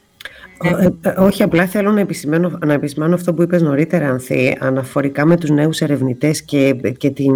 Ε, 0.62 0.88
ε, 1.00 1.20
όχι, 1.20 1.42
απλά 1.42 1.66
θέλω 1.66 1.92
να 1.92 2.00
επισημάνω, 2.00 2.58
να 2.66 2.72
επισημάνω 2.72 3.14
αυτό 3.14 3.34
που 3.34 3.42
είπες 3.42 3.62
νωρίτερα, 3.62 4.08
Ανθή, 4.08 4.56
αναφορικά 4.60 5.26
με 5.26 5.36
τους 5.36 5.50
νέους 5.50 5.80
ερευνητές 5.80 6.42
και, 6.42 6.74
και 6.98 7.10
την 7.10 7.34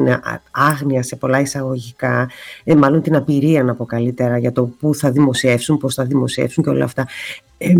άγνοια 0.50 1.02
σε 1.02 1.16
πολλά 1.16 1.40
εισαγωγικά, 1.40 2.30
ε, 2.64 2.74
μάλλον 2.74 3.02
την 3.02 3.16
απειρία 3.16 3.62
να 3.62 3.74
πω 3.74 3.84
καλύτερα, 3.84 4.38
για 4.38 4.52
το 4.52 4.64
πού 4.64 4.94
θα 4.94 5.10
δημοσιεύσουν, 5.10 5.78
πώς 5.78 5.94
θα 5.94 6.04
δημοσιεύσουν 6.04 6.64
και 6.64 6.70
όλα 6.70 6.84
αυτά. 6.84 7.06
Ε, 7.58 7.72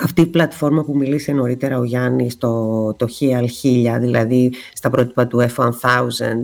αυτή 0.00 0.20
η 0.20 0.26
πλατφόρμα 0.26 0.84
που 0.84 0.96
μιλήσε 0.96 1.32
νωρίτερα 1.32 1.78
ο 1.78 1.84
Γιάννης, 1.84 2.38
το, 2.38 2.94
το 2.94 3.08
HIAL 3.20 3.96
1000, 3.96 3.98
δηλαδή 4.00 4.52
στα 4.72 4.90
πρότυπα 4.90 5.26
του 5.26 5.46
F1000, 5.56 6.20
ε, 6.20 6.34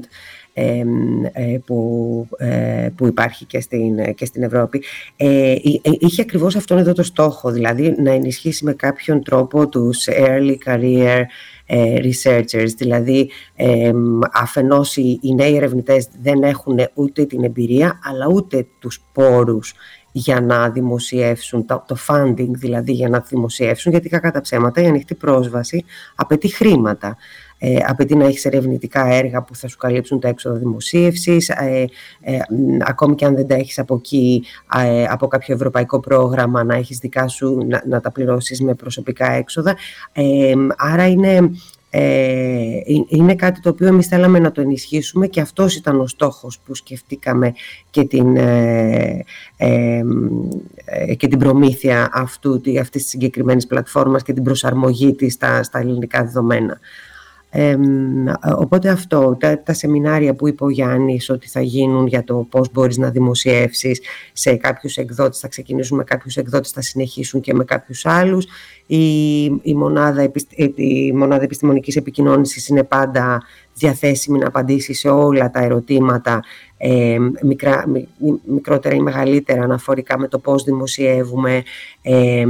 που, 1.64 2.28
ε, 2.38 2.88
που 2.96 3.06
υπάρχει 3.06 3.44
και 3.44 3.60
στην, 3.60 4.14
και 4.14 4.24
στην 4.24 4.42
Ευρώπη. 4.42 4.82
Ε, 5.16 5.54
είχε 5.98 6.22
ακριβώς 6.22 6.56
αυτόν 6.56 6.78
εδώ 6.78 6.92
το 6.92 7.02
στόχο 7.02 7.50
δηλαδή 7.50 7.94
να 7.98 8.10
ενισχύσει 8.10 8.64
με 8.64 8.72
κάποιον 8.72 9.22
τρόπο 9.22 9.68
τους 9.68 10.08
early 10.10 10.56
career 10.64 11.22
researchers, 12.02 12.68
δηλαδή 12.76 13.30
αφενός 14.32 14.96
οι, 14.96 15.18
οι 15.22 15.34
νέοι 15.34 15.56
ερευνητές 15.56 16.08
δεν 16.22 16.42
έχουν 16.42 16.78
ούτε 16.94 17.24
την 17.24 17.44
εμπειρία 17.44 17.98
αλλά 18.02 18.26
ούτε 18.26 18.66
τους 18.78 19.00
πόρους 19.12 19.74
για 20.12 20.40
να 20.40 20.70
δημοσιεύσουν, 20.70 21.66
το, 21.66 21.84
το 21.86 21.96
funding 22.06 22.50
δηλαδή 22.50 22.92
για 22.92 23.08
να 23.08 23.20
δημοσιεύσουν, 23.20 23.92
γιατί 23.92 24.08
κακά 24.08 24.30
τα 24.30 24.40
ψέματα 24.40 24.82
η 24.82 24.86
ανοιχτή 24.86 25.14
πρόσβαση 25.14 25.84
απαιτεί 26.14 26.48
χρήματα 26.48 27.16
ε, 27.62 27.78
απαιτεί 27.86 28.16
να 28.16 28.24
έχεις 28.24 28.44
ερευνητικά 28.44 29.06
έργα 29.06 29.42
που 29.42 29.54
θα 29.54 29.68
σου 29.68 29.76
καλύψουν 29.76 30.20
τα 30.20 30.28
έξοδα 30.28 30.56
δημοσίευσης, 30.56 31.48
ε, 31.48 31.84
ε, 32.20 32.38
ακόμη 32.78 33.14
και 33.14 33.24
αν 33.24 33.34
δεν 33.34 33.46
τα 33.46 33.54
έχεις 33.54 33.78
από 33.78 33.94
εκεί, 33.94 34.44
ε, 34.76 35.04
από 35.04 35.26
κάποιο 35.26 35.54
ευρωπαϊκό 35.54 36.00
πρόγραμμα, 36.00 36.64
να 36.64 36.74
έχεις 36.74 36.98
δικά 36.98 37.28
σου, 37.28 37.66
να, 37.68 37.82
να 37.86 38.00
τα 38.00 38.12
πληρώσεις 38.12 38.60
με 38.60 38.74
προσωπικά 38.74 39.32
έξοδα. 39.32 39.76
Ε, 40.12 40.52
άρα 40.76 41.08
είναι, 41.08 41.50
είναι 43.08 43.34
κάτι 43.34 43.60
το 43.60 43.68
οποίο 43.68 43.86
εμείς 43.86 44.06
θέλαμε 44.06 44.38
να 44.38 44.52
το 44.52 44.60
ενισχύσουμε 44.60 45.26
και 45.26 45.40
αυτός 45.40 45.76
ήταν 45.76 46.00
ο 46.00 46.06
στόχος 46.06 46.60
που 46.64 46.74
σκεφτήκαμε 46.74 47.52
και 47.90 48.04
την, 48.04 48.34
και 51.16 51.28
την 51.28 51.38
προμήθεια 51.38 52.08
αυτού, 52.12 52.54
αυτής 52.80 53.02
της 53.02 53.10
συγκεκριμένης 53.10 53.66
πλατφόρμας 53.66 54.22
και 54.22 54.32
την 54.32 54.42
προσαρμογή 54.42 55.14
της 55.14 55.32
στα, 55.32 55.62
στα 55.62 55.78
ελληνικά 55.78 56.24
δεδομένα 56.24 56.78
οπότε 58.56 58.88
αυτό, 58.88 59.36
τα, 59.40 59.62
τα, 59.62 59.72
σεμινάρια 59.72 60.34
που 60.34 60.48
είπε 60.48 60.64
ο 60.64 60.70
Γιάννης 60.70 61.30
ότι 61.30 61.48
θα 61.48 61.60
γίνουν 61.60 62.06
για 62.06 62.24
το 62.24 62.46
πώς 62.50 62.70
μπορείς 62.72 62.96
να 62.96 63.10
δημοσιεύσεις 63.10 64.00
σε 64.32 64.54
κάποιους 64.54 64.96
εκδότες, 64.96 65.38
θα 65.38 65.48
ξεκινήσουν 65.48 65.96
με 65.96 66.04
κάποιους 66.04 66.36
εκδότες, 66.36 66.70
θα 66.70 66.80
συνεχίσουν 66.80 67.40
και 67.40 67.54
με 67.54 67.64
κάποιους 67.64 68.06
άλλους. 68.06 68.46
Η, 68.86 69.44
η, 69.44 69.74
μονάδα, 69.74 70.32
η 70.74 71.12
μονάδα 71.12 71.42
επιστημονικής 71.42 71.96
επικοινώνησης 71.96 72.68
είναι 72.68 72.84
πάντα 72.84 73.42
διαθέσιμη 73.74 74.38
να 74.38 74.46
απαντήσει 74.46 74.94
σε 74.94 75.08
όλα 75.08 75.50
τα 75.50 75.62
ερωτήματα, 75.62 76.40
ε, 76.76 77.16
μικρά, 77.42 77.84
μικρότερα 78.44 78.94
ή 78.94 79.00
μεγαλύτερα 79.00 79.62
αναφορικά 79.62 80.18
με 80.18 80.28
το 80.28 80.38
πώς 80.38 80.64
δημοσιεύουμε, 80.64 81.62
ε, 82.02 82.44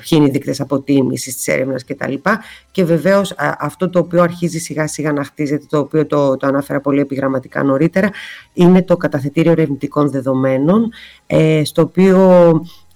ποιοι 0.00 0.18
είναι 0.20 0.26
οι 0.26 0.30
δείκτες 0.30 0.60
αποτίμησης 0.60 1.36
της 1.36 1.48
έρευνας 1.48 1.84
κτλ. 1.84 2.14
Και 2.70 2.84
βεβαίως 2.84 3.34
αυτό 3.58 3.90
το 3.90 3.98
οποίο 3.98 4.22
αρχίζει 4.22 4.58
σιγά 4.58 4.86
σιγά 4.86 5.12
να 5.12 5.24
χτίζεται, 5.24 5.64
το 5.68 5.78
οποίο 5.78 6.06
το, 6.06 6.36
το 6.36 6.46
ανάφερα 6.46 6.80
πολύ 6.80 7.00
επιγραμματικά 7.00 7.62
νωρίτερα, 7.62 8.10
είναι 8.52 8.82
το 8.82 8.96
καταθετήριο 8.96 9.52
ερευνητικών 9.52 10.10
δεδομένων, 10.10 10.92
ε, 11.26 11.64
στο 11.64 11.82
οποίο 11.82 12.50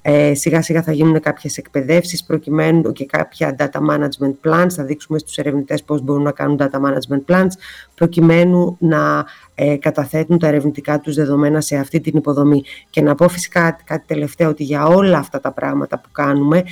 ε, 0.07 0.34
σιγά 0.34 0.62
σιγά 0.62 0.82
θα 0.82 0.92
γίνουν 0.92 1.20
κάποιες 1.20 1.57
εκπαιδεύσεις 1.57 2.24
προκειμένου 2.24 2.92
και 2.92 3.05
κάποια 3.07 3.57
data 3.59 3.80
management 3.90 4.34
plans. 4.44 4.70
Θα 4.70 4.84
δείξουμε 4.84 5.18
στους 5.18 5.38
ερευνητές 5.38 5.82
πώς 5.82 6.02
μπορούν 6.02 6.22
να 6.22 6.32
κάνουν 6.32 6.59
data 6.61 6.80
management 6.80 7.34
plans 7.34 7.50
προκειμένου 7.94 8.76
να 8.80 9.24
ε, 9.55 9.76
καταθέτουν 9.76 10.38
τα 10.38 10.46
ερευνητικά 10.46 11.00
τους 11.00 11.14
δεδομένα 11.14 11.61
σε 11.61 11.76
αυτή 11.76 12.00
την 12.00 12.16
υποδομή. 12.16 12.62
Και 12.90 13.00
να 13.00 13.14
πω 13.14 13.28
φυσικά 13.28 13.78
κάτι 13.84 14.05
τελευταίο 14.07 14.48
ότι 14.48 14.64
για 14.64 14.86
όλα 14.86 15.18
αυτά 15.18 15.40
τα 15.40 15.52
πράγματα 15.52 15.98
που 15.98 16.09
κάνουμε 16.12 16.62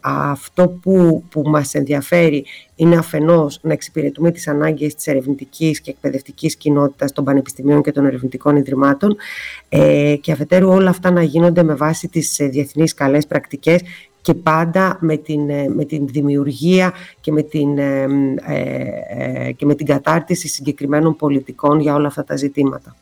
αυτό 0.00 0.68
που, 0.68 1.24
που 1.30 1.42
μας 1.46 1.74
ενδιαφέρει 1.74 2.44
είναι 2.76 2.96
αφενός 2.96 3.58
να 3.62 3.72
εξυπηρετούμε 3.72 4.30
τις 4.30 4.48
ανάγκες 4.48 4.94
της 4.94 5.06
ερευνητικής 5.06 5.80
και 5.80 5.90
εκπαιδευτικής 5.90 6.56
κοινότητας 6.56 7.12
των 7.12 7.24
πανεπιστημίων 7.24 7.82
και 7.82 7.92
των 7.92 8.06
ερευνητικών 8.06 8.56
ιδρυμάτων 8.56 9.16
ε, 9.68 10.16
και 10.20 10.32
αφετέρου 10.32 10.68
όλα 10.68 10.90
αυτά 10.90 11.10
να 11.10 11.22
γίνονται 11.22 11.62
με 11.62 11.74
βάση 11.74 12.08
τις 12.08 12.38
ε, 12.38 12.46
διεθνείς 12.46 12.94
καλές 12.94 13.26
πρακτικές 13.26 13.80
και 14.22 14.34
πάντα 14.34 14.96
με 15.00 15.16
την, 15.16 15.50
ε, 15.50 15.68
με 15.68 15.84
την 15.84 16.06
δημιουργία 16.06 16.92
και 17.20 17.32
με 17.32 17.42
την, 17.42 17.78
ε, 17.78 18.06
ε, 18.46 19.52
και 19.52 19.66
με 19.66 19.74
την 19.74 19.86
κατάρτιση 19.86 20.48
συγκεκριμένων 20.48 21.16
πολιτικών 21.16 21.80
για 21.80 21.94
όλα 21.94 22.06
αυτά 22.06 22.24
τα 22.24 22.36
ζητήματα. 22.36 22.96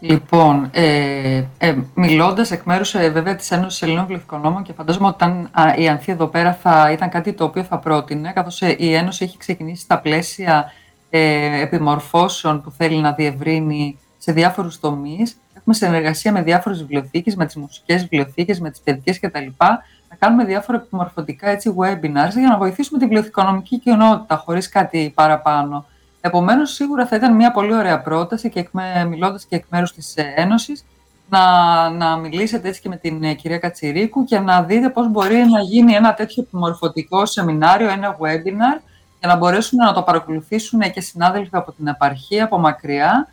Λοιπόν, 0.00 0.68
ε, 0.72 1.44
ε, 1.58 1.76
μιλώντας 1.94 2.50
εκ 2.50 2.62
μέρους 2.62 2.94
ε, 2.94 3.10
βέβαια 3.10 3.34
της 3.34 3.50
Ένωσης 3.50 3.82
Ελλήνων 3.82 4.02
Βιβλιοθηκονόμων 4.02 4.62
και 4.62 4.72
φαντάζομαι 4.72 5.06
ότι 5.06 5.24
όταν 5.24 5.50
η 5.76 5.88
Ανθή 5.88 6.12
εδώ 6.12 6.26
πέρα 6.26 6.54
θα 6.54 6.90
ήταν 6.92 7.08
κάτι 7.08 7.32
το 7.32 7.44
οποίο 7.44 7.62
θα 7.62 7.78
πρότεινε, 7.78 8.32
καθώς 8.32 8.62
ε, 8.62 8.76
η 8.78 8.94
Ένωση 8.94 9.24
έχει 9.24 9.38
ξεκινήσει 9.38 9.82
στα 9.82 10.00
πλαίσια 10.00 10.72
ε, 11.10 11.60
επιμορφώσεων 11.60 12.62
που 12.62 12.70
θέλει 12.70 12.96
να 12.96 13.12
διευρύνει 13.12 13.98
σε 14.18 14.32
διάφορους 14.32 14.80
τομείς. 14.80 15.36
Έχουμε 15.70 15.86
συνεργασία 15.86 16.32
με 16.32 16.42
διάφορες 16.42 16.78
βιβλιοθήκες, 16.78 17.36
με 17.36 17.46
τις 17.46 17.56
μουσικές 17.56 18.00
βιβλιοθήκες, 18.02 18.60
με 18.60 18.70
τις 18.70 18.80
παιδικές 18.80 19.20
κτλ. 19.20 19.46
Να 20.08 20.16
κάνουμε 20.18 20.44
διάφορα 20.44 20.78
επιμορφωτικά 20.78 21.48
έτσι, 21.48 21.74
webinars 21.78 22.32
για 22.38 22.48
να 22.48 22.56
βοηθήσουμε 22.56 22.98
τη 22.98 23.04
βιβλιοθηκονομική 23.04 23.78
κοινότητα 23.78 24.36
χωρίς 24.36 24.68
κάτι 24.68 25.12
παραπάνω. 25.14 25.84
Επομένως, 26.20 26.72
σίγουρα 26.72 27.06
θα 27.06 27.16
ήταν 27.16 27.34
μια 27.34 27.50
πολύ 27.50 27.74
ωραία 27.74 28.00
πρόταση 28.00 28.50
και 28.50 28.68
μιλώντας 29.08 29.44
και 29.44 29.56
εκ 29.56 29.64
μέρους 29.70 29.92
της 29.92 30.16
ε, 30.16 30.32
Ένωσης, 30.36 30.84
να, 31.28 31.40
να 31.90 32.16
μιλήσετε 32.16 32.68
έτσι 32.68 32.80
και 32.80 32.88
με 32.88 32.96
την 32.96 33.24
ε, 33.24 33.34
κυρία 33.34 33.58
Κατσιρίκου 33.58 34.24
και 34.24 34.38
να 34.38 34.62
δείτε 34.62 34.88
πώς 34.88 35.10
μπορεί 35.10 35.36
να 35.36 35.60
γίνει 35.60 35.92
ένα 35.92 36.14
τέτοιο 36.14 36.42
επιμορφωτικό 36.42 37.26
σεμινάριο, 37.26 37.88
ένα 37.88 38.16
webinar, 38.20 38.80
για 39.18 39.28
να 39.28 39.36
μπορέσουν 39.36 39.78
να 39.78 39.92
το 39.92 40.02
παρακολουθήσουν 40.02 40.80
και 40.80 41.00
συνάδελφοι 41.00 41.56
από 41.56 41.72
την 41.72 41.86
επαρχία, 41.86 42.44
από 42.44 42.58
μακριά, 42.58 43.28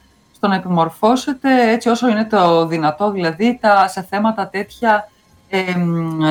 στο 0.46 0.54
να 0.54 0.60
επιμορφώσετε 0.60 1.72
έτσι 1.72 1.90
όσο 1.90 2.08
είναι 2.08 2.26
το 2.26 2.66
δυνατό, 2.68 3.12
δηλαδή 3.12 3.58
τα, 3.62 3.88
σε 3.88 4.02
θέματα 4.10 4.48
τέτοια 4.48 5.10
ε, 5.50 5.62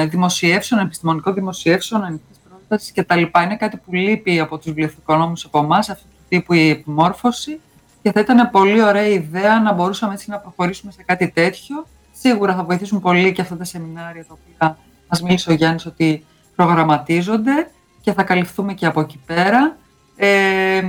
δημοσιεύσεων, 0.07 0.81
επιστημονικών 0.81 1.35
δημοσιεύσεων, 1.35 2.05
ανοιχτής 2.05 2.37
πρόταση 2.49 2.93
κτλ. 2.93 3.23
Είναι 3.45 3.57
κάτι 3.57 3.77
που 3.77 3.95
λείπει 3.95 4.41
από 4.41 4.57
τους 4.57 4.67
βιβλιοθηκονόμους 4.67 5.45
από 5.45 5.59
εμάς, 5.59 5.95
τύπου 6.29 6.53
η 6.53 6.71
επιμόρφωση 6.71 7.61
και 8.03 8.13
θα 8.13 8.21
ήταν 8.21 8.51
πολύ 8.51 8.83
ωραία 8.83 9.07
ιδέα 9.07 9.61
να 9.61 9.73
μπορούσαμε 9.73 10.13
έτσι 10.13 10.31
να 10.31 10.39
προχωρήσουμε 10.39 10.93
σε 10.93 11.03
κάτι 11.03 11.31
τέτοιο. 11.31 11.87
Σίγουρα 12.13 12.55
θα 12.55 12.65
βοηθήσουν 12.65 13.01
πολύ 13.01 13.33
και 13.33 13.41
αυτά 13.41 13.57
τα 13.57 13.65
σεμινάρια 13.65 14.25
τα 14.25 14.37
οποία 14.41 14.79
μας 15.09 15.23
μίλησε 15.23 15.51
ο 15.51 15.55
Γιάννης 15.55 15.87
ότι 15.87 16.25
προγραμματίζονται 16.57 17.71
και 18.01 18.13
θα 18.13 18.23
καλυφθούμε 18.23 18.75
και 18.75 18.87
από 18.87 19.01
εκεί 19.01 19.21
πέρα. 19.27 19.77
Ε, 20.17 20.83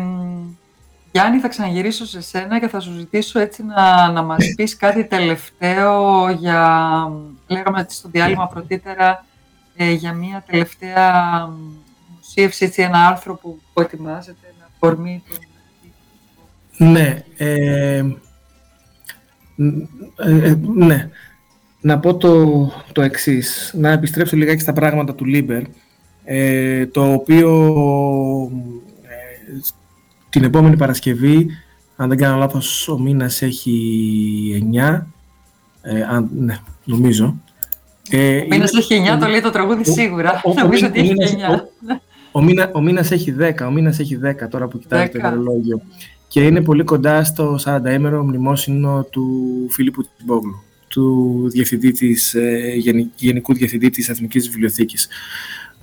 Γιάννη, 1.15 1.39
θα 1.39 1.47
ξαναγυρίσω 1.47 2.05
σε 2.05 2.21
σένα 2.21 2.59
και 2.59 2.67
θα 2.67 2.79
σου 2.79 2.91
ζητήσω 2.91 3.39
έτσι 3.39 3.63
να, 3.63 4.11
να 4.11 4.21
μας 4.21 4.53
πεις 4.55 4.75
κάτι 4.75 5.05
τελευταίο 5.05 6.29
για, 6.29 7.11
λέγαμε 7.47 7.85
στο 7.89 8.09
διάλειμμα 8.09 8.47
πρωτήτερα, 8.47 9.25
ε, 9.75 9.91
για 9.91 10.13
μια 10.13 10.43
τελευταία 10.47 11.49
δημοσίευση, 12.07 12.65
έτσι, 12.65 12.81
ένα 12.81 13.07
άρθρο 13.07 13.35
που, 13.35 13.59
που 13.73 13.81
ετοιμάζεται 13.81 14.47
ναι. 16.77 17.23
Ε, 17.37 18.03
ε, 20.15 20.55
ναι. 20.75 21.09
Να 21.81 21.99
πω 21.99 22.15
το, 22.15 22.45
το 22.91 23.01
εξής. 23.01 23.73
Να 23.77 23.89
επιστρέψω 23.91 24.35
λιγάκι 24.35 24.61
στα 24.61 24.73
πράγματα 24.73 25.15
του 25.15 25.25
LIBER, 25.25 25.61
ε, 26.23 26.85
το 26.85 27.13
οποίο 27.13 27.51
ε, 29.03 29.59
την 30.35 30.43
επόμενη 30.43 30.77
Παρασκευή, 30.77 31.47
αν 31.95 32.09
δεν 32.09 32.17
κάνω 32.17 32.37
λάθος, 32.37 32.87
ο 32.87 32.99
μήνας 32.99 33.41
έχει 33.41 34.69
9. 34.73 35.05
Ε, 35.81 36.01
αν, 36.01 36.29
ναι, 36.35 36.57
νομίζω. 36.83 37.41
Ε, 38.09 38.37
ο 38.37 38.45
μήνας 38.49 38.73
έχει 38.73 39.03
9, 39.15 39.19
το 39.19 39.27
λέει 39.27 39.41
το 39.41 39.49
τραγούδι 39.49 39.91
σίγουρα. 39.91 40.41
νομίζω 40.61 40.87
ότι 40.87 40.99
έχει 40.99 41.13
9. 41.17 41.61
Ο, 42.31 42.41
μήνα, 42.41 42.71
ο 42.73 42.81
μήνας 42.81 43.11
έχει 43.11 43.35
10, 43.39 43.65
ο 43.67 43.71
μήνας 43.71 43.99
έχει 43.99 44.19
10 44.23 44.49
τώρα 44.49 44.67
που 44.67 44.79
κοιτάζει 44.79 45.09
το 45.09 45.17
ημερολόγιο. 45.19 45.81
Και 46.27 46.41
είναι 46.41 46.61
πολύ 46.61 46.83
κοντά 46.83 47.23
στο 47.23 47.59
40ήμερο 47.65 48.21
μνημόσυνο 48.23 49.07
του 49.11 49.27
Φίλιππου 49.69 50.07
Τσιμπόγλου, 50.15 50.63
του 50.87 51.45
διευθυντή 51.49 51.91
της, 51.91 52.33
ε, 52.33 52.73
Γενικού 53.15 53.53
Διευθυντή 53.53 53.89
της 53.89 54.09
Εθνικής 54.09 54.49
Βιβλιοθήκης. 54.49 55.07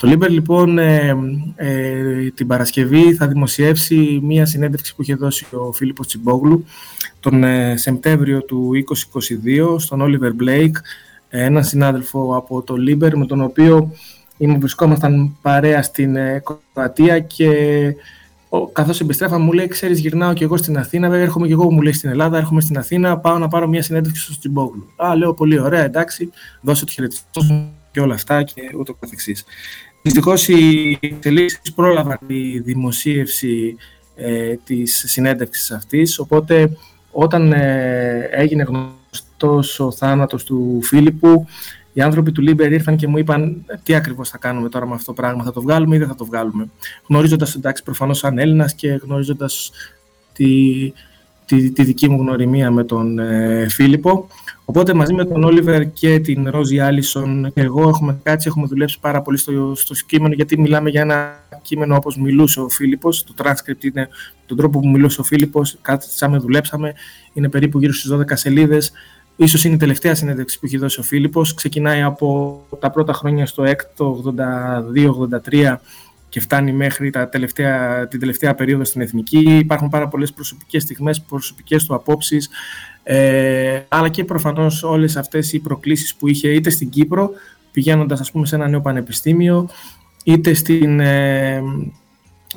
Το 0.03 0.09
LIBER 0.09 0.31
λοιπόν 0.31 0.79
ε, 0.79 1.17
ε, 1.57 2.31
την 2.31 2.47
Παρασκευή 2.47 3.15
θα 3.15 3.27
δημοσιεύσει 3.27 4.21
μία 4.23 4.47
συνέντευξη 4.47 4.95
που 4.95 5.03
είχε 5.03 5.15
δώσει 5.15 5.47
ο 5.51 5.73
Φίλιππος 5.73 6.07
Τσιμπόγλου 6.07 6.65
τον 7.21 7.45
ε, 7.45 7.77
Σεπτέμβριο 7.77 8.43
του 8.43 8.71
2022 9.75 9.79
στον 9.79 10.01
Όλιβερ 10.01 10.35
Μπλέικ, 10.35 10.77
έναν 11.29 11.65
συνάδελφο 11.65 12.37
από 12.37 12.63
το 12.63 12.77
LIBER 12.77 13.17
με 13.17 13.27
τον 13.27 13.41
οποίο 13.41 13.93
Είμαι, 14.37 14.59
βρισκόμασταν 14.59 15.37
παρέα 15.43 15.83
στην 15.83 16.17
ε, 16.17 16.43
Κροατία 16.75 17.19
και 17.19 17.49
καθώς 18.73 19.01
επιστρέφαμε 19.01 19.45
μου 19.45 19.53
λέει 19.53 19.67
ξέρεις 19.67 20.01
γυρνάω 20.01 20.33
και 20.33 20.45
εγώ 20.45 20.57
στην 20.57 20.79
Αθήνα 20.79 21.09
βέβαια 21.09 21.25
έρχομαι 21.25 21.47
και 21.47 21.53
εγώ 21.53 21.73
μου 21.73 21.83
λέει 21.83 21.93
στην 21.93 22.11
Ελλάδα 22.11 22.39
έρχομαι 22.39 22.61
στην 22.61 22.79
Αθήνα 22.79 23.19
πάω 23.19 23.39
να 23.39 23.49
πάρω 23.49 23.69
μια 23.69 23.83
συνέντευξη 23.83 24.23
στο 24.23 24.39
Τσιμπόγλου 24.39 24.93
α 24.97 25.17
λέω 25.17 25.35
πολύ 25.35 25.61
ωραία 25.61 25.85
εντάξει 25.85 26.31
δώσε 26.61 26.85
το 26.85 26.93
χαιρετισμό 26.93 27.73
και 27.91 28.01
όλα 28.01 28.15
αυτά 28.15 28.43
και 28.43 28.63
ούτω 28.79 28.95
καθεξής 28.95 29.45
Δυστυχώς 30.03 30.49
οι 30.49 30.99
εξελίξει 31.01 31.75
πρόλαβαν 31.75 32.19
τη 32.27 32.61
δημοσίευση 32.61 33.77
ε, 34.15 34.55
της 34.65 35.05
συνέντευξης 35.07 35.71
αυτής 35.71 36.19
οπότε 36.19 36.77
όταν 37.11 37.53
ε, 37.53 38.29
έγινε 38.31 38.63
γνωστός 38.63 39.81
ο 39.81 39.93
θάνατος 39.93 40.45
του 40.45 40.81
Φίλιππου 40.83 41.47
οι 41.93 42.01
άνθρωποι 42.01 42.33
του 42.33 42.41
LIBER 42.41 42.73
ήρθαν 42.73 42.97
και 42.97 43.07
μου 43.07 43.19
είπαν 43.19 43.65
τι 43.83 43.95
ακριβώς 43.95 44.29
θα 44.29 44.39
κάνουμε 44.39 44.69
τώρα 44.69 44.87
με 44.87 44.95
αυτό 44.95 45.07
το 45.07 45.13
πράγμα, 45.13 45.45
θα 45.45 45.53
το 45.53 45.61
βγάλουμε 45.61 45.97
ή 45.97 45.99
δεν 45.99 46.09
θα 46.09 46.15
το 46.15 46.25
βγάλουμε; 46.25 46.69
Γνωρίζοντας 47.09 47.55
εντάξει 47.55 47.83
προφανώς 47.83 48.19
σαν 48.19 48.39
Έλληνας 48.39 48.75
και 48.75 48.89
γνωρίζοντας 48.89 49.71
τη, 50.33 50.93
τη, 51.47 51.71
τη, 51.71 51.85
δική 51.85 52.09
μου 52.09 52.21
γνωριμία 52.21 52.71
με 52.71 52.85
τον 52.85 53.19
ε, 53.19 53.67
Φίλιππο. 53.69 54.27
Οπότε 54.65 54.95
μαζί 54.95 55.15
με 55.15 55.25
τον 55.25 55.45
Όλιβερ 55.45 55.93
και 55.93 56.21
την 56.21 56.51
Ρόζι 56.51 56.81
Άλισον 56.81 57.51
εγώ 57.55 57.89
έχουμε 57.89 58.21
κάτσει, 58.23 58.49
έχουμε 58.49 58.67
δουλέψει 58.67 59.01
πάρα 59.01 59.23
πολύ 59.23 59.39
στο, 59.39 59.73
στο 59.75 59.95
κείμενο 60.07 60.35
γιατί 60.35 60.61
μιλάμε 60.61 60.91
για 60.91 61.01
ένα 61.01 61.45
κείμενο 61.63 61.97
όπως 61.97 62.17
μιλούσε 62.17 62.61
ο 62.61 62.69
Φίλιππος. 62.69 63.25
Το 63.25 63.35
transcript 63.43 63.85
είναι 63.85 64.09
τον 64.47 64.57
τρόπο 64.57 64.81
που 64.81 64.89
μιλούσε 64.89 65.21
ο 65.21 65.25
Φίλιππος, 65.25 65.79
κάτσαμε, 65.83 66.39
δουλέψαμε, 66.39 66.93
είναι 67.33 67.49
περίπου 67.49 67.79
γύρω 67.79 67.93
στις 67.93 68.13
12 68.13 68.23
σελίδες 68.33 68.93
ίσως 69.37 69.65
είναι 69.65 69.75
η 69.75 69.79
τελευταία 69.79 70.15
συνέντευξη 70.15 70.59
που 70.59 70.67
έχει 70.67 70.79
δώσει 70.79 71.01
ο 71.01 71.03
Φίλιππος. 71.03 71.55
Ξεκινάει 71.55 72.03
από 72.03 72.61
τα 72.81 72.91
πρώτα 72.91 73.13
χρόνια 73.13 73.47
στο 73.47 73.65
έκτο 73.65 74.35
82-83 75.53 75.77
και 76.29 76.41
φτάνει 76.41 76.73
μέχρι 76.73 77.11
τα 77.11 77.29
τελευταία, 77.29 78.09
την 78.09 78.21
τελευταία 78.21 78.55
περίοδο 78.55 78.85
στην 78.85 79.01
Εθνική. 79.01 79.39
Υπάρχουν 79.39 79.89
πάρα 79.89 80.09
πολλές 80.09 80.33
προσωπικές 80.33 80.83
στιγμές, 80.83 81.21
προσωπικές 81.21 81.85
του 81.85 81.95
απόψεις, 81.95 82.49
ε, 83.03 83.81
αλλά 83.89 84.09
και 84.09 84.25
προφανώς 84.25 84.83
όλες 84.83 85.17
αυτές 85.17 85.53
οι 85.53 85.59
προκλήσεις 85.59 86.15
που 86.15 86.29
είχε 86.29 86.49
είτε 86.49 86.71
στην 86.71 86.89
Κύπρο, 86.89 87.31
πηγαίνοντας 87.73 88.21
ας 88.21 88.31
πούμε 88.31 88.47
σε 88.47 88.55
ένα 88.55 88.69
νέο 88.69 88.81
πανεπιστήμιο, 88.81 89.69
είτε 90.25 90.55
στην, 90.55 91.01
ε, 91.01 91.63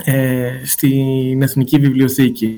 ε, 0.04 0.52
στην 0.64 1.42
Εθνική 1.42 1.80
Βιβλιοθήκη. 1.80 2.58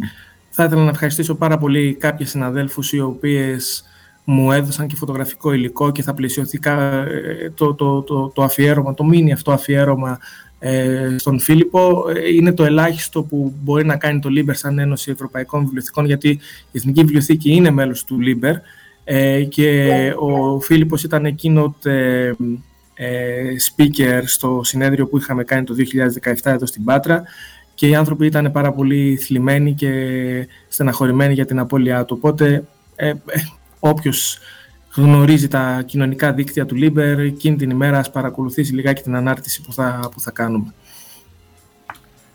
Θα 0.50 0.64
ήθελα 0.64 0.84
να 0.84 0.90
ευχαριστήσω 0.90 1.36
πάρα 1.36 1.58
πολύ 1.58 1.94
κάποιες 1.94 2.30
συναδέλφους 2.30 2.94
οι 2.94 3.00
οποίες 3.00 3.84
μου 4.24 4.52
έδωσαν 4.52 4.88
και 4.88 4.96
φωτογραφικό 4.96 5.54
υλικό 5.54 5.92
και 5.92 6.02
θα 6.02 6.14
πλαισιωθεί 6.14 6.60
ε, 6.64 7.50
το, 7.50 7.74
το, 7.74 8.02
το, 8.02 8.28
το 8.28 8.44
αφιέρωμα, 8.44 8.94
το 8.94 9.04
μίνι 9.04 9.32
αυτό 9.32 9.52
αφιέρωμα 9.52 10.20
ε, 10.60 11.16
στον 11.18 11.40
Φίλιππο. 11.40 12.06
Ε, 12.16 12.34
είναι 12.34 12.54
το 12.54 12.64
ελάχιστο 12.64 13.24
που 13.24 13.54
μπορεί 13.64 13.86
να 13.86 13.98
κάνει 13.98 14.20
το 14.20 14.30
LIBER 14.30 14.56
σαν 14.56 14.80
Ένωση 14.80 15.12
Ευρωπαϊκών 15.12 15.64
Βιβλιοθηκών 15.64 16.06
γιατί 16.06 16.30
η 16.30 16.40
Εθνική 16.72 17.02
Βιβλιοθήκη 17.02 17.52
είναι 17.52 17.72
μέλος 17.72 18.04
του 18.04 18.20
LIBER 18.20 18.56
ε, 19.04 19.44
και 19.44 20.14
ο 20.20 20.60
Φίλιππος 20.60 21.04
ήταν 21.04 21.26
keynote 21.26 21.76
ε, 21.84 22.32
speaker 23.70 24.22
στο 24.26 24.62
συνέδριο 24.64 25.08
που 25.08 25.18
είχαμε 25.18 25.44
κάνει 25.44 25.64
το 25.64 25.76
2017 26.24 26.34
εδώ 26.44 26.66
στην 26.66 26.84
Πάτρα 26.84 27.24
και 27.74 27.88
οι 27.88 27.96
άνθρωποι 27.96 28.26
ήταν 28.26 28.52
πάρα 28.52 28.74
πολύ 28.74 29.18
θλιμμένοι 29.18 29.74
και 29.74 29.92
στεναχωρημένοι 30.68 31.34
για 31.34 31.46
την 31.46 31.60
απώλειά 31.60 32.06
του. 32.06 32.16
Οπότε 32.18 32.64
Όποιος 33.80 34.40
γνωρίζει 35.02 35.48
τα 35.48 35.84
κοινωνικά 35.86 36.34
δίκτυα 36.34 36.66
του 36.66 36.76
LIBER, 36.76 37.20
εκείνη 37.20 37.56
την 37.56 37.70
ημέρα 37.70 38.00
ας 38.00 38.12
παρακολουθήσει 38.12 38.74
λιγάκι 38.74 39.02
την 39.02 39.16
ανάρτηση 39.16 39.62
που 39.62 39.74
θα, 39.74 40.10
που 40.12 40.20
θα 40.20 40.32
κάνουμε. 40.32 40.74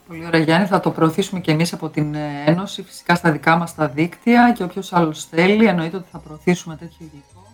Πολύ 0.08 0.26
ωραία 0.26 0.40
Γιάννη, 0.40 0.66
θα 0.66 0.80
το 0.80 0.90
προωθήσουμε 0.90 1.40
και 1.40 1.50
εμείς 1.50 1.72
από 1.72 1.88
την 1.88 2.14
Ένωση, 2.46 2.82
φυσικά 2.82 3.14
στα 3.14 3.32
δικά 3.32 3.56
μας 3.56 3.74
τα 3.74 3.88
δίκτυα 3.88 4.52
και 4.56 4.62
όποιος 4.62 4.92
άλλος 4.92 5.24
θέλει, 5.24 5.64
εννοείται 5.66 5.96
ότι 5.96 6.08
θα 6.12 6.18
προωθήσουμε 6.18 6.76
τέτοιο 6.76 6.96
υλικό. 7.00 7.46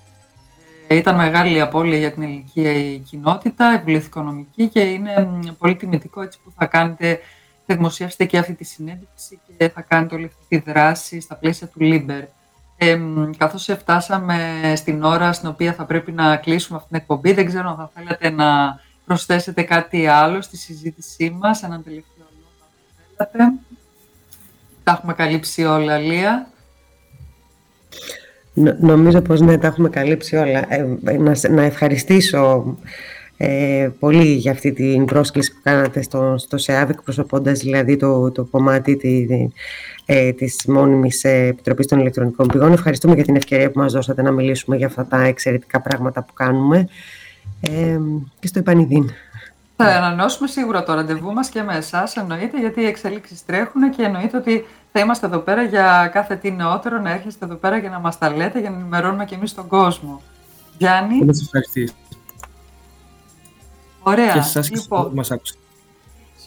Ε, 0.86 0.94
ήταν 0.94 1.16
μεγάλη 1.16 1.60
απώλεια 1.60 1.98
για 1.98 2.12
την 2.12 2.22
ελληνική 2.22 3.02
κοινότητα, 3.08 3.76
βιβλιοθηκονομική 3.78 4.68
και 4.68 4.80
είναι 4.80 5.28
πολύ 5.58 5.76
τιμητικό 5.76 6.22
έτσι 6.22 6.38
που 6.44 6.52
θα 6.56 6.66
κάνετε, 6.66 7.20
θα 7.66 7.74
δημοσιεύσετε 7.74 8.24
και 8.24 8.38
αυτή 8.38 8.54
τη 8.54 8.64
συνέντευξη 8.64 9.40
και 9.58 9.68
θα 9.68 9.80
κάνετε 9.80 10.14
όλη 10.14 10.24
αυτή 10.24 10.44
τη 10.48 10.70
δράση 10.70 11.20
στα 11.20 11.34
πλαίσια 11.34 11.66
του 11.66 11.80
LIBER. 11.80 12.24
Ε, 12.80 12.98
καθώς 13.36 13.64
φτάσαμε 13.78 14.36
στην 14.76 15.02
ώρα 15.02 15.32
στην 15.32 15.48
οποία 15.48 15.72
θα 15.72 15.84
πρέπει 15.84 16.12
να 16.12 16.36
κλείσουμε 16.36 16.76
αυτή 16.76 16.88
την 16.88 16.98
εκπομπή, 16.98 17.32
δεν 17.32 17.46
ξέρω 17.46 17.68
αν 17.68 17.76
θα 17.76 17.90
θέλετε 17.94 18.30
να 18.30 18.80
προσθέσετε 19.06 19.62
κάτι 19.62 20.06
άλλο 20.06 20.42
στη 20.42 20.56
συζήτησή 20.56 21.36
μας, 21.38 21.62
έναν 21.62 21.82
τελευταίο 21.84 22.26
λόγο 22.36 22.50
αν 23.16 23.28
θέλετε. 23.32 23.52
Τα 24.84 24.92
έχουμε 24.92 25.14
καλύψει 25.14 25.64
όλα, 25.64 25.98
Λία. 25.98 26.48
νομίζω 28.80 29.20
πως 29.20 29.40
ναι, 29.40 29.58
τα 29.58 29.66
έχουμε 29.66 29.88
καλύψει 29.88 30.36
όλα. 30.36 30.74
Ε, 30.74 30.98
να, 31.18 31.34
να 31.50 31.62
ευχαριστήσω 31.62 32.76
ε, 33.36 33.88
πολύ 33.98 34.32
για 34.32 34.52
αυτή 34.52 34.72
την 34.72 35.04
πρόσκληση 35.04 35.52
που 35.52 35.60
κάνατε 35.62 36.02
στο, 36.02 36.34
στο 36.38 36.58
ΣΕΑΒ, 36.58 36.90
εκπροσωπώντας 36.90 37.58
δηλαδή 37.58 37.96
το, 37.96 38.30
το 38.30 38.44
κομμάτι 38.44 38.96
τη, 38.96 39.26
ε, 40.10 40.32
της 40.32 40.64
μόνιμης 40.66 41.24
Επιτροπής 41.24 41.86
των 41.86 41.98
Ηλεκτρονικών 41.98 42.46
Πηγών. 42.46 42.72
Ευχαριστούμε 42.72 43.14
για 43.14 43.24
την 43.24 43.36
ευκαιρία 43.36 43.70
που 43.70 43.78
μας 43.78 43.92
δώσατε 43.92 44.22
να 44.22 44.30
μιλήσουμε 44.30 44.76
για 44.76 44.86
αυτά 44.86 45.06
τα 45.06 45.22
εξαιρετικά 45.22 45.80
πράγματα 45.80 46.22
που 46.22 46.32
κάνουμε 46.32 46.88
ε, 47.60 47.98
και 48.40 48.46
στο 48.46 48.58
επανειδήν. 48.58 49.10
Θα 49.76 49.84
ανανεώσουμε 49.84 50.48
σίγουρα 50.48 50.82
το 50.82 50.94
ραντεβού 50.94 51.32
μας 51.32 51.48
και 51.48 51.62
με 51.62 51.76
εσάς, 51.76 52.16
εννοείται, 52.16 52.58
γιατί 52.58 52.80
οι 52.80 52.86
εξελίξεις 52.86 53.44
τρέχουν 53.44 53.90
και 53.90 54.02
εννοείται 54.02 54.36
ότι 54.36 54.66
θα 54.92 55.00
είμαστε 55.00 55.26
εδώ 55.26 55.38
πέρα 55.38 55.62
για 55.62 56.10
κάθε 56.12 56.36
τι 56.36 56.50
νεότερο, 56.50 56.98
να 57.00 57.10
έρχεστε 57.10 57.44
εδώ 57.44 57.54
πέρα 57.54 57.78
για 57.78 57.90
να 57.90 57.98
μας 57.98 58.18
τα 58.18 58.30
λέτε, 58.36 58.60
για 58.60 58.70
να 58.70 58.76
ενημερώνουμε 58.76 59.24
και 59.24 59.34
εμείς 59.34 59.54
τον 59.54 59.66
κόσμο. 59.66 60.22
Γιάννη. 60.78 61.24
Να 61.24 61.32
σας 61.32 61.50
Ωραία. 64.02 64.32
Και 64.32 64.40
σας 64.40 64.70
λοιπόν, 64.70 65.08
που 65.08 65.16
μας 65.16 65.30
άκουσαν. 65.30 65.58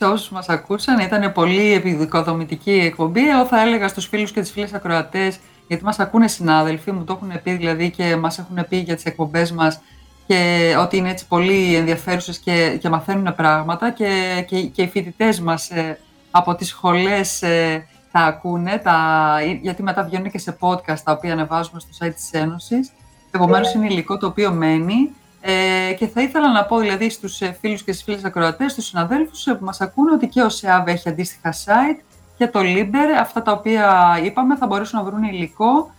Σε 0.01 0.07
όσους 0.07 0.29
μας 0.29 0.49
ακούσαν, 0.49 0.99
ήταν 0.99 1.31
πολύ 1.31 1.73
επιδικοδομητική 1.73 2.71
εκπομπή. 2.71 3.29
Εγώ 3.29 3.45
θα 3.45 3.61
έλεγα 3.61 3.87
στους 3.87 4.07
φίλους 4.07 4.31
και 4.31 4.41
τις 4.41 4.51
φίλες 4.51 4.73
ακροατές, 4.73 5.39
γιατί 5.67 5.83
μας 5.83 5.99
ακούνε 5.99 6.27
συνάδελφοι, 6.27 6.91
μου 6.91 7.03
το 7.03 7.13
έχουν 7.13 7.41
πει 7.43 7.51
δηλαδή 7.51 7.89
και 7.89 8.15
μας 8.15 8.39
έχουν 8.39 8.65
πει 8.69 8.77
για 8.77 8.95
τις 8.95 9.05
εκπομπές 9.05 9.51
μας 9.51 9.81
και 10.27 10.73
ότι 10.79 10.97
είναι 10.97 11.09
έτσι 11.09 11.27
πολύ 11.27 11.75
ενδιαφέρουσες 11.75 12.37
και, 12.37 12.77
και 12.81 12.89
μαθαίνουν 12.89 13.35
πράγματα 13.35 13.91
και, 13.91 14.43
και, 14.47 14.61
και 14.61 14.81
οι 14.81 14.87
φοιτητές 14.87 15.39
μας 15.39 15.69
ε, 15.69 15.99
από 16.31 16.55
τις 16.55 16.67
σχολές 16.67 17.41
ε, 17.41 17.87
τα 18.11 18.19
ακούνε, 18.19 18.77
τα, 18.77 19.37
γιατί 19.61 19.83
μετά 19.83 20.03
βγαίνουν 20.03 20.31
και 20.31 20.39
σε 20.39 20.57
podcast 20.59 20.99
τα 21.03 21.11
οποία 21.11 21.33
ανεβάζουμε 21.33 21.79
στο 21.79 22.05
site 22.05 22.13
της 22.15 22.31
Ένωσης. 22.31 22.91
Επομένως 23.31 23.73
είναι 23.73 23.85
υλικό 23.85 24.17
το 24.17 24.27
οποίο 24.27 24.51
μένει 24.51 25.09
ε, 25.41 25.93
και 25.97 26.07
θα 26.07 26.21
ήθελα 26.21 26.51
να 26.51 26.65
πω 26.65 26.77
δηλαδή 26.77 27.09
στους 27.09 27.41
ε, 27.41 27.57
φίλους 27.61 27.83
και 27.83 27.91
στις 27.91 28.03
φίλες 28.03 28.23
ακροατές, 28.23 28.71
στους 28.71 28.85
συναδέλφους 28.85 29.43
που 29.43 29.65
μας 29.65 29.81
ακούνε 29.81 30.11
ότι 30.11 30.27
και 30.27 30.41
ο 30.41 30.49
ΣΕΑΒ 30.49 30.87
έχει 30.87 31.09
αντίστοιχα 31.09 31.53
site 31.53 31.99
και 32.37 32.47
το 32.47 32.59
Liber, 32.63 33.17
αυτά 33.19 33.41
τα 33.41 33.51
οποία 33.51 34.19
είπαμε 34.23 34.57
θα 34.57 34.65
μπορέσουν 34.65 34.99
να 34.99 35.05
βρουν 35.05 35.23
υλικό. 35.23 35.91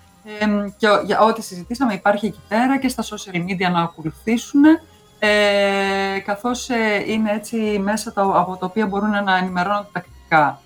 Και 0.76 0.88
για 1.04 1.20
ό,τι 1.20 1.42
συζητήσαμε 1.42 1.94
υπάρχει 1.94 2.26
εκεί 2.26 2.40
πέρα 2.48 2.78
και 2.78 2.88
στα 2.88 3.02
social 3.02 3.36
media 3.36 3.70
να 3.72 3.80
ακολουθήσουν. 3.80 4.64
Ε, 5.18 6.18
καθώς 6.24 6.68
ε, 6.68 7.04
είναι 7.06 7.32
έτσι 7.32 7.56
μέσα 7.56 8.12
τα, 8.12 8.22
από 8.22 8.56
τα 8.56 8.66
οποία 8.66 8.86
μπορούν 8.86 9.10
να 9.24 9.36
ενημερώνονται 9.36 9.88
τακτικά. 9.92 10.60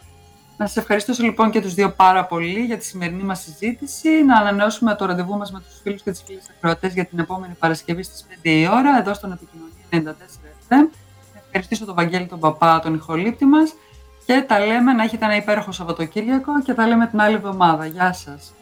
Να 0.59 0.67
σας 0.67 0.77
ευχαριστήσω 0.77 1.23
λοιπόν 1.23 1.51
και 1.51 1.61
τους 1.61 1.75
δύο 1.75 1.91
πάρα 1.91 2.25
πολύ 2.25 2.61
για 2.61 2.79
τη 2.79 2.85
σημερινή 2.85 3.23
μας 3.23 3.41
συζήτηση. 3.41 4.25
Να 4.25 4.37
ανανεώσουμε 4.37 4.95
το 4.95 5.05
ραντεβού 5.05 5.37
μας 5.37 5.53
με 5.53 5.61
τους 5.61 5.81
φίλους 5.83 6.03
και 6.03 6.11
τις 6.11 6.23
φίλες 6.27 6.51
ακροατές 6.57 6.93
για 6.93 7.05
την 7.05 7.19
επόμενη 7.19 7.55
Παρασκευή 7.59 8.03
στις 8.03 8.27
5 8.29 8.35
η 8.43 8.69
ώρα, 8.69 8.99
εδώ 8.99 9.15
στον 9.15 9.33
Επικοινωνία 9.33 10.15
94 10.17 10.49
FM. 10.69 10.89
Να 11.35 11.41
ευχαριστήσω 11.45 11.85
τον 11.85 11.95
Βαγγέλη 11.95 12.27
τον 12.27 12.39
Παπά, 12.41 12.81
τον 12.81 12.95
ηχολήπτη 12.95 13.45
μας 13.45 13.75
και 14.27 14.45
τα 14.47 14.59
λέμε 14.67 14.93
να 14.93 15.03
έχετε 15.03 15.25
ένα 15.25 15.37
υπέροχο 15.37 15.73
Σαββατοκύριακο 15.73 16.63
και 16.63 16.75
τα 16.75 16.87
λέμε 16.87 17.07
την 17.07 17.21
άλλη 17.21 17.35
εβδομάδα. 17.35 17.87
Γεια 17.87 18.13
σας. 18.13 18.53